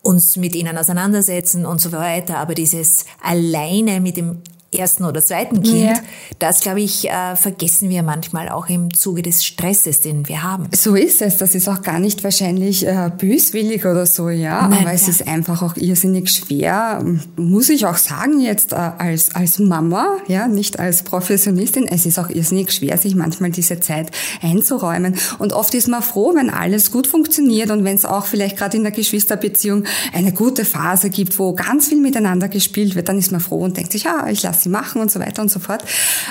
uns 0.00 0.36
mit 0.36 0.54
ihnen 0.56 0.78
auseinandersetzen 0.78 1.66
und 1.66 1.80
so 1.80 1.92
weiter. 1.92 2.38
Aber 2.38 2.54
dieses 2.54 3.04
alleine 3.22 4.00
mit 4.00 4.16
dem 4.16 4.38
ersten 4.72 5.04
oder 5.04 5.22
zweiten 5.22 5.62
Kind, 5.62 5.82
ja. 5.82 5.94
das 6.38 6.60
glaube 6.60 6.80
ich, 6.80 7.08
äh, 7.08 7.36
vergessen 7.36 7.90
wir 7.90 8.02
manchmal 8.02 8.48
auch 8.48 8.68
im 8.68 8.92
Zuge 8.94 9.22
des 9.22 9.44
Stresses, 9.44 10.00
den 10.00 10.28
wir 10.28 10.42
haben. 10.42 10.68
So 10.74 10.94
ist 10.94 11.22
es. 11.22 11.36
Das 11.36 11.54
ist 11.54 11.68
auch 11.68 11.82
gar 11.82 11.98
nicht 11.98 12.24
wahrscheinlich 12.24 12.86
äh, 12.86 13.10
böswillig 13.16 13.84
oder 13.84 14.06
so, 14.06 14.28
ja. 14.30 14.68
Nein, 14.68 14.80
Aber 14.80 14.92
es 14.92 15.02
ja. 15.02 15.08
ist 15.08 15.28
einfach 15.28 15.62
auch 15.62 15.76
irrsinnig 15.76 16.30
schwer, 16.30 17.04
muss 17.36 17.68
ich 17.68 17.86
auch 17.86 17.96
sagen 17.96 18.40
jetzt 18.40 18.72
äh, 18.72 18.76
als, 18.76 19.34
als 19.34 19.58
Mama, 19.58 20.16
ja, 20.26 20.48
nicht 20.48 20.78
als 20.78 21.02
Professionistin. 21.02 21.86
Es 21.86 22.06
ist 22.06 22.18
auch 22.18 22.30
irrsinnig 22.30 22.72
schwer, 22.72 22.96
sich 22.96 23.14
manchmal 23.14 23.50
diese 23.50 23.80
Zeit 23.80 24.10
einzuräumen. 24.40 25.16
Und 25.38 25.52
oft 25.52 25.74
ist 25.74 25.88
man 25.88 26.02
froh, 26.02 26.34
wenn 26.34 26.50
alles 26.50 26.90
gut 26.90 27.06
funktioniert 27.06 27.70
und 27.70 27.84
wenn 27.84 27.96
es 27.96 28.04
auch 28.04 28.26
vielleicht 28.26 28.56
gerade 28.56 28.76
in 28.76 28.82
der 28.82 28.92
Geschwisterbeziehung 28.92 29.84
eine 30.12 30.32
gute 30.32 30.64
Phase 30.64 31.10
gibt, 31.10 31.38
wo 31.38 31.52
ganz 31.52 31.88
viel 31.88 32.00
miteinander 32.00 32.48
gespielt 32.48 32.94
wird, 32.94 33.08
dann 33.08 33.18
ist 33.18 33.32
man 33.32 33.40
froh 33.40 33.58
und 33.58 33.76
denkt 33.76 33.92
sich, 33.92 34.04
ja, 34.04 34.26
ich 34.28 34.42
lasse 34.42 34.61
sie 34.62 34.68
machen 34.68 35.00
und 35.00 35.10
so 35.10 35.20
weiter 35.20 35.42
und 35.42 35.50
so 35.50 35.60
fort. 35.60 35.84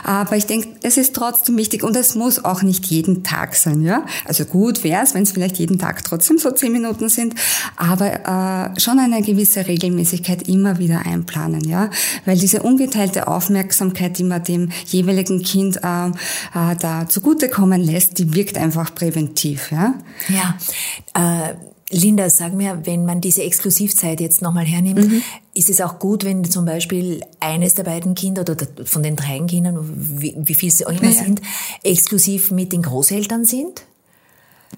Aber 0.04 0.36
ich 0.36 0.46
denke, 0.46 0.70
es 0.84 0.98
ist 0.98 1.16
trotzdem 1.16 1.58
wichtig 1.58 1.84
und 1.84 1.96
es 1.96 2.16
muss 2.16 2.44
auch 2.44 2.62
nicht 2.62 2.86
jeden 2.88 3.24
Tag 3.24 3.56
sein, 3.56 3.82
ja. 3.82 4.06
Also 4.26 4.46
gut 4.46 4.84
wäre 4.84 5.04
es, 5.04 5.14
wenn 5.14 5.24
es 5.24 5.32
vielleicht 5.32 5.58
jeden 5.58 5.80
Tag 5.80 6.04
trotzdem 6.04 6.38
so 6.38 6.52
zehn 6.52 6.72
Minuten 6.72 7.10
sind, 7.10 7.36
aber 7.76 8.74
äh, 8.76 8.80
schon 8.80 9.00
eine 9.00 9.22
gewisse 9.22 9.68
Regelmäßigkeit 9.68 10.48
immer 10.48 10.80
wieder 10.80 11.06
einplanen, 11.06 11.62
ja. 11.62 11.90
Weil 12.26 12.38
diese 12.38 12.64
ungeteilte 12.64 13.28
Aufmerksamkeit, 13.28 14.18
die 14.18 14.24
man 14.24 14.44
dem 14.44 14.70
jeweiligen 14.86 15.42
Kind 15.42 15.78
äh, 15.78 16.08
äh, 16.08 16.76
da 16.80 17.08
zugutekommen 17.08 17.82
lässt, 17.82 18.18
die 18.18 18.34
wirkt 18.34 18.58
einfach 18.58 18.96
präventiv, 18.96 19.72
ja. 19.72 19.94
Ja. 20.30 20.58
Äh 21.14 21.71
Linda, 21.92 22.30
sag 22.30 22.54
mir, 22.54 22.82
wenn 22.86 23.06
man 23.06 23.22
diese 23.22 23.44
Exklusivzeit 23.44 24.20
jetzt 24.22 24.42
nochmal 24.42 24.66
hernimmt, 24.66 25.10
mhm. 25.10 25.22
ist 25.54 25.70
es 25.70 25.82
auch 25.82 26.00
gut, 26.00 26.24
wenn 26.24 26.44
zum 26.46 26.66
Beispiel 26.66 27.22
eines 27.40 27.76
der 27.76 27.84
beiden 27.84 28.16
Kinder 28.16 28.42
oder 28.42 28.56
von 28.86 29.04
den 29.04 29.16
drei 29.16 29.40
Kindern, 29.42 29.78
wie, 29.96 30.36
wie 30.38 30.54
viel 30.54 30.72
sie 30.72 30.86
auch 30.86 30.92
immer 30.92 31.12
ja. 31.12 31.24
sind, 31.24 31.42
exklusiv 31.84 32.52
mit 32.52 32.72
den 32.72 32.82
Großeltern 32.82 33.46
sind? 33.46 33.84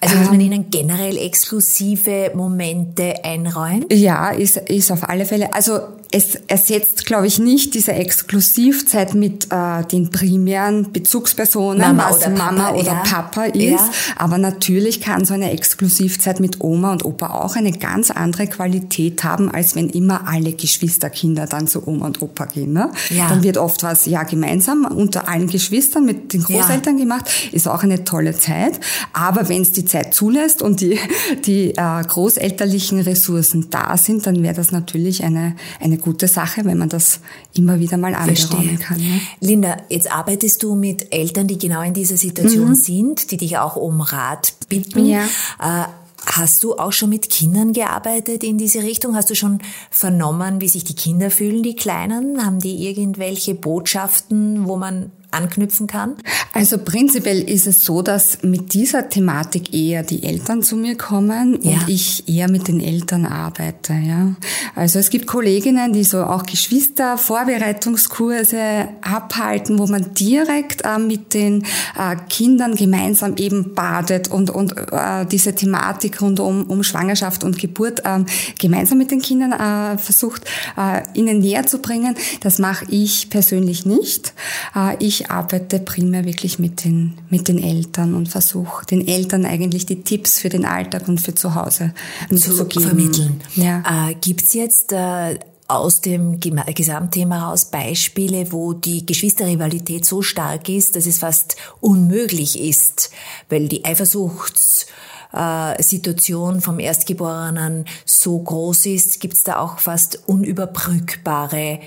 Also 0.03 0.17
dass 0.17 0.27
man 0.29 0.39
ähm. 0.39 0.51
ihnen 0.51 0.69
generell 0.69 1.17
exklusive 1.17 2.31
Momente 2.35 3.23
einräumt? 3.23 3.91
Ja, 3.91 4.29
ist, 4.29 4.57
ist 4.57 4.91
auf 4.91 5.07
alle 5.07 5.25
Fälle. 5.25 5.53
Also 5.53 5.79
es 6.15 6.35
ersetzt, 6.45 7.07
glaube 7.07 7.25
ich, 7.25 7.39
nicht 7.39 7.73
diese 7.73 7.93
Exklusivzeit 7.93 9.15
mit 9.15 9.47
äh, 9.51 9.83
den 9.91 10.11
primären 10.11 10.91
Bezugspersonen, 10.91 11.79
Mama 11.79 12.11
was 12.11 12.17
oder 12.17 12.29
Mama 12.29 12.65
Papa, 12.65 12.75
oder 12.75 12.91
ja. 12.91 13.03
Papa 13.03 13.43
ist. 13.45 13.71
Ja. 13.71 13.89
Aber 14.17 14.37
natürlich 14.37 15.01
kann 15.01 15.25
so 15.25 15.33
eine 15.33 15.51
Exklusivzeit 15.51 16.39
mit 16.39 16.61
Oma 16.61 16.91
und 16.91 17.03
Opa 17.03 17.31
auch 17.41 17.55
eine 17.55 17.71
ganz 17.71 18.11
andere 18.11 18.45
Qualität 18.45 19.23
haben, 19.23 19.49
als 19.49 19.75
wenn 19.75 19.89
immer 19.89 20.27
alle 20.27 20.53
Geschwisterkinder 20.53 21.47
dann 21.47 21.67
zu 21.67 21.87
Oma 21.87 22.05
und 22.05 22.21
Opa 22.21 22.45
gehen. 22.45 22.73
Ne? 22.73 22.91
Ja. 23.09 23.29
Dann 23.29 23.41
wird 23.41 23.57
oft 23.57 23.81
was 23.81 24.05
ja 24.05 24.21
gemeinsam 24.21 24.85
unter 24.85 25.27
allen 25.27 25.47
Geschwistern 25.47 26.05
mit 26.05 26.31
den 26.33 26.43
Großeltern 26.43 26.95
gemacht. 26.95 27.25
Ist 27.51 27.67
auch 27.67 27.81
eine 27.81 28.03
tolle 28.03 28.37
Zeit. 28.37 28.79
Aber 29.13 29.49
wenn 29.49 29.63
es 29.63 29.71
die 29.71 29.85
Zeit 29.93 30.13
zulässt 30.13 30.61
und 30.61 30.81
die, 30.81 30.99
die 31.45 31.75
äh, 31.75 32.03
großelterlichen 32.03 32.99
Ressourcen 32.99 33.69
da 33.69 33.95
sind, 33.95 34.25
dann 34.25 34.41
wäre 34.41 34.55
das 34.55 34.71
natürlich 34.71 35.23
eine, 35.23 35.55
eine 35.79 35.97
gute 35.97 36.27
Sache, 36.27 36.65
wenn 36.65 36.77
man 36.77 36.89
das 36.89 37.19
immer 37.55 37.79
wieder 37.79 37.97
mal 37.97 38.15
anberaumen 38.15 38.79
kann. 38.79 38.97
Ne? 38.97 39.21
Linda, 39.39 39.77
jetzt 39.89 40.11
arbeitest 40.11 40.63
du 40.63 40.75
mit 40.75 41.13
Eltern, 41.13 41.47
die 41.47 41.57
genau 41.57 41.81
in 41.81 41.93
dieser 41.93 42.17
Situation 42.17 42.69
mhm. 42.69 42.75
sind, 42.75 43.31
die 43.31 43.37
dich 43.37 43.57
auch 43.57 43.75
um 43.75 44.01
Rat 44.01 44.53
bitten. 44.67 45.05
Ja. 45.05 45.25
Äh, 45.59 45.85
Hast 46.25 46.63
du 46.63 46.75
auch 46.75 46.93
schon 46.93 47.09
mit 47.09 47.29
Kindern 47.29 47.73
gearbeitet 47.73 48.45
in 48.45 48.57
diese 48.57 48.81
Richtung? 48.81 49.13
Hast 49.13 49.29
du 49.29 49.35
schon 49.35 49.59
vernommen, 49.91 50.61
wie 50.61 50.69
sich 50.69 50.85
die 50.85 50.95
Kinder 50.95 51.29
fühlen, 51.29 51.63
die 51.63 51.75
Kleinen? 51.75 52.45
Haben 52.45 52.59
die 52.59 52.87
irgendwelche 52.87 53.55
Botschaften, 53.55 54.65
wo 54.65 54.77
man 54.77 55.11
anknüpfen 55.33 55.87
kann? 55.87 56.15
Also 56.53 56.77
prinzipiell 56.77 57.41
ist 57.41 57.65
es 57.65 57.83
so, 57.83 58.03
dass 58.03 58.43
mit 58.43 58.73
dieser 58.73 59.09
Thematik 59.09 59.73
eher 59.73 60.03
die 60.03 60.21
Eltern 60.23 60.61
zu 60.61 60.75
mir 60.75 60.95
kommen 60.95 61.57
ja. 61.61 61.71
und 61.71 61.89
ich 61.89 62.29
eher 62.29 62.51
mit 62.51 62.67
den 62.67 62.79
Eltern 62.79 63.25
arbeite. 63.25 63.93
Ja. 63.93 64.35
Also 64.75 64.99
es 64.99 65.09
gibt 65.09 65.25
Kolleginnen, 65.25 65.93
die 65.93 66.03
so 66.03 66.23
auch 66.23 66.43
Geschwister-Vorbereitungskurse 66.43 68.89
abhalten, 69.01 69.79
wo 69.79 69.87
man 69.87 70.13
direkt 70.13 70.83
äh, 70.85 70.99
mit 70.99 71.33
den 71.33 71.63
äh, 71.97 72.15
Kindern 72.29 72.75
gemeinsam 72.75 73.35
eben 73.37 73.73
badet 73.73 74.27
und, 74.27 74.51
und 74.51 74.77
äh, 74.91 75.25
diese 75.25 75.55
Thematik 75.55 76.21
rund 76.21 76.39
um, 76.39 76.61
um 76.63 76.83
Schwangerschaft 76.83 77.43
und 77.43 77.57
Geburt 77.57 78.03
ähm, 78.05 78.27
gemeinsam 78.59 78.99
mit 78.99 79.09
den 79.09 79.21
Kindern 79.21 79.53
äh, 79.53 79.97
versucht, 79.97 80.45
äh, 80.77 81.01
ihnen 81.17 81.39
näher 81.39 81.65
zu 81.65 81.79
bringen. 81.79 82.15
Das 82.41 82.59
mache 82.59 82.85
ich 82.89 83.29
persönlich 83.29 83.85
nicht. 83.85 84.33
Äh, 84.75 84.97
ich 85.23 85.31
arbeite 85.31 85.79
primär 85.79 86.25
wirklich 86.25 86.59
mit 86.59 86.83
den, 86.83 87.13
mit 87.29 87.47
den 87.47 87.61
Eltern 87.61 88.13
und 88.13 88.29
versuche 88.29 88.85
den 88.85 89.07
Eltern 89.07 89.45
eigentlich 89.45 89.85
die 89.85 90.03
Tipps 90.03 90.39
für 90.39 90.49
den 90.49 90.65
Alltag 90.65 91.07
und 91.07 91.21
für 91.21 91.33
zu 91.33 91.55
Hause 91.55 91.93
zu 92.35 92.65
vermitteln. 92.79 93.41
Ja. 93.55 94.09
Äh, 94.09 94.15
Gibt 94.15 94.43
es 94.43 94.53
jetzt 94.53 94.91
äh, 94.91 95.39
aus 95.67 96.01
dem 96.01 96.39
Gesamtthema 96.39 97.39
heraus 97.39 97.65
Beispiele, 97.65 98.51
wo 98.51 98.73
die 98.73 99.05
Geschwisterrivalität 99.05 100.05
so 100.05 100.21
stark 100.21 100.67
ist, 100.69 100.95
dass 100.95 101.05
es 101.05 101.19
fast 101.19 101.55
unmöglich 101.79 102.59
ist, 102.59 103.11
weil 103.49 103.67
die 103.67 103.85
Eifersuchts 103.85 104.87
äh, 105.31 105.81
Situation 105.81 106.61
vom 106.61 106.79
Erstgeborenen 106.79 107.85
so 108.05 108.39
groß 108.39 108.87
ist, 108.87 109.19
gibt 109.19 109.35
es 109.35 109.43
da 109.43 109.59
auch 109.59 109.79
fast 109.79 110.27
unüberbrückbare 110.27 111.79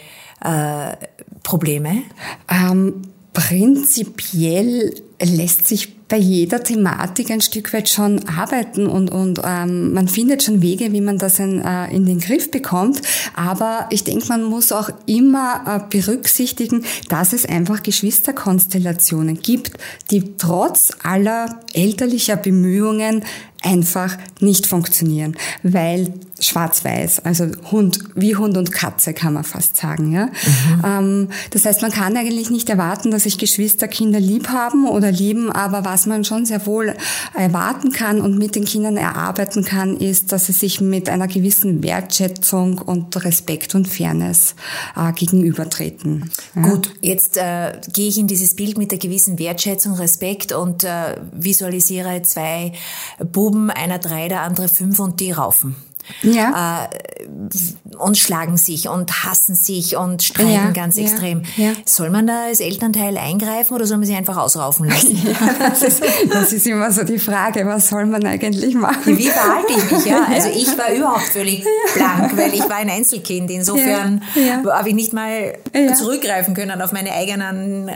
äh, 0.43 0.97
Probleme? 1.43 2.03
Ähm, 2.49 3.03
prinzipiell 3.37 4.95
lässt 5.23 5.67
sich 5.67 5.97
bei 6.09 6.19
jeder 6.19 6.63
Thematik 6.63 7.31
ein 7.31 7.41
Stück 7.41 7.73
weit 7.73 7.89
schon 7.89 8.29
arbeiten 8.29 8.87
und, 8.87 9.11
und 9.11 9.41
ähm, 9.45 9.93
man 9.93 10.07
findet 10.07 10.43
schon 10.43 10.63
Wege, 10.63 10.93
wie 10.93 11.01
man 11.01 11.19
das 11.19 11.39
in, 11.41 11.61
äh, 11.61 11.93
in 11.93 12.07
den 12.07 12.21
Griff 12.21 12.51
bekommt. 12.51 13.01
Aber 13.35 13.89
ich 13.91 14.05
denke, 14.05 14.27
man 14.29 14.45
muss 14.45 14.71
auch 14.71 14.91
immer 15.07 15.65
äh, 15.67 15.81
berücksichtigen, 15.91 16.85
dass 17.09 17.33
es 17.33 17.45
einfach 17.45 17.83
Geschwisterkonstellationen 17.83 19.41
gibt, 19.41 19.73
die 20.11 20.37
trotz 20.37 20.93
aller 21.03 21.61
elterlicher 21.73 22.37
Bemühungen 22.37 23.25
einfach 23.63 24.17
nicht 24.41 24.67
funktionieren, 24.67 25.37
weil 25.63 26.13
schwarz-weiß, 26.39 27.25
also 27.25 27.47
Hund, 27.71 27.99
wie 28.15 28.37
Hund 28.37 28.57
und 28.57 28.71
Katze 28.71 29.15
kann 29.15 29.33
man 29.33 29.45
fast 29.45 29.77
sagen, 29.77 30.13
ja. 30.13 30.27
Mhm. 30.27 30.83
Ähm, 30.85 31.29
das 31.51 31.65
heißt, 31.65 31.83
man 31.83 31.91
kann 31.91 32.17
eigentlich 32.17 32.51
nicht 32.51 32.69
erwarten, 32.69 33.11
dass 33.11 33.25
sich 33.25 33.39
Geschwister 33.39 33.89
Kinder 33.89 34.21
lieb 34.21 34.49
haben 34.49 34.87
oder 34.87 35.06
lieben, 35.11 35.51
aber 35.51 35.85
was 35.85 36.07
man 36.07 36.25
schon 36.25 36.47
sehr 36.47 36.67
wohl 36.67 36.95
erwarten 37.35 37.93
kann 37.93 38.21
und 38.21 38.39
mit 38.39 38.55
den 38.55 38.65
Kindern 38.65 38.97
erarbeiten 38.97 39.65
kann, 39.65 39.97
ist, 39.97 40.33
dass 40.33 40.47
sie 40.47 40.53
sich 40.53 40.81
mit 40.81 41.09
einer 41.09 41.29
gewissen 41.29 41.83
Wertschätzung 41.83 42.79
und 42.79 43.25
Respekt 43.25 43.75
und 43.75 43.89
Fairness 43.89 44.55
äh, 44.97 45.13
gegenübertreten. 45.13 46.31
Ja? 46.55 46.63
Gut, 46.63 46.95
jetzt 47.01 47.37
äh, 47.37 47.73
gehe 47.93 48.09
ich 48.09 48.19
in 48.19 48.27
dieses 48.27 48.55
Bild 48.55 48.79
mit 48.79 48.91
der 48.91 48.99
gewissen 48.99 49.39
Wertschätzung, 49.39 49.95
Respekt 49.95 50.53
und 50.53 50.85
äh, 50.85 51.17
visualisiere 51.33 52.23
zwei 52.23 52.73
Buben, 53.19 53.71
einer 53.71 53.99
drei, 53.99 54.29
der 54.29 54.43
andere 54.43 54.69
fünf 54.69 54.99
und 54.99 55.21
die 55.21 55.33
raufen 55.33 55.77
ja. 56.23 56.85
äh, 56.85 57.97
und 57.99 58.19
schlagen 58.19 58.57
sich 58.57 58.89
und 58.89 59.25
hassen 59.25 59.55
sich 59.55 59.97
und 59.97 60.23
streiten 60.23 60.53
ja, 60.53 60.71
ganz 60.71 60.97
ja, 60.97 61.05
extrem. 61.05 61.43
Soll 61.85 62.11
man 62.11 62.27
da 62.27 62.45
als 62.45 62.61
Elternteil 62.61 63.17
eingreifen 63.17 63.75
oder 63.75 63.87
soll 63.87 63.99
man 63.99 64.07
sich 64.07 64.17
einfach 64.17 64.37
ausraufen 64.37 64.89
lassen? 64.89 65.19
das, 65.59 65.83
ist, 65.83 66.03
das, 66.31 66.53
ist, 66.53 66.67
immer 66.67 66.91
so 66.93 67.05
die 67.05 67.19
Frage, 67.19 67.67
was 67.67 67.89
soll 67.89 68.07
man 68.07 68.25
eigentlich 68.27 68.75
machen? 68.75 69.17
Wie 69.17 69.29
verhalte 69.29 69.73
ich 69.77 69.91
mich? 69.91 70.07
Ja? 70.07 70.27
Also 70.31 70.49
ich 70.51 70.67
war 70.79 70.93
überhaupt 70.93 71.23
völlig 71.23 71.65
blank, 71.95 72.37
weil 72.37 72.55
ich 72.55 72.69
war 72.69 72.77
ein 72.77 72.91
Einzelkind. 72.91 73.51
Insofern 73.51 74.23
habe 74.71 74.89
ich 74.89 74.95
nicht 74.95 75.13
mal 75.13 75.55
zurückgreifen 75.97 76.55
können 76.55 76.81
auf 76.83 76.93
meine 76.93 77.13
eigenen 77.13 77.89
äh, 77.89 77.95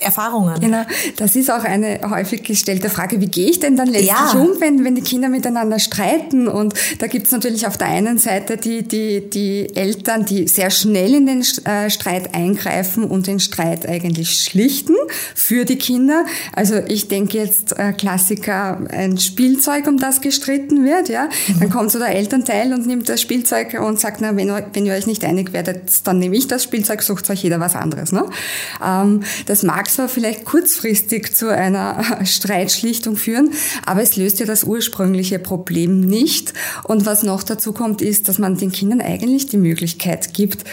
Erfahrungen. 0.00 0.60
Genau, 0.60 0.84
das 1.16 1.36
ist 1.36 1.50
auch 1.50 1.64
eine 1.64 2.00
häufig 2.08 2.42
gestellte 2.42 2.90
Frage. 2.90 3.20
Wie 3.20 3.26
gehe 3.26 3.50
ich 3.50 3.60
denn 3.60 3.76
dann 3.76 3.88
letztlich 3.88 4.34
um, 4.34 4.60
wenn, 4.60 4.84
wenn 4.84 4.94
die 4.94 5.02
Kinder 5.02 5.28
miteinander 5.28 5.78
streiten 5.78 6.48
und 6.48 6.74
da 6.98 7.06
gibt 7.12 7.26
es 7.26 7.32
natürlich 7.32 7.66
auf 7.66 7.76
der 7.76 7.88
einen 7.88 8.16
Seite 8.16 8.56
die, 8.56 8.82
die, 8.88 9.28
die 9.28 9.76
Eltern, 9.76 10.24
die 10.24 10.48
sehr 10.48 10.70
schnell 10.70 11.14
in 11.14 11.26
den 11.26 11.44
äh, 11.66 11.90
Streit 11.90 12.34
eingreifen 12.34 13.04
und 13.04 13.26
den 13.26 13.38
Streit 13.38 13.86
eigentlich 13.86 14.38
schlichten 14.38 14.94
für 15.34 15.66
die 15.66 15.76
Kinder. 15.76 16.24
Also 16.54 16.76
ich 16.88 17.08
denke 17.08 17.36
jetzt 17.36 17.78
äh, 17.78 17.92
Klassiker, 17.92 18.80
ein 18.88 19.18
Spielzeug, 19.18 19.86
um 19.88 19.98
das 19.98 20.22
gestritten 20.22 20.86
wird, 20.86 21.10
ja. 21.10 21.28
Mhm. 21.48 21.60
Dann 21.60 21.70
kommt 21.70 21.90
so 21.90 21.98
der 21.98 22.14
Elternteil 22.14 22.72
und 22.72 22.86
nimmt 22.86 23.10
das 23.10 23.20
Spielzeug 23.20 23.78
und 23.78 24.00
sagt, 24.00 24.22
na, 24.22 24.34
wenn, 24.34 24.50
wenn 24.72 24.86
ihr 24.86 24.94
euch 24.94 25.06
nicht 25.06 25.22
einig 25.26 25.52
werdet, 25.52 25.92
dann 26.04 26.18
nehme 26.18 26.34
ich 26.34 26.48
das 26.48 26.64
Spielzeug, 26.64 27.02
sucht 27.02 27.28
euch 27.28 27.42
jeder 27.42 27.60
was 27.60 27.76
anderes. 27.76 28.12
Ne? 28.12 28.24
Ähm, 28.82 29.22
das 29.44 29.62
mag 29.62 29.90
zwar 29.90 30.08
vielleicht 30.08 30.46
kurzfristig 30.46 31.36
zu 31.36 31.50
einer 31.50 32.02
Streitschlichtung 32.24 33.16
führen, 33.16 33.50
aber 33.84 34.00
es 34.00 34.16
löst 34.16 34.40
ja 34.40 34.46
das 34.46 34.64
ursprüngliche 34.64 35.38
Problem 35.38 36.00
nicht. 36.00 36.54
Und 36.84 37.01
und 37.02 37.06
was 37.06 37.24
noch 37.24 37.42
dazu 37.42 37.72
kommt, 37.72 38.00
ist, 38.00 38.28
dass 38.28 38.38
man 38.38 38.56
den 38.56 38.70
Kindern 38.70 39.00
eigentlich 39.00 39.46
die 39.46 39.56
Möglichkeit 39.56 40.34
gibt, 40.34 40.64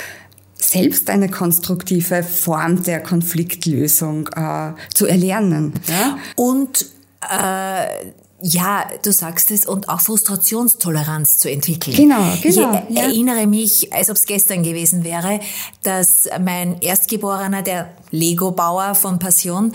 selbst 0.57 1.09
eine 1.09 1.27
konstruktive 1.27 2.21
Form 2.21 2.83
der 2.83 3.01
Konfliktlösung 3.01 4.27
äh, 4.35 4.73
zu 4.93 5.07
erlernen. 5.07 5.73
Ja? 5.87 6.19
Und 6.35 6.85
äh 7.21 8.11
ja, 8.41 8.85
du 9.03 9.11
sagst 9.11 9.51
es, 9.51 9.65
und 9.65 9.89
auch 9.89 9.99
Frustrationstoleranz 9.99 11.39
zu 11.39 11.51
entwickeln. 11.51 11.93
Genau, 11.93 12.23
genau. 12.41 12.83
Ich 12.87 12.95
ja. 12.95 13.03
erinnere 13.03 13.47
mich, 13.47 13.91
als 13.91 14.09
ob 14.09 14.15
es 14.15 14.25
gestern 14.25 14.63
gewesen 14.63 15.03
wäre, 15.03 15.41
dass 15.83 16.29
mein 16.41 16.79
Erstgeborener, 16.79 17.63
der 17.63 17.89
Lego-Bauer 18.11 18.95
von 18.95 19.19
Passion, 19.19 19.73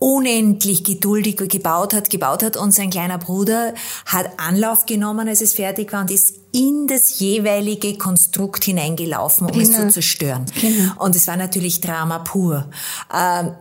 unendlich 0.00 0.82
geduldig 0.82 1.36
gebaut 1.36 1.94
hat, 1.94 2.10
gebaut 2.10 2.42
hat 2.42 2.56
und 2.56 2.72
sein 2.72 2.90
kleiner 2.90 3.18
Bruder 3.18 3.74
hat 4.06 4.30
Anlauf 4.38 4.86
genommen, 4.86 5.28
als 5.28 5.42
es 5.42 5.54
fertig 5.54 5.92
war 5.92 6.00
und 6.00 6.10
ist 6.10 6.34
in 6.52 6.86
das 6.88 7.20
jeweilige 7.20 7.96
Konstrukt 7.98 8.64
hineingelaufen, 8.64 9.46
um 9.46 9.52
genau. 9.52 9.62
es 9.62 9.70
zu 9.70 9.80
genau. 9.80 9.92
zerstören. 9.92 10.46
Genau. 10.60 11.04
Und 11.04 11.14
es 11.14 11.28
war 11.28 11.36
natürlich 11.36 11.80
Drama 11.80 12.20
pur. 12.20 12.70
Ähm, 13.14 13.52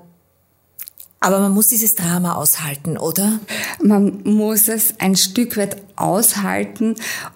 aber 1.20 1.40
man 1.40 1.52
muss 1.52 1.68
dieses 1.68 1.96
Drama 1.96 2.36
aushalten, 2.36 2.98
oder? 2.98 3.40
Man 3.84 4.24
muss 4.24 4.70
es 4.70 4.94
ein 5.00 5.18
Stück 5.18 5.58
weit 5.58 5.89
aushalten 6.00 6.96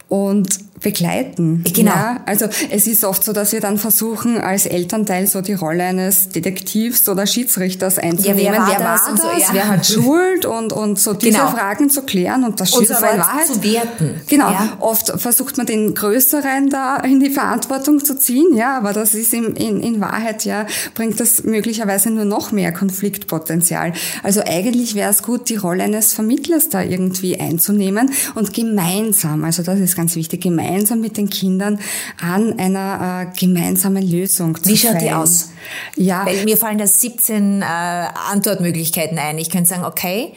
und 0.10 0.60
begleiten. 0.84 1.63
Genau. 1.73 1.91
Ja, 1.91 2.21
also 2.26 2.45
es 2.69 2.86
ist 2.86 3.04
oft 3.04 3.23
so, 3.23 3.34
dass 3.34 3.54
wir 3.54 3.62
dann 3.62 3.80
versuchen, 3.80 4.38
als 4.38 4.65
Elternteil 4.65 5.26
so 5.26 5.41
die 5.41 5.54
Rolle 5.54 5.84
eines 5.84 6.30
Detektivs 6.30 7.08
oder 7.10 7.26
Schiedsrichters 7.26 7.97
einzunehmen. 7.97 8.43
Ja, 8.43 8.52
wer 8.52 8.60
war, 8.60 8.67
wer? 8.69 8.80
War 8.86 9.02
das? 9.10 9.21
So, 9.21 9.28
ja. 9.28 9.47
Wer 9.54 9.67
hat 9.69 9.86
Schuld? 9.88 10.45
Und, 10.45 10.73
und 10.73 10.99
so 10.99 11.13
diese 11.13 11.38
genau. 11.38 11.49
Fragen 11.49 11.89
zu 11.89 12.04
klären 12.04 12.43
und 12.43 12.60
das 12.60 12.71
so 12.71 12.82
in 12.82 12.89
Wahrheit 12.89 13.47
zu 13.47 13.63
werten. 13.63 14.21
Genau. 14.28 14.52
Ja. 14.52 14.78
Oft 14.80 15.13
versucht 15.19 15.58
man 15.58 15.65
den 15.65 15.95
Größeren 15.95 16.69
da 16.69 16.97
in 16.97 17.21
die 17.21 17.30
Verantwortung 17.30 18.04
zu 18.04 18.17
ziehen, 18.17 18.54
ja, 18.56 18.78
aber 18.78 18.91
das 18.93 19.15
ist 19.15 19.34
in, 19.34 19.56
in, 19.56 19.82
in 19.82 20.02
Wahrheit 20.02 20.43
ja, 20.43 20.65
bringt 20.95 21.19
das 21.19 21.43
möglicherweise 21.43 22.12
nur 22.12 22.26
noch 22.26 22.52
mehr 22.52 22.73
Konfliktpotenzial. 22.73 23.93
Also 24.21 24.41
eigentlich 24.45 24.95
wäre 24.95 25.10
es 25.10 25.23
gut, 25.23 25.49
die 25.49 25.56
Rolle 25.56 25.84
eines 25.84 26.13
Vermittlers 26.13 26.69
da 26.69 26.82
irgendwie 26.84 27.39
einzunehmen 27.39 28.12
und 28.36 28.52
gemeinsam, 28.53 29.43
also 29.43 29.63
das 29.63 29.79
ist 29.79 29.95
ganz 29.95 30.15
wichtig, 30.15 30.41
gemeinsam 30.41 31.01
mit 31.01 31.17
den 31.17 31.29
Kindern 31.29 31.79
an 32.21 32.57
einer 32.59 33.27
äh, 33.33 33.37
gemeinsamen 33.37 34.09
Lösung 34.09 34.55
zu 34.61 34.69
Wie 34.69 34.77
schaut 34.77 35.01
die 35.01 35.11
aus? 35.11 35.49
Ja. 35.95 36.25
Weil 36.25 36.43
mir 36.45 36.57
fallen 36.57 36.77
da 36.77 36.87
17 36.87 37.61
äh, 37.61 37.65
Antwortmöglichkeiten 37.65 39.17
ein. 39.17 39.37
Ich 39.37 39.49
könnte 39.49 39.69
sagen, 39.69 39.85
okay, 39.85 40.33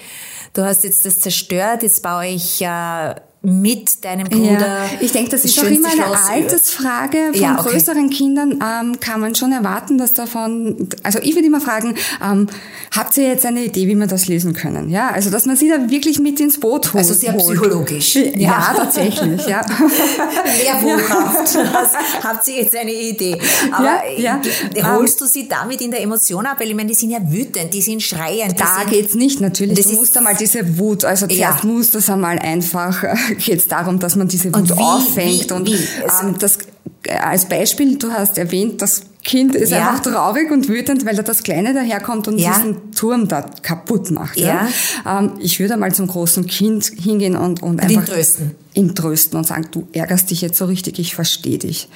du 0.55 0.64
hast 0.64 0.85
jetzt 0.85 1.07
das 1.07 1.20
zerstört, 1.20 1.83
jetzt 1.83 2.02
baue 2.02 2.26
ich 2.26 2.62
äh, 2.62 3.14
mit 3.46 4.04
deinem 4.04 4.26
Bruder. 4.26 4.59
Ja, 4.59 4.90
ich 5.00 5.12
denke, 5.12 5.30
das, 5.30 5.44
ist 5.44 5.56
auch 5.61 5.70
immer 5.70 5.88
eine 5.88 6.02
Schloss 6.02 6.28
Altersfrage. 6.28 7.18
Von 7.30 7.40
ja, 7.40 7.56
okay. 7.61 7.70
größeren 7.70 8.11
Kindern 8.11 8.61
ähm, 8.61 8.98
kann 8.98 9.20
man 9.20 9.37
schon 9.37 9.52
erwarten, 9.52 9.98
dass 9.98 10.14
davon, 10.14 10.88
also 11.04 11.20
ich 11.22 11.37
würde 11.37 11.46
immer 11.46 11.61
fragen, 11.61 11.94
ähm, 12.20 12.48
habt 12.90 13.16
ihr 13.16 13.28
jetzt 13.28 13.46
eine 13.46 13.64
Idee, 13.64 13.87
wie 13.87 13.94
wir 13.94 14.09
das 14.09 14.26
lesen 14.26 14.52
können? 14.52 14.90
Ja, 14.90 15.11
also 15.11 15.30
dass 15.30 15.46
man 15.46 15.54
sie 15.54 15.68
da 15.68 15.88
wirklich 15.88 16.18
mit 16.18 16.40
ins 16.40 16.59
Boot 16.59 16.92
holt. 16.92 16.96
Also 16.96 17.14
sehr 17.14 17.35
psychologisch. 17.35 18.16
Ja, 18.16 18.32
ja 18.35 18.72
tatsächlich, 18.76 19.46
ja. 19.46 19.61
Lehrbuchhaft. 20.64 21.56
habt 22.24 22.48
ihr 22.48 22.62
jetzt 22.62 22.74
eine 22.74 22.92
Idee? 22.92 23.38
Aber 23.70 24.00
ja, 24.18 24.40
ja. 24.74 24.92
holst 24.92 25.20
du 25.20 25.26
sie 25.26 25.46
damit 25.46 25.80
in 25.82 25.92
der 25.92 26.02
Emotion 26.02 26.46
ab? 26.46 26.59
Weil 26.59 26.70
ich 26.70 26.74
meine, 26.74 26.88
die 26.88 26.94
sind 26.94 27.11
ja 27.11 27.20
wütend, 27.22 27.72
die 27.72 27.82
sind 27.82 28.02
schreiend. 28.02 28.59
Da 28.59 28.82
geht's 28.90 29.14
nicht, 29.14 29.40
natürlich. 29.40 29.87
Du 29.87 29.92
musst 29.92 30.16
einmal 30.16 30.35
diese 30.35 30.78
Wut, 30.78 31.04
also 31.04 31.28
zuerst 31.28 31.62
ja. 31.62 31.70
musst 31.70 31.94
du 31.94 31.98
es 31.98 32.11
einmal 32.11 32.40
einfach 32.40 33.04
geht 33.38 33.59
es 33.59 33.68
darum, 33.68 33.99
dass 33.99 34.16
man 34.16 34.29
diese 34.29 34.55
Wut 34.55 34.72
auffängt. 34.72 35.51
Wie, 35.51 35.55
und 35.55 35.68
wie? 35.68 35.75
Ähm, 36.22 36.37
das, 36.38 36.59
äh, 37.05 37.16
als 37.16 37.46
Beispiel, 37.46 37.96
du 37.99 38.11
hast 38.11 38.38
erwähnt, 38.38 38.83
dass 38.83 39.03
Kind 39.25 39.57
ist 39.57 39.70
ja. 39.70 39.88
einfach 39.88 40.03
traurig 40.12 40.53
und 40.53 40.68
wütend, 40.68 41.05
weil 41.05 41.16
da 41.16 41.22
das 41.22 41.42
Kleine 41.42 41.75
daherkommt 41.75 42.29
und 42.29 42.38
ja. 42.38 42.55
diesen 42.55 42.92
Turm 42.92 43.27
da 43.27 43.42
kaputt 43.42 44.12
macht. 44.12 44.37
Ja. 44.37 44.68
ja. 45.05 45.18
Ähm, 45.18 45.33
ich 45.40 45.59
würde 45.59 45.77
mal 45.77 45.92
zum 45.92 46.07
großen 46.07 46.46
Kind 46.46 46.85
hingehen 46.85 47.37
und, 47.37 47.61
und, 47.62 47.70
und 47.70 47.81
einfach... 47.81 48.05
trösten 48.05 48.55
ihn 48.77 48.95
trösten 48.95 49.39
und 49.39 49.47
sagen, 49.47 49.67
du 49.71 49.89
ärgerst 49.93 50.31
dich 50.31 50.41
jetzt 50.41 50.59
so 50.59 50.67
richtig, 50.67 50.99
ich 50.99 51.15
verstehe 51.15 51.59
dich. 51.59 51.89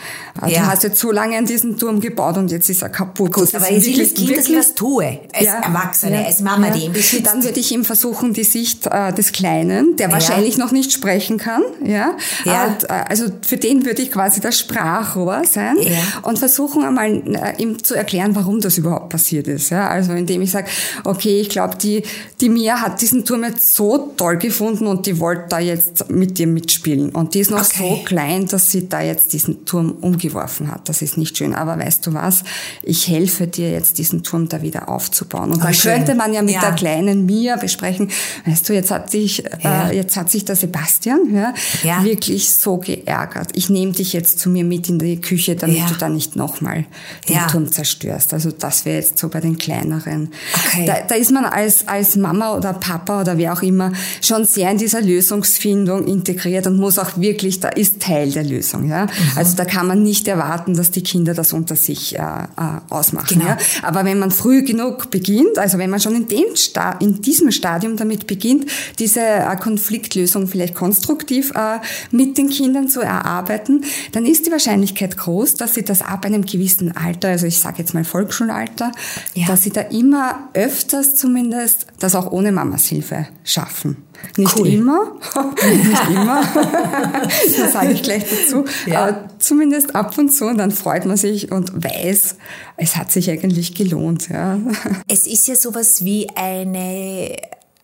Äh, 0.43 0.53
ja. 0.53 0.61
Du 0.61 0.67
hast 0.69 0.83
jetzt 0.83 0.99
so 0.99 1.13
lange 1.13 1.37
an 1.37 1.47
diesen 1.47 1.79
Turm 1.79 2.01
gebaut 2.01 2.37
und 2.37 2.51
jetzt 2.51 2.71
ist 2.71 2.83
er 2.83 2.89
kaputt. 2.89 3.33
Gut, 3.33 3.55
aber 3.55 3.71
jetzt 3.71 3.87
will 3.87 3.99
das 3.99 4.15
Kind, 4.15 4.37
dass 4.37 4.49
ich 4.49 4.57
was 4.57 4.75
tue, 4.75 5.21
als 5.33 5.45
ja, 5.45 5.61
Erwachsene, 5.61 6.21
ja, 6.21 6.27
als 6.27 6.41
Mama, 6.41 6.69
ja. 6.69 6.73
die 6.73 6.85
ihn 6.87 6.93
beschützt. 6.93 7.27
Dann 7.27 7.45
würde 7.45 7.61
ich 7.61 7.73
ihm 7.73 7.85
versuchen, 7.85 8.33
die 8.33 8.45
Sicht 8.45 8.87
äh, 8.87 9.13
des 9.13 9.33
Kleinen, 9.33 9.97
der 9.97 10.11
wahrscheinlich 10.11 10.57
noch 10.57 10.73
nicht 10.73 10.93
sprechen 10.93 11.39
kann, 11.39 11.63
ja. 11.85 12.17
Und, 12.45 12.85
äh, 12.85 13.05
also 13.09 13.27
für 13.43 13.57
den 13.57 13.85
würde 13.85 14.03
ich 14.03 14.11
quasi 14.11 14.41
das 14.41 14.59
Sprachrohr 14.59 15.43
sein 15.45 15.77
und 16.23 16.39
versuchen 16.39 16.85
einmal 16.85 17.11
äh, 17.11 17.63
ihm 17.63 17.83
zu 17.83 17.95
erklären, 17.95 18.35
warum 18.35 18.61
das 18.61 18.79
überhaupt 18.79 19.11
passiert 19.11 19.49
ist. 19.49 19.71
Ja? 19.71 19.89
Also 19.89 20.13
indem 20.13 20.43
ich 20.43 20.51
sage, 20.51 20.69
okay, 21.05 21.41
ich 21.41 21.49
glaube, 21.49 21.77
die, 21.77 22.03
die 22.41 22.49
Mia 22.49 22.81
hat 22.81 23.01
diesen 23.01 23.25
Turm 23.25 23.45
jetzt 23.45 23.75
so 23.75 24.13
toll 24.17 24.37
gefunden 24.39 24.87
und 24.87 25.07
die 25.07 25.19
wollte 25.19 25.45
da 25.49 25.59
jetzt 25.59 26.11
mit 26.11 26.39
dir 26.39 26.47
mit 26.47 26.70
mitspielen. 26.71 27.11
Und 27.11 27.35
die 27.35 27.41
ist 27.41 27.51
noch 27.51 27.65
okay. 27.65 27.97
so 27.97 28.05
klein, 28.05 28.47
dass 28.47 28.71
sie 28.71 28.89
da 28.89 29.01
jetzt 29.01 29.33
diesen 29.33 29.65
Turm 29.65 29.93
umgeworfen 30.01 30.71
hat. 30.71 30.89
Das 30.89 31.03
ist 31.03 31.19
nicht 31.19 31.37
schön. 31.37 31.55
Aber 31.55 31.79
weißt 31.79 32.07
du 32.07 32.15
was? 32.15 32.45
Ich 32.83 33.09
helfe 33.09 33.47
dir 33.47 33.71
jetzt, 33.71 33.99
diesen 33.99 34.23
Turm 34.23 34.49
da 34.49 34.63
wieder 34.63 34.89
aufzubauen. 34.89 35.53
Und 35.53 35.59
dann 35.65 35.75
okay. 35.75 35.97
könnte 35.97 36.15
man 36.15 36.33
ja 36.33 36.43
mit 36.43 36.55
ja. 36.55 36.61
der 36.61 36.73
kleinen 36.73 37.27
Mia 37.27 37.57
besprechen, 37.57 38.11
weißt 38.47 38.69
du, 38.69 38.73
jetzt 38.73 38.91
hat 38.91 39.11
sich, 39.11 39.45
äh, 39.45 39.51
ja. 39.63 39.89
äh, 39.89 39.97
jetzt 39.97 40.17
hat 40.17 40.31
sich 40.31 40.45
der 40.45 40.57
Sebastian 40.57 41.35
ja, 41.35 41.55
ja. 41.83 42.05
wirklich 42.05 42.51
so 42.51 42.79
geärgert. 42.79 43.51
Ich 43.55 43.69
nehme 43.71 43.93
dich 43.93 44.13
jetzt 44.13 44.39
zu 44.39 44.49
mir 44.49 44.65
mit 44.65 44.89
in 44.89 44.99
die 44.99 45.21
Küche, 45.21 45.57
damit 45.57 45.91
du 45.91 45.95
da 45.99 46.09
nicht 46.09 46.37
nochmal 46.37 46.87
den 47.29 47.39
Turm 47.49 47.71
zerstörst. 47.71 48.33
Also 48.33 48.51
das 48.53 48.85
wäre 48.85 48.99
jetzt 48.99 49.19
so 49.19 49.29
bei 49.29 49.41
den 49.41 49.59
kleineren. 49.59 50.33
Okay. 50.67 50.85
Da, 50.87 51.01
da 51.09 51.15
ist 51.15 51.31
man 51.31 51.45
als, 51.45 51.89
als 51.89 52.17
Mama 52.17 52.55
oder 52.57 52.73
Papa 52.75 53.23
oder 53.23 53.39
wer 53.39 53.53
auch 53.53 53.63
immer 53.63 53.93
schon 54.21 54.45
sehr 54.45 54.71
in 54.71 54.79
dieser 54.79 55.01
Lösungsfindung 55.01 56.07
integriert 56.07 56.60
funktioniert 56.61 56.67
und 56.67 56.77
muss 56.79 56.99
auch 56.99 57.19
wirklich, 57.21 57.61
da 57.61 57.69
ist 57.69 58.01
Teil 58.01 58.31
der 58.31 58.45
Lösung. 58.45 58.89
Ja? 58.89 59.05
Mhm. 59.05 59.11
Also 59.37 59.57
da 59.57 59.65
kann 59.65 59.87
man 59.87 60.03
nicht 60.03 60.29
erwarten, 60.29 60.75
dass 60.75 60.91
die 60.91 61.03
Kinder 61.03 61.35
das 61.35 61.53
unter 61.53 61.77
sich 61.77 62.17
äh, 62.17 62.19
äh, 62.19 62.81
ausmachen. 62.89 63.39
Genau. 63.39 63.47
Ja? 63.47 63.59
Aber 63.83 64.05
wenn 64.05 64.19
man 64.19 64.31
früh 64.31 64.63
genug 64.63 65.11
beginnt, 65.11 65.59
also 65.59 65.79
wenn 65.79 65.91
man 65.91 66.01
schon 66.01 66.15
in, 66.15 66.29
dem 66.29 66.57
Sta 66.57 66.93
in 67.01 67.21
diesem 67.23 67.51
Stadium 67.51 67.97
damit 67.97 68.27
beginnt, 68.27 68.67
diese 68.99 69.21
äh, 69.21 69.57
Konfliktlösung 69.57 70.49
vielleicht 70.49 70.75
konstruktiv 70.75 71.53
äh, 71.55 71.79
mit 72.11 72.39
den 72.39 72.49
Kindern 72.49 72.89
zu 72.89 73.01
erarbeiten, 73.01 73.85
dann 74.13 74.27
ist 74.27 74.47
die 74.47 74.53
Wahrscheinlichkeit 74.53 75.17
groß, 75.17 75.55
dass 75.55 75.75
sie 75.75 75.85
das 75.85 76.03
ab 76.03 76.25
einem 76.25 76.45
gewissen 76.45 76.97
Alter, 76.97 77.29
also 77.29 77.47
ich 77.47 77.59
sage 77.59 77.77
jetzt 77.79 77.95
mal 77.95 78.05
Volksschulalter, 78.05 78.93
ja. 79.35 79.47
dass 79.47 79.63
sie 79.63 79.71
da 79.71 79.83
immer 79.83 80.49
öfters 80.55 81.15
zumindest 81.15 81.87
das 81.99 82.15
auch 82.15 82.31
ohne 82.33 82.53
Mamas 82.53 82.87
Hilfe 82.87 83.27
schaffen. 83.51 84.05
Nicht 84.37 84.57
cool. 84.59 84.69
immer, 84.69 85.13
nicht 85.65 86.09
immer, 86.11 86.43
das 87.23 87.73
sage 87.73 87.93
ich 87.93 88.03
gleich 88.03 88.25
dazu, 88.25 88.65
ja. 88.87 89.07
aber 89.07 89.29
zumindest 89.39 89.95
ab 89.95 90.17
und 90.19 90.31
zu 90.31 90.47
und 90.47 90.59
dann 90.59 90.71
freut 90.71 91.07
man 91.07 91.17
sich 91.17 91.51
und 91.51 91.85
weiß, 91.85 92.37
es 92.77 92.97
hat 92.97 93.11
sich 93.11 93.31
eigentlich 93.31 93.75
gelohnt. 93.75 94.29
Ja. 94.29 94.59
Es 95.09 95.27
ist 95.27 95.49
ja 95.49 95.57
sowas 95.57 96.05
wie 96.05 96.29
eine 96.35 97.37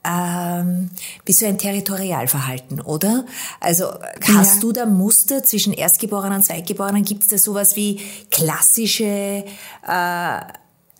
ähm, 0.04 0.90
wie 1.24 1.32
so 1.32 1.46
ein 1.46 1.58
Territorialverhalten, 1.58 2.80
oder? 2.80 3.24
Also 3.58 3.86
hast 4.22 4.54
ja. 4.56 4.60
du 4.60 4.72
da 4.72 4.86
Muster 4.86 5.42
zwischen 5.42 5.72
Erstgeborenen 5.72 6.38
und 6.38 6.44
Zweitgeborenen? 6.44 7.04
Gibt 7.04 7.24
es 7.24 7.28
da 7.28 7.38
sowas 7.38 7.74
wie 7.74 8.00
klassische 8.30 9.44
äh, 9.86 10.40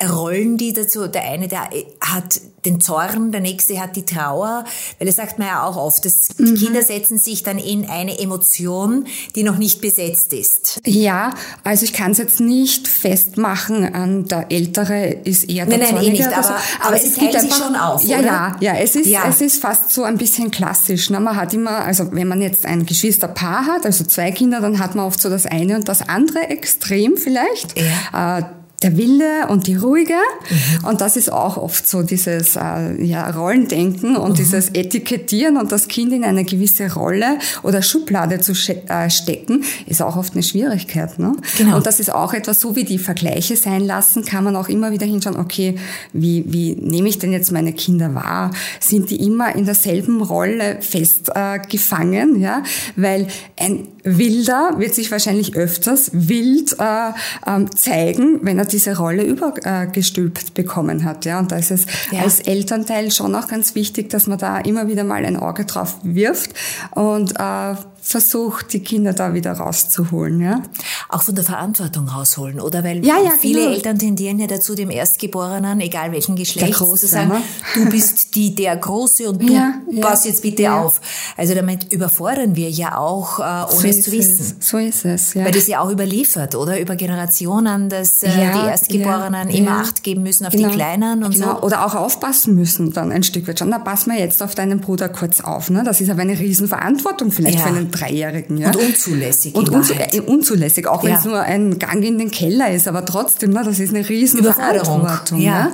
Rollen, 0.03 0.59
die 0.59 0.75
dazu, 0.75 1.07
der 1.07 1.25
eine, 1.25 1.49
der 1.49 1.71
hat 2.03 2.41
den 2.67 2.81
Zorn, 2.81 3.33
der 3.33 3.41
nächste 3.41 3.81
hat 3.81 3.97
die 3.97 4.05
Trauer, 4.05 4.65
weil 4.99 5.07
das 5.07 5.17
sagt 5.17 5.39
man 5.39 5.49
ja 5.49 5.63
auch 5.65 5.77
oft, 5.77 6.05
dass 6.05 6.29
mhm. 6.37 6.55
Kinder 6.57 6.83
setzen 6.83 7.19
sich 7.19 7.43
dann 7.43 7.59
in 7.59 7.89
eine 7.89 8.19
Emotion, 8.19 9.07
die 9.35 9.43
noch 9.43 9.57
nicht 9.57 9.81
besetzt 9.81 10.35
ist. 10.35 10.81
Ja, 10.85 11.33
also 11.65 11.85
ich 11.85 11.95
kann 11.95 12.11
es 12.11 12.19
jetzt 12.19 12.41
nicht 12.41 12.89
festmachen 12.89 13.95
an 13.95 14.27
der 14.27 14.51
Ältere 14.51 15.07
ist 15.25 15.49
eher 15.49 15.65
der 15.65 15.79
Nein, 15.79 15.95
nein, 15.95 16.05
eh 16.05 16.11
nicht, 16.11 16.27
aber, 16.27 16.43
so. 16.43 16.49
aber, 16.51 16.61
aber, 16.83 16.97
es, 16.97 17.05
es 17.05 17.19
gibt 17.19 17.35
einfach, 17.35 17.57
schon 17.57 17.77
auf, 17.77 18.03
Ja, 18.05 18.19
oder? 18.19 18.27
ja, 18.27 18.57
ja, 18.61 18.75
es 18.75 18.97
ist, 18.97 19.07
ja. 19.07 19.23
es 19.27 19.41
ist 19.41 19.63
fast 19.63 19.93
so 19.93 20.03
ein 20.03 20.19
bisschen 20.19 20.51
klassisch. 20.51 21.09
Ne? 21.09 21.21
Man 21.21 21.37
hat 21.37 21.55
immer, 21.55 21.85
also 21.85 22.13
wenn 22.13 22.29
man 22.29 22.43
jetzt 22.43 22.67
ein 22.67 22.85
Geschwisterpaar 22.85 23.67
hat, 23.67 23.87
also 23.87 24.05
zwei 24.05 24.31
Kinder, 24.33 24.61
dann 24.61 24.79
hat 24.79 24.95
man 24.95 25.07
oft 25.07 25.21
so 25.21 25.31
das 25.31 25.47
eine 25.47 25.77
und 25.77 25.89
das 25.89 26.07
andere 26.07 26.49
Extrem 26.51 27.17
vielleicht. 27.17 27.79
Ja. 27.79 28.39
Äh, 28.39 28.45
der 28.83 28.97
Wille 28.97 29.49
und 29.49 29.67
die 29.67 29.75
Ruhige. 29.75 30.15
Mhm. 30.15 30.89
Und 30.89 31.01
das 31.01 31.17
ist 31.17 31.33
auch 31.33 31.57
oft 31.57 31.87
so 31.87 32.03
dieses 32.03 32.57
äh, 32.57 33.03
ja, 33.03 33.31
Rollendenken 33.31 34.17
und 34.17 34.33
mhm. 34.33 34.35
dieses 34.35 34.69
Etikettieren 34.71 35.57
und 35.57 35.73
das 35.73 35.89
Kind 35.89 36.12
in 36.12 36.25
eine 36.25 36.45
gewisse 36.45 36.93
Rolle 36.93 37.39
oder 37.62 37.83
Schublade 37.83 38.41
zu 38.41 38.53
äh, 38.53 39.11
stecken, 39.11 39.65
ist 39.87 40.03
auch 40.03 40.17
oft 40.17 40.35
eine 40.35 40.43
Schwierigkeit. 40.43 41.19
Ne? 41.19 41.35
Genau. 41.57 41.77
Und 41.77 41.87
das 41.87 42.01
ist 42.01 42.12
auch 42.12 42.35
etwas, 42.35 42.61
so 42.61 42.77
wie 42.77 42.85
die 42.85 42.99
Vergleiche 42.99 43.57
sein 43.57 43.85
lassen, 43.85 44.25
kann 44.25 44.45
man 44.45 44.57
auch 44.57 44.69
immer 44.69 44.93
wieder 44.93 45.07
hinschauen, 45.07 45.37
okay, 45.37 45.77
wie, 46.12 46.45
wie 46.47 46.75
nehme 46.75 47.09
ich 47.09 47.19
denn 47.19 47.33
jetzt 47.33 47.53
meine 47.53 47.73
Kinder 47.73 48.15
wahr? 48.15 48.51
Sind 48.81 49.11
die 49.11 49.25
immer 49.25 49.55
in 49.55 49.65
derselben 49.65 50.21
Rolle 50.21 50.79
festgefangen? 50.81 52.37
Äh, 52.37 52.41
ja? 52.41 52.62
Weil 52.95 53.29
ein 53.59 53.89
Wilder 54.07 54.75
wird 54.79 54.95
sich 54.95 55.11
wahrscheinlich 55.11 55.57
öfters 55.57 56.11
wild 56.12 56.77
äh, 56.79 57.09
äh, 57.09 57.64
zeigen, 57.75 58.38
wenn 58.42 58.59
er 58.59 58.64
diese 58.64 58.97
Rolle 58.97 59.25
übergestülpt 59.25 60.55
bekommen 60.55 61.05
hat. 61.05 61.25
Ja, 61.25 61.40
und 61.40 61.51
da 61.51 61.57
ist 61.57 61.73
es 61.73 61.87
ja. 62.12 62.21
als 62.23 62.40
Elternteil 62.40 63.11
schon 63.11 63.35
auch 63.35 63.49
ganz 63.49 63.75
wichtig, 63.75 64.09
dass 64.11 64.27
man 64.27 64.38
da 64.38 64.59
immer 64.59 64.88
wieder 64.88 65.05
mal 65.05 65.25
ein 65.25 65.37
Auge 65.37 65.64
drauf 65.64 65.97
wirft 66.03 66.53
und 66.92 67.33
äh, 67.38 67.75
versucht, 68.07 68.73
die 68.73 68.81
Kinder 68.81 69.12
da 69.12 69.35
wieder 69.35 69.53
rauszuholen. 69.53 70.40
Ja? 70.40 70.62
Auch 71.09 71.23
von 71.23 71.35
der 71.35 71.42
Verantwortung 71.42 72.09
rausholen, 72.09 72.61
oder? 72.61 72.85
Weil 72.85 73.05
ja, 73.05 73.16
ja, 73.19 73.33
viele 73.40 73.61
genau. 73.61 73.73
Eltern 73.73 73.99
tendieren 73.99 74.38
ja 74.38 74.47
dazu, 74.47 74.77
dem 74.77 74.90
Erstgeborenen, 74.90 75.81
egal 75.81 76.12
welchen 76.12 76.37
Geschlechts, 76.37 76.79
zu 76.79 77.07
sagen, 77.07 77.29
ne? 77.29 77.42
du 77.75 77.90
bist 77.90 78.37
die 78.37 78.55
der 78.55 78.77
Große 78.77 79.29
und 79.29 79.42
du 79.42 79.53
ja, 79.53 79.75
pass 80.01 80.25
jetzt 80.25 80.42
bitte 80.42 80.73
auf. 80.73 81.01
Also 81.37 81.55
damit 81.55 81.92
überfordern 81.92 82.55
wir 82.55 82.71
ja 82.71 82.97
auch, 82.97 83.40
äh, 83.40 83.42
ohne 83.42 83.81
so 83.81 83.88
es 83.88 84.03
zu 84.03 84.12
wissen. 84.12 84.57
Es. 84.61 84.69
So 84.69 84.79
ist 84.79 85.05
es, 85.05 85.35
ja. 85.35 85.45
Weil 85.45 85.53
das 85.53 85.66
ja 85.66 85.81
auch 85.81 85.90
überliefert, 85.90 86.55
oder? 86.55 86.79
Über 86.81 86.95
Generationen, 86.95 87.88
dass 87.88 88.23
äh, 88.23 88.31
die 88.31 88.69
Erstgeborenen 88.69 89.51
immer 89.51 89.81
Acht 89.81 90.05
geben 90.05 90.23
müssen 90.23 90.47
auf 90.47 90.53
genau. 90.53 90.69
die 90.69 90.75
Kleinen 90.75 91.25
und 91.25 91.35
genau. 91.35 91.57
so. 91.57 91.62
Oder 91.62 91.85
auch 91.85 91.95
aufpassen 91.95 92.55
müssen 92.55 92.92
dann 92.92 93.11
ein 93.11 93.25
Stück 93.25 93.49
weit 93.49 93.59
schon. 93.59 93.71
Da 93.71 93.81
pass 93.81 94.07
mal 94.07 94.16
jetzt 94.16 94.42
auf 94.42 94.55
deinen 94.55 94.81
Bruder 94.81 95.09
kurz 95.09 95.40
auf. 95.40 95.71
Ne? 95.71 95.83
Das 95.85 96.01
ist 96.01 96.09
aber 96.09 96.23
eine 96.23 96.38
Riesenverantwortung 96.38 97.33
vielleicht 97.33 97.61
für 97.61 97.66
einen 97.66 97.90
Dreijährigen. 97.97 98.59
Ja? 98.59 98.69
Und 98.69 98.77
unzulässig. 98.77 99.55
Und 99.55 99.69
unzu 99.71 99.95
äh, 99.95 100.21
unzulässig, 100.21 100.87
auch 100.87 101.03
wenn 101.03 101.13
ja. 101.13 101.19
es 101.19 101.25
nur 101.25 101.41
ein 101.41 101.79
Gang 101.79 102.03
in 102.05 102.19
den 102.19 102.31
Keller 102.31 102.71
ist, 102.71 102.89
aber 102.89 103.05
trotzdem, 103.05 103.51
ne, 103.51 103.63
das 103.65 103.79
ist 103.79 103.95
eine 103.95 104.09
Riesenverantwortung. 104.09 105.41
Ja. 105.41 105.73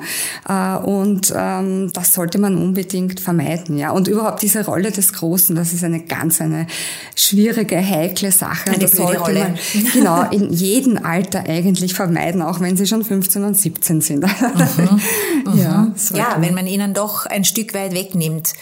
ja? 0.49 0.79
Äh, 0.79 0.85
und 0.85 1.33
ähm, 1.37 1.93
das 1.93 2.13
sollte 2.13 2.39
man 2.39 2.57
unbedingt 2.57 3.21
vermeiden. 3.21 3.79
Ja? 3.79 3.91
Und 3.91 4.09
überhaupt 4.09 4.43
diese 4.43 4.65
Rolle 4.65 4.91
des 4.91 5.13
Großen, 5.13 5.55
das 5.57 5.73
ist 5.73 5.85
eine 5.85 6.01
ganz 6.01 6.41
eine 6.41 6.67
schwierige, 7.15 7.77
heikle 7.79 8.33
Sache. 8.33 8.71
Eine 8.71 8.79
das 8.79 8.93
sollte 8.93 9.21
Rolle. 9.21 9.41
man 9.41 9.59
genau 9.93 10.23
in 10.31 10.53
jedem 10.53 11.05
Alter 11.05 11.45
eigentlich 11.49 11.95
vermeiden, 11.95 12.43
auch 12.43 12.61
wenn 12.61 12.77
sie 12.77 12.87
schon 12.87 13.05
15 13.05 13.45
und 13.45 13.57
17 13.57 14.01
sind. 14.01 14.23
Mhm. 14.23 15.01
Mhm. 15.45 15.59
Ja, 15.59 15.93
ja, 16.15 16.37
wenn 16.39 16.55
man 16.55 16.67
ihnen 16.67 16.95
doch 16.95 17.27
ein 17.27 17.45
Stück 17.45 17.75
weit 17.75 17.95
wegnimmt, 17.95 18.53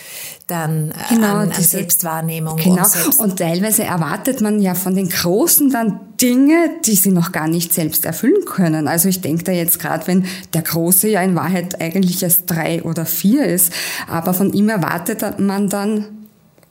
dann 0.51 0.91
äh, 0.91 1.15
genau, 1.15 1.27
an, 1.27 1.37
an 1.39 1.51
diese, 1.51 1.69
Selbstwahrnehmung. 1.71 2.57
Genau. 2.57 2.83
Und, 2.83 2.89
Selbst 2.89 3.21
und 3.21 3.39
teilweise 3.39 3.85
erwartet 3.85 4.41
man 4.41 4.61
ja 4.61 4.75
von 4.75 4.95
den 4.95 5.09
Großen 5.09 5.71
dann 5.71 6.01
Dinge, 6.21 6.71
die 6.85 6.95
sie 6.95 7.13
noch 7.13 7.33
gar 7.33 7.49
nicht 7.49 7.73
selbst 7.73 8.05
erfüllen 8.05 8.45
können. 8.45 8.89
Also 8.89 9.09
ich 9.09 9.21
denke 9.21 9.45
da 9.45 9.53
jetzt 9.53 9.79
gerade, 9.79 10.07
wenn 10.07 10.27
der 10.53 10.63
Große 10.63 11.09
ja 11.09 11.23
in 11.23 11.35
Wahrheit 11.35 11.81
eigentlich 11.81 12.23
erst 12.23 12.51
drei 12.51 12.83
oder 12.83 13.07
vier 13.07 13.47
ist, 13.47 13.73
aber 14.09 14.35
von 14.35 14.53
ihm 14.53 14.69
erwartet 14.69 15.39
man 15.39 15.69
dann 15.69 16.20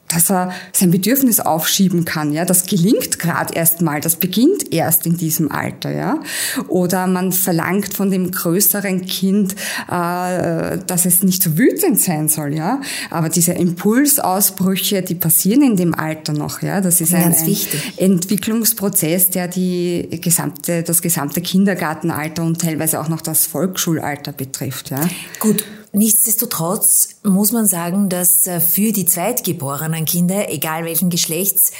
dass 0.09 0.29
er 0.29 0.51
sein 0.73 0.91
Bedürfnis 0.91 1.39
aufschieben 1.39 2.03
kann. 2.03 2.33
Ja, 2.33 2.45
das 2.45 2.65
gelingt 2.65 3.19
gerade 3.19 3.53
erst 3.53 3.81
mal. 3.81 4.01
Das 4.01 4.17
beginnt 4.17 4.73
erst 4.73 5.05
in 5.05 5.17
diesem 5.17 5.51
Alter. 5.51 5.91
Ja, 5.91 6.19
oder 6.67 7.07
man 7.07 7.31
verlangt 7.31 7.93
von 7.93 8.11
dem 8.11 8.31
größeren 8.31 9.05
Kind, 9.05 9.53
äh, 9.87 10.77
dass 10.85 11.05
es 11.05 11.23
nicht 11.23 11.43
so 11.43 11.57
wütend 11.57 11.99
sein 11.99 12.27
soll. 12.27 12.55
Ja, 12.55 12.81
aber 13.09 13.29
diese 13.29 13.53
Impulsausbrüche, 13.53 15.01
die 15.01 15.15
passieren 15.15 15.61
in 15.61 15.75
dem 15.77 15.95
Alter 15.95 16.33
noch. 16.33 16.61
Ja, 16.61 16.81
das 16.81 17.01
ist 17.01 17.13
ein, 17.13 17.33
ein 17.33 17.57
Entwicklungsprozess, 17.97 19.29
der 19.29 19.47
die 19.47 20.19
gesamte, 20.21 20.83
das 20.83 21.01
gesamte 21.01 21.41
Kindergartenalter 21.41 22.43
und 22.43 22.59
teilweise 22.61 22.99
auch 22.99 23.09
noch 23.09 23.21
das 23.21 23.47
Volksschulalter 23.47 24.31
betrifft. 24.31 24.89
Ja. 24.89 25.01
Gut. 25.39 25.63
Nichtsdestotrotz 25.91 27.15
muss 27.23 27.51
man 27.51 27.65
sagen, 27.65 28.09
dass 28.09 28.45
äh, 28.45 28.59
für 28.59 28.91
die 28.91 29.05
zweitgeborenen 29.05 30.05
Kinder, 30.05 30.49
egal 30.49 30.85
welchen 30.85 31.09
Geschlechts, 31.09 31.71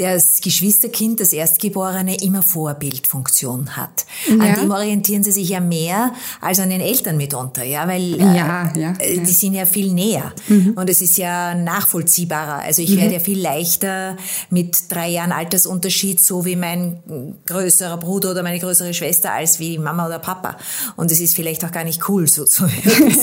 das 0.00 0.40
Geschwisterkind, 0.40 1.20
das 1.20 1.32
Erstgeborene, 1.32 2.16
immer 2.22 2.42
Vorbildfunktion 2.42 3.76
hat. 3.76 4.06
Ja. 4.26 4.34
An 4.34 4.54
dem 4.60 4.70
orientieren 4.70 5.22
sie 5.22 5.32
sich 5.32 5.50
ja 5.50 5.60
mehr 5.60 6.14
als 6.40 6.58
an 6.58 6.70
den 6.70 6.80
Eltern 6.80 7.16
mitunter, 7.16 7.64
ja, 7.64 7.86
weil 7.86 8.14
äh, 8.14 8.18
ja, 8.18 8.72
ja, 8.74 8.94
äh, 8.98 9.18
die 9.18 9.32
sind 9.32 9.54
ja 9.54 9.66
viel 9.66 9.92
näher 9.92 10.32
mhm. 10.48 10.72
und 10.76 10.88
es 10.88 11.02
ist 11.02 11.18
ja 11.18 11.54
nachvollziehbarer. 11.54 12.62
Also 12.62 12.80
ich 12.82 12.90
mhm. 12.90 12.96
werde 12.96 13.14
ja 13.14 13.20
viel 13.20 13.40
leichter 13.40 14.16
mit 14.48 14.90
drei 14.90 15.08
Jahren 15.08 15.32
Altersunterschied 15.32 16.20
so 16.20 16.44
wie 16.44 16.56
mein 16.56 17.02
größerer 17.46 17.98
Bruder 17.98 18.30
oder 18.30 18.42
meine 18.42 18.58
größere 18.58 18.94
Schwester 18.94 19.32
als 19.32 19.60
wie 19.60 19.78
Mama 19.78 20.06
oder 20.06 20.18
Papa. 20.18 20.56
Und 20.96 21.12
es 21.12 21.20
ist 21.20 21.36
vielleicht 21.36 21.64
auch 21.64 21.72
gar 21.72 21.84
nicht 21.84 22.08
cool, 22.08 22.26
so 22.26 22.44
zu 22.46 22.66
hören. 22.66 23.14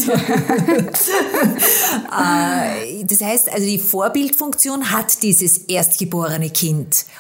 Äh, 2.08 3.04
das 3.06 3.22
heißt, 3.22 3.52
also 3.52 3.66
die 3.66 3.80
Vorbildfunktion 3.80 4.92
hat 4.92 5.24
dieses 5.24 5.58
erstgeborene 5.58 6.50
Kind, 6.50 6.67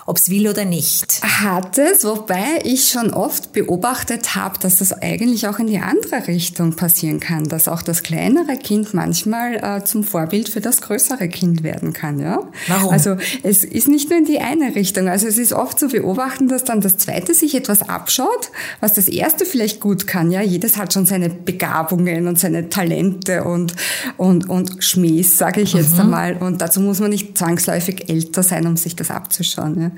ob 0.05 0.17
es 0.17 0.29
will 0.29 0.47
oder 0.47 0.65
nicht. 0.65 1.21
Hat 1.23 1.77
es, 1.77 2.03
wobei 2.03 2.59
ich 2.63 2.89
schon 2.89 3.13
oft 3.13 3.53
beobachtet 3.53 4.35
habe, 4.35 4.59
dass 4.59 4.77
das 4.77 4.93
eigentlich 4.93 5.47
auch 5.47 5.59
in 5.59 5.67
die 5.67 5.79
andere 5.79 6.27
Richtung 6.27 6.75
passieren 6.75 7.19
kann, 7.19 7.45
dass 7.45 7.67
auch 7.67 7.81
das 7.81 8.03
kleinere 8.03 8.57
Kind 8.57 8.93
manchmal 8.93 9.55
äh, 9.55 9.83
zum 9.83 10.03
Vorbild 10.03 10.49
für 10.49 10.61
das 10.61 10.81
größere 10.81 11.27
Kind 11.27 11.63
werden 11.63 11.93
kann. 11.93 12.19
Ja? 12.19 12.39
Warum? 12.67 12.91
Also 12.91 13.17
es 13.43 13.63
ist 13.63 13.87
nicht 13.87 14.09
nur 14.09 14.19
in 14.19 14.25
die 14.25 14.39
eine 14.39 14.75
Richtung. 14.75 15.07
Also 15.07 15.27
es 15.27 15.37
ist 15.37 15.53
oft 15.53 15.79
zu 15.79 15.87
beobachten, 15.87 16.47
dass 16.47 16.63
dann 16.63 16.81
das 16.81 16.97
zweite 16.97 17.33
sich 17.33 17.55
etwas 17.55 17.87
abschaut, 17.87 18.51
was 18.79 18.93
das 18.93 19.07
erste 19.07 19.45
vielleicht 19.45 19.79
gut 19.79 20.07
kann. 20.07 20.31
Ja, 20.31 20.41
jedes 20.41 20.77
hat 20.77 20.93
schon 20.93 21.05
seine 21.05 21.29
Begabungen 21.29 22.27
und 22.27 22.39
seine 22.39 22.69
Talente 22.69 23.43
und 23.43 23.73
und 24.17 24.49
und 24.49 24.83
Schmähs, 24.83 25.37
sage 25.37 25.61
ich 25.61 25.73
jetzt 25.73 25.93
mhm. 25.93 26.01
einmal. 26.01 26.37
Und 26.37 26.61
dazu 26.61 26.79
muss 26.81 26.99
man 26.99 27.09
nicht 27.09 27.37
zwangsläufig 27.37 28.09
älter 28.09 28.43
sein, 28.43 28.67
um 28.67 28.77
sich 28.77 28.95
das 28.95 29.11
abzuschauen, 29.37 29.81
ja. 29.81 29.91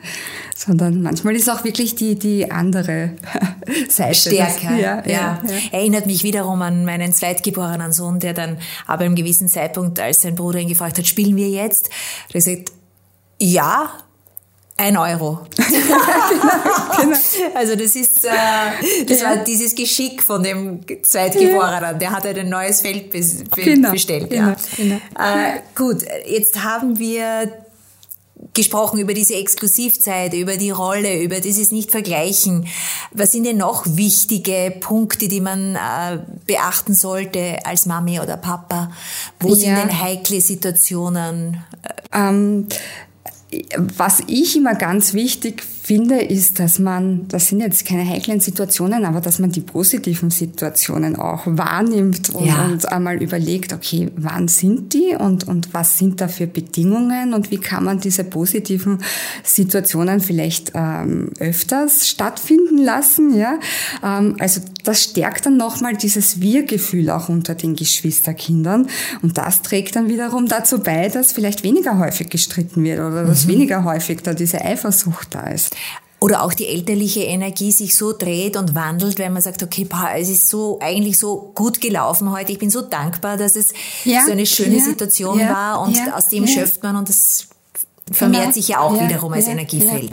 sondern 0.55 1.01
manchmal 1.01 1.35
ist 1.35 1.49
auch 1.49 1.63
wirklich 1.63 1.95
die 1.95 2.15
die 2.15 2.51
andere 2.51 3.11
Seite 3.89 4.15
stärker. 4.15 4.75
Ja, 4.75 5.03
ja. 5.05 5.09
Ja, 5.09 5.41
Erinnert 5.71 6.05
mich 6.05 6.23
wiederum 6.23 6.61
an 6.61 6.85
meinen 6.85 7.13
zweitgeborenen 7.13 7.93
Sohn, 7.93 8.19
der 8.19 8.33
dann 8.33 8.57
aber 8.87 9.05
im 9.05 9.15
gewissen 9.15 9.47
Zeitpunkt, 9.47 9.99
als 9.99 10.21
sein 10.21 10.35
Bruder 10.35 10.59
ihn 10.59 10.67
gefragt 10.67 10.97
hat, 10.97 11.07
spielen 11.07 11.35
wir 11.35 11.49
jetzt, 11.49 11.89
hat 11.89 12.29
er 12.29 12.33
gesagt, 12.33 12.71
ja, 13.41 13.91
ein 14.77 14.95
Euro. 14.95 15.45
genau, 15.55 15.97
genau. 17.01 17.17
Also 17.55 17.75
das 17.75 17.95
ist, 17.95 18.23
äh, 18.23 18.29
das 19.05 19.21
ja. 19.21 19.29
war 19.29 19.37
dieses 19.43 19.75
Geschick 19.75 20.23
von 20.23 20.41
dem 20.41 20.79
Zweitgeborenen. 21.03 21.99
Der 21.99 22.11
hat 22.11 22.25
ein 22.25 22.47
neues 22.47 22.79
Feld 22.81 23.09
bes 23.09 23.43
genau, 23.53 23.91
bestellt. 23.91 24.29
Genau, 24.29 24.49
ja. 24.49 24.55
Genau. 24.77 24.95
Äh, 24.95 25.59
gut, 25.75 26.03
jetzt 26.25 26.63
haben 26.63 26.97
wir 26.97 27.51
gesprochen 28.53 28.99
über 28.99 29.13
diese 29.13 29.35
Exklusivzeit, 29.35 30.33
über 30.33 30.57
die 30.57 30.71
Rolle, 30.71 31.21
über 31.21 31.39
dieses 31.39 31.71
Nicht-Vergleichen. 31.71 32.67
Was 33.11 33.31
sind 33.31 33.45
denn 33.45 33.57
noch 33.57 33.85
wichtige 33.85 34.75
Punkte, 34.79 35.27
die 35.27 35.41
man 35.41 35.75
äh, 35.75 36.19
beachten 36.45 36.93
sollte 36.93 37.65
als 37.65 37.85
Mami 37.85 38.19
oder 38.19 38.37
Papa? 38.37 38.91
Wo 39.39 39.49
ja. 39.49 39.55
sind 39.55 39.75
denn 39.77 40.01
heikle 40.01 40.41
Situationen? 40.41 41.63
Ähm, 42.13 42.67
was 43.77 44.21
ich 44.27 44.57
immer 44.57 44.75
ganz 44.75 45.13
wichtig 45.13 45.63
finde, 45.63 45.78
ist, 45.89 46.59
dass 46.59 46.77
man, 46.77 47.27
das 47.29 47.47
sind 47.47 47.61
jetzt 47.61 47.85
keine 47.85 48.07
heiklen 48.07 48.39
Situationen, 48.39 49.05
aber 49.05 49.21
dass 49.21 49.39
man 49.39 49.51
die 49.51 49.61
positiven 49.61 50.29
Situationen 50.29 51.15
auch 51.15 51.41
wahrnimmt 51.45 52.29
und, 52.29 52.45
ja. 52.45 52.65
und 52.65 52.91
einmal 52.91 53.21
überlegt, 53.21 53.73
okay, 53.73 54.11
wann 54.15 54.47
sind 54.47 54.93
die 54.93 55.15
und, 55.17 55.47
und 55.47 55.73
was 55.73 55.97
sind 55.97 56.21
da 56.21 56.27
für 56.27 56.45
Bedingungen 56.47 57.33
und 57.33 57.49
wie 57.49 57.57
kann 57.57 57.83
man 57.83 57.99
diese 57.99 58.23
positiven 58.23 58.99
Situationen 59.43 60.19
vielleicht 60.19 60.73
ähm, 60.75 61.31
öfters 61.39 62.07
stattfinden 62.07 62.77
lassen, 62.77 63.35
ja. 63.35 63.59
Ähm, 64.03 64.35
also 64.39 64.61
das 64.83 65.03
stärkt 65.03 65.45
dann 65.45 65.57
nochmal 65.57 65.95
dieses 65.95 66.39
Wir-Gefühl 66.39 67.09
auch 67.09 67.29
unter 67.29 67.55
den 67.55 67.75
Geschwisterkindern 67.75 68.87
und 69.21 69.37
das 69.37 69.61
trägt 69.61 69.95
dann 69.95 70.07
wiederum 70.07 70.47
dazu 70.47 70.79
bei, 70.79 71.09
dass 71.09 71.31
vielleicht 71.31 71.63
weniger 71.63 71.97
häufig 71.97 72.29
gestritten 72.29 72.83
wird 72.83 72.99
oder 72.99 73.25
dass 73.25 73.45
mhm. 73.45 73.51
weniger 73.51 73.83
häufig 73.83 74.21
da 74.21 74.33
diese 74.33 74.61
Eifersucht 74.61 75.33
da 75.33 75.47
ist. 75.47 75.75
Oder 76.21 76.43
auch 76.43 76.53
die 76.53 76.67
elterliche 76.67 77.21
Energie 77.21 77.71
sich 77.71 77.95
so 77.95 78.11
dreht 78.11 78.57
und 78.57 78.75
wandelt, 78.75 79.19
wenn 79.19 79.31
man 79.31 79.41
sagt, 79.41 79.63
okay, 79.63 79.85
pa, 79.85 80.17
es 80.17 80.27
ist 80.29 80.49
so 80.49 80.77
eigentlich 80.81 81.17
so 81.17 81.51
gut 81.55 81.79
gelaufen 81.79 82.29
heute. 82.31 82.51
Ich 82.51 82.59
bin 82.59 82.69
so 82.69 82.81
dankbar, 82.81 83.37
dass 83.37 83.55
es 83.55 83.71
ja, 84.03 84.25
so 84.25 84.33
eine 84.33 84.45
schöne 84.45 84.79
ja, 84.79 84.83
Situation 84.83 85.39
ja, 85.39 85.49
war 85.49 85.81
und 85.81 85.97
aus 86.13 86.27
dem 86.27 86.45
schöpft 86.45 86.83
man 86.83 86.97
und 86.97 87.07
das 87.07 87.47
vermehrt 88.11 88.53
sich 88.53 88.67
ja 88.67 88.79
auch 88.79 88.99
wiederum 88.99 89.31
als 89.31 89.47
Energiefeld. 89.47 90.11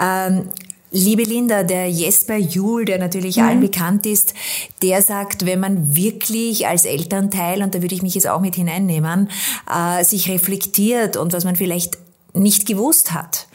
Ähm, 0.00 0.48
Liebe 0.92 1.24
Linda, 1.24 1.64
der 1.64 1.90
Jesper 1.90 2.36
Juhl, 2.36 2.84
der 2.84 2.98
natürlich 2.98 3.36
mhm. 3.36 3.42
allen 3.42 3.60
bekannt 3.60 4.06
ist, 4.06 4.34
der 4.82 5.02
sagt, 5.02 5.44
wenn 5.44 5.58
man 5.58 5.96
wirklich 5.96 6.68
als 6.68 6.84
Elternteil, 6.84 7.62
und 7.62 7.74
da 7.74 7.82
würde 7.82 7.94
ich 7.94 8.02
mich 8.02 8.14
jetzt 8.14 8.28
auch 8.28 8.40
mit 8.40 8.54
hineinnehmen, 8.54 9.28
äh, 9.70 10.04
sich 10.04 10.30
reflektiert 10.30 11.16
und 11.16 11.32
was 11.32 11.44
man 11.44 11.56
vielleicht 11.56 11.98
nicht 12.36 12.66
gewusst 12.66 13.12
hat 13.12 13.48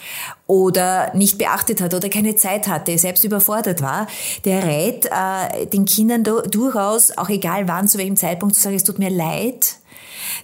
oder 0.47 1.15
nicht 1.15 1.37
beachtet 1.37 1.81
hat 1.81 1.93
oder 1.93 2.09
keine 2.09 2.35
Zeit 2.35 2.67
hatte, 2.67 2.97
selbst 2.97 3.23
überfordert 3.23 3.81
war, 3.81 4.07
der 4.45 4.63
rät 4.63 5.05
äh, 5.05 5.65
den 5.67 5.85
Kindern 5.85 6.23
durchaus, 6.23 7.17
auch 7.17 7.29
egal 7.29 7.67
wann, 7.67 7.87
zu 7.87 7.97
welchem 7.97 8.17
Zeitpunkt, 8.17 8.55
zu 8.55 8.61
sagen, 8.61 8.75
es 8.75 8.83
tut 8.83 8.99
mir 8.99 9.09
leid, 9.09 9.77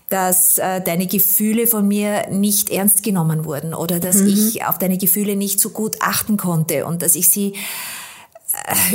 dass 0.09 0.57
äh, 0.57 0.81
deine 0.81 1.07
Gefühle 1.07 1.67
von 1.67 1.87
mir 1.87 2.27
nicht 2.29 2.69
ernst 2.69 3.03
genommen 3.03 3.45
wurden 3.45 3.73
oder 3.73 3.99
dass 3.99 4.17
mhm. 4.17 4.27
ich 4.27 4.65
auf 4.65 4.77
deine 4.77 4.97
Gefühle 4.97 5.35
nicht 5.35 5.59
so 5.59 5.69
gut 5.69 5.97
achten 5.99 6.37
konnte 6.37 6.85
und 6.85 7.01
dass 7.01 7.15
ich 7.15 7.29
sie 7.29 7.53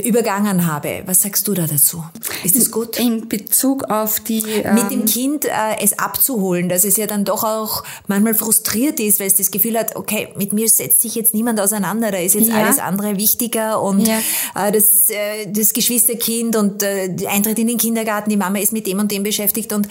übergangen 0.04 0.66
habe. 0.66 1.02
Was 1.06 1.22
sagst 1.22 1.46
du 1.48 1.54
da 1.54 1.66
dazu? 1.66 2.04
Ist 2.44 2.56
das 2.56 2.70
gut? 2.70 2.98
In 2.98 3.28
Bezug 3.28 3.84
auf 3.84 4.20
die... 4.20 4.42
Ähm 4.42 4.74
Mit 4.74 4.90
dem 4.90 5.00
ähm, 5.00 5.06
Kind 5.06 5.44
äh, 5.44 5.50
es 5.80 5.98
abzuholen, 5.98 6.68
dass 6.68 6.84
es 6.84 6.96
ja 6.96 7.06
dann 7.06 7.24
doch 7.24 7.44
auch 7.44 7.84
manchmal 8.06 8.34
frustriert 8.34 9.00
ist, 9.00 9.20
weil 9.20 9.26
es 9.28 9.34
das 9.34 9.50
Gefühl 9.50 9.78
hat, 9.78 9.96
okay, 9.96 10.28
mit 10.36 10.52
mir 10.52 10.68
setzt 10.68 11.00
sich 11.00 11.14
jetzt 11.14 11.34
niemand 11.34 11.60
auseinander, 11.60 12.10
da 12.10 12.18
ist 12.18 12.34
jetzt 12.34 12.48
ja. 12.48 12.56
alles 12.56 12.78
andere 12.78 13.16
wichtiger 13.16 13.80
und 13.80 14.06
ja. 14.06 14.18
äh, 14.54 14.72
das, 14.72 15.08
äh, 15.08 15.46
das 15.50 15.72
Geschwisterkind 15.72 16.56
und 16.56 16.82
äh, 16.82 17.08
der 17.14 17.30
Eintritt 17.30 17.58
in 17.58 17.66
den 17.66 17.78
Kindergarten, 17.78 18.30
die 18.30 18.36
Mama 18.36 18.58
ist 18.58 18.72
mit 18.72 18.86
dem 18.86 18.98
und 18.98 19.10
dem 19.10 19.22
beschäftigt 19.22 19.72
und 19.72 19.88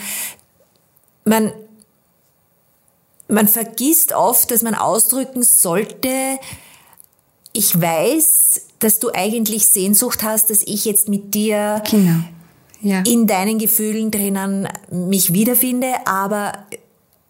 man, 1.26 1.52
man 3.28 3.48
vergisst 3.48 4.14
oft, 4.14 4.52
dass 4.52 4.62
man 4.62 4.76
ausdrücken 4.76 5.44
sollte, 5.44 6.40
ich 7.54 7.80
weiß, 7.80 8.62
dass 8.80 9.00
du 9.00 9.10
eigentlich 9.14 9.68
Sehnsucht 9.68 10.24
hast, 10.24 10.50
dass 10.50 10.62
ich 10.64 10.86
jetzt 10.86 11.10
mit 11.10 11.34
dir 11.34 11.84
genau. 11.90 12.20
ja. 12.82 13.04
in 13.06 13.28
deinen 13.28 13.60
Gefühlen 13.60 14.12
drinnen 14.12 14.68
mich 14.90 15.34
wiederfinde, 15.34 15.94
aber 16.06 16.54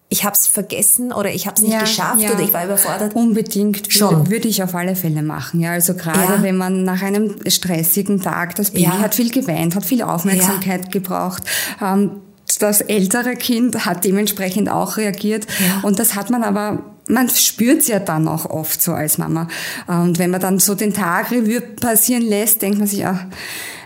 ich 0.10 0.26
habe 0.26 0.36
es 0.36 0.46
vergessen 0.46 1.14
oder 1.14 1.34
ich 1.34 1.48
habe 1.48 1.56
es 1.56 1.62
nicht 1.62 1.72
ja, 1.72 1.80
geschafft 1.80 2.22
ja. 2.22 2.32
oder 2.32 2.42
ich 2.42 2.54
war 2.54 2.66
überfordert. 2.66 3.16
Unbedingt 3.16 3.92
schon 3.94 4.30
würde 4.30 4.50
ich 4.50 4.62
auf 4.62 4.76
alle 4.76 4.96
Fälle 4.96 5.24
machen. 5.24 5.62
Ja, 5.62 5.72
also 5.72 5.94
gerade 5.94 6.34
ja. 6.34 6.44
wenn 6.44 6.58
man 6.58 6.84
nach 6.84 7.02
einem 7.02 7.36
stressigen 7.48 8.22
Tag 8.22 8.56
das 8.56 8.72
Baby 8.72 8.88
hat 8.88 9.16
viel 9.16 9.32
geweint, 9.32 9.74
hat 9.74 9.86
viel 9.86 10.02
Aufmerksamkeit 10.02 10.92
gebraucht. 10.92 11.44
Ähm, 11.82 12.12
das 12.60 12.82
ältere 12.82 13.36
Kind 13.36 13.86
hat 13.86 14.04
dementsprechend 14.04 14.70
auch 14.70 14.98
reagiert 14.98 15.48
und 15.84 15.98
das 15.98 16.16
hat 16.16 16.30
man 16.30 16.44
aber 16.44 16.84
man 17.08 17.30
spürt's 17.30 17.88
ja 17.88 18.00
dann 18.00 18.28
auch 18.28 18.46
oft 18.46 18.82
so 18.82 18.94
als 18.94 19.18
Mama. 19.18 19.48
Und 19.88 20.20
wenn 20.20 20.32
man 20.32 20.42
dann 20.42 20.60
so 20.60 20.76
den 20.76 20.94
Tag 20.94 21.32
Revue 21.32 21.62
passieren 21.62 22.24
lässt, 22.24 22.62
denkt 22.62 22.80
man 22.80 22.88
sich, 22.88 23.06
ach, 23.06 23.26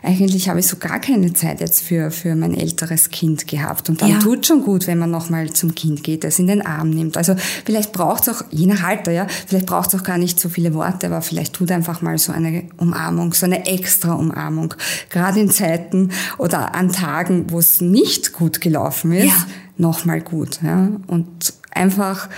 eigentlich 0.05 0.49
habe 0.49 0.59
ich 0.59 0.67
so 0.67 0.77
gar 0.77 0.99
keine 0.99 1.33
Zeit 1.33 1.61
jetzt 1.61 1.81
für, 1.81 2.11
für 2.11 2.35
mein 2.35 2.53
älteres 2.53 3.09
Kind 3.09 3.47
gehabt. 3.47 3.89
Und 3.89 4.01
dann 4.01 4.09
ja. 4.09 4.19
tut 4.19 4.45
schon 4.45 4.61
gut, 4.61 4.85
wenn 4.87 4.99
man 4.99 5.09
nochmal 5.09 5.51
zum 5.51 5.73
Kind 5.73 6.03
geht, 6.03 6.23
das 6.23 6.37
in 6.37 6.47
den 6.47 6.65
Arm 6.65 6.91
nimmt. 6.91 7.17
Also 7.17 7.35
vielleicht 7.65 7.91
braucht's 7.91 8.29
auch, 8.29 8.43
je 8.51 8.67
nach 8.67 8.83
Alter, 8.83 9.11
ja, 9.11 9.25
vielleicht 9.47 9.65
braucht's 9.65 9.95
auch 9.95 10.03
gar 10.03 10.17
nicht 10.17 10.39
so 10.39 10.47
viele 10.47 10.73
Worte, 10.73 11.07
aber 11.07 11.21
vielleicht 11.21 11.53
tut 11.53 11.71
einfach 11.71 12.01
mal 12.01 12.17
so 12.17 12.31
eine 12.31 12.63
Umarmung, 12.77 13.33
so 13.33 13.45
eine 13.45 13.65
extra 13.65 14.13
Umarmung. 14.13 14.75
Gerade 15.09 15.39
in 15.39 15.49
Zeiten 15.49 16.11
oder 16.37 16.75
an 16.75 16.91
Tagen, 16.91 17.47
wo 17.49 17.59
es 17.59 17.81
nicht 17.81 18.33
gut 18.33 18.61
gelaufen 18.61 19.11
ist, 19.11 19.25
ja. 19.25 19.47
nochmal 19.77 20.21
gut. 20.21 20.59
Ja. 20.61 20.89
Und 21.07 21.53
einfach 21.75 22.29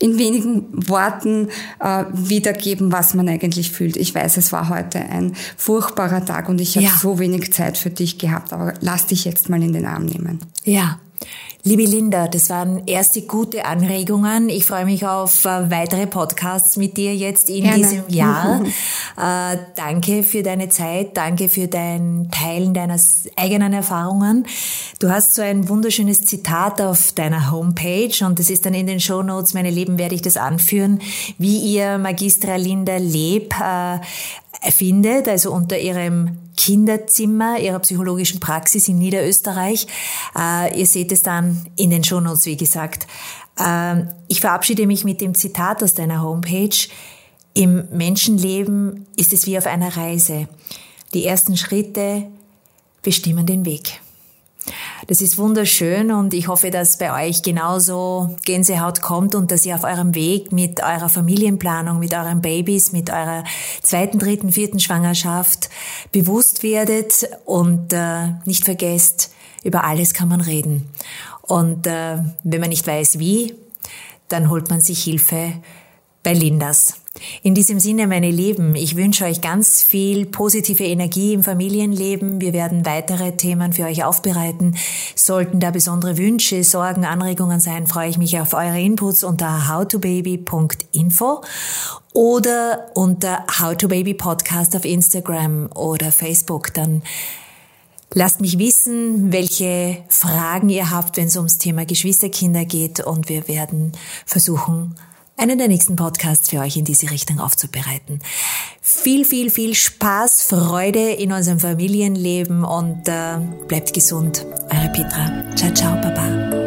in 0.00 0.18
wenigen 0.18 0.88
Worten 0.88 1.48
äh, 1.78 2.04
wiedergeben, 2.12 2.90
was 2.90 3.14
man 3.14 3.28
eigentlich 3.28 3.70
fühlt. 3.70 3.96
Ich 3.96 4.14
weiß, 4.14 4.38
es 4.38 4.50
war 4.50 4.68
heute 4.70 4.98
ein 4.98 5.34
furchtbarer 5.56 6.24
Tag 6.24 6.48
und 6.48 6.60
ich 6.60 6.76
habe 6.76 6.86
ja. 6.86 6.92
so 6.98 7.18
wenig 7.18 7.52
Zeit 7.52 7.76
für 7.76 7.90
dich 7.90 8.18
gehabt, 8.18 8.52
aber 8.52 8.74
lass 8.80 9.06
dich 9.06 9.24
jetzt 9.24 9.50
mal 9.50 9.62
in 9.62 9.72
den 9.72 9.86
Arm 9.86 10.06
nehmen. 10.06 10.40
Ja. 10.64 10.98
Liebe 11.62 11.82
Linda, 11.82 12.26
das 12.26 12.48
waren 12.48 12.86
erste 12.86 13.20
gute 13.20 13.66
Anregungen. 13.66 14.48
Ich 14.48 14.64
freue 14.64 14.86
mich 14.86 15.06
auf 15.06 15.44
äh, 15.44 15.70
weitere 15.70 16.06
Podcasts 16.06 16.78
mit 16.78 16.96
dir 16.96 17.14
jetzt 17.14 17.50
in 17.50 17.64
Gerne. 17.64 17.76
diesem 17.76 18.08
Jahr. 18.08 18.62
äh, 19.18 19.58
danke 19.76 20.22
für 20.22 20.42
deine 20.42 20.70
Zeit, 20.70 21.18
danke 21.18 21.50
für 21.50 21.68
dein 21.68 22.30
Teilen 22.32 22.72
deiner 22.72 22.98
eigenen 23.36 23.74
Erfahrungen. 23.74 24.46
Du 25.00 25.10
hast 25.10 25.34
so 25.34 25.42
ein 25.42 25.68
wunderschönes 25.68 26.24
Zitat 26.24 26.80
auf 26.80 27.12
deiner 27.12 27.50
Homepage 27.50 28.24
und 28.24 28.38
das 28.38 28.48
ist 28.48 28.64
dann 28.64 28.72
in 28.72 28.86
den 28.86 29.00
Show 29.00 29.22
Notes, 29.22 29.52
meine 29.52 29.70
Lieben, 29.70 29.98
werde 29.98 30.14
ich 30.14 30.22
das 30.22 30.38
anführen, 30.38 31.02
wie 31.36 31.58
ihr 31.58 31.98
Magistra 31.98 32.56
Linda 32.56 32.96
Leb 32.96 33.54
äh, 33.60 33.98
findet, 34.62 35.28
also 35.28 35.52
unter 35.52 35.78
ihrem 35.78 36.38
Kinderzimmer 36.56 37.58
ihrer 37.58 37.78
psychologischen 37.78 38.40
Praxis 38.40 38.88
in 38.88 38.98
Niederösterreich. 38.98 39.86
Äh, 40.38 40.78
ihr 40.78 40.86
seht 40.86 41.10
es 41.12 41.22
dann 41.22 41.66
in 41.76 41.90
den 41.90 42.04
Shownotes, 42.04 42.46
wie 42.46 42.56
gesagt. 42.56 43.06
Äh, 43.58 44.04
ich 44.28 44.40
verabschiede 44.40 44.86
mich 44.86 45.04
mit 45.04 45.20
dem 45.20 45.34
Zitat 45.34 45.82
aus 45.82 45.94
deiner 45.94 46.22
Homepage. 46.22 46.88
Im 47.54 47.88
Menschenleben 47.90 49.06
ist 49.16 49.32
es 49.32 49.46
wie 49.46 49.56
auf 49.56 49.66
einer 49.66 49.96
Reise. 49.96 50.48
Die 51.14 51.26
ersten 51.26 51.56
Schritte 51.56 52.26
bestimmen 53.02 53.46
den 53.46 53.64
Weg. 53.64 54.00
Das 55.06 55.20
ist 55.20 55.38
wunderschön 55.38 56.10
und 56.12 56.34
ich 56.34 56.48
hoffe, 56.48 56.70
dass 56.70 56.98
bei 56.98 57.28
euch 57.28 57.42
genauso 57.42 58.36
Gänsehaut 58.44 59.02
kommt 59.02 59.34
und 59.34 59.50
dass 59.50 59.66
ihr 59.66 59.74
auf 59.74 59.84
eurem 59.84 60.14
Weg 60.14 60.52
mit 60.52 60.82
eurer 60.82 61.08
Familienplanung, 61.08 61.98
mit 61.98 62.14
euren 62.14 62.40
Babys, 62.40 62.92
mit 62.92 63.10
eurer 63.10 63.44
zweiten, 63.82 64.18
dritten, 64.18 64.52
vierten 64.52 64.80
Schwangerschaft 64.80 65.70
bewusst 66.12 66.62
werdet 66.62 67.28
und 67.44 67.92
äh, 67.92 68.28
nicht 68.44 68.64
vergesst, 68.64 69.32
über 69.62 69.84
alles 69.84 70.14
kann 70.14 70.28
man 70.28 70.40
reden. 70.40 70.88
Und 71.42 71.86
äh, 71.86 72.18
wenn 72.44 72.60
man 72.60 72.70
nicht 72.70 72.86
weiß 72.86 73.18
wie, 73.18 73.54
dann 74.28 74.48
holt 74.50 74.70
man 74.70 74.80
sich 74.80 75.02
Hilfe 75.02 75.54
bei 76.22 76.32
Lindas. 76.32 76.94
In 77.42 77.54
diesem 77.54 77.80
Sinne, 77.80 78.06
meine 78.06 78.30
Lieben, 78.30 78.74
ich 78.74 78.96
wünsche 78.96 79.24
euch 79.24 79.40
ganz 79.40 79.82
viel 79.82 80.26
positive 80.26 80.84
Energie 80.84 81.34
im 81.34 81.44
Familienleben. 81.44 82.40
Wir 82.40 82.52
werden 82.52 82.86
weitere 82.86 83.36
Themen 83.36 83.72
für 83.72 83.84
euch 83.84 84.04
aufbereiten. 84.04 84.76
Sollten 85.14 85.60
da 85.60 85.70
besondere 85.70 86.18
Wünsche, 86.18 86.64
Sorgen, 86.64 87.04
Anregungen 87.04 87.60
sein, 87.60 87.86
freue 87.86 88.08
ich 88.08 88.18
mich 88.18 88.38
auf 88.40 88.54
eure 88.54 88.80
Inputs 88.80 89.24
unter 89.24 89.68
howtobaby.info 89.68 91.42
oder 92.12 92.90
unter 92.94 93.44
howtobabypodcast 93.60 94.76
auf 94.76 94.84
Instagram 94.84 95.70
oder 95.74 96.12
Facebook. 96.12 96.74
Dann 96.74 97.02
Lasst 98.12 98.40
mich 98.40 98.58
wissen, 98.58 99.32
welche 99.32 100.02
Fragen 100.08 100.68
ihr 100.68 100.90
habt, 100.90 101.16
wenn 101.16 101.28
es 101.28 101.36
ums 101.36 101.58
Thema 101.58 101.86
Geschwisterkinder 101.86 102.64
geht 102.64 102.98
und 102.98 103.28
wir 103.28 103.46
werden 103.46 103.92
versuchen, 104.26 104.96
einen 105.40 105.58
der 105.58 105.68
nächsten 105.68 105.96
Podcasts 105.96 106.50
für 106.50 106.58
euch 106.58 106.76
in 106.76 106.84
diese 106.84 107.10
Richtung 107.10 107.40
aufzubereiten. 107.40 108.20
Viel, 108.82 109.24
viel, 109.24 109.50
viel 109.50 109.74
Spaß, 109.74 110.42
Freude 110.42 111.12
in 111.12 111.32
unserem 111.32 111.58
Familienleben 111.58 112.64
und 112.64 113.08
äh, 113.08 113.38
bleibt 113.66 113.94
gesund. 113.94 114.44
Eure 114.70 114.92
Petra. 114.92 115.44
Ciao, 115.56 115.72
ciao, 115.72 115.94
Baba. 116.00 116.59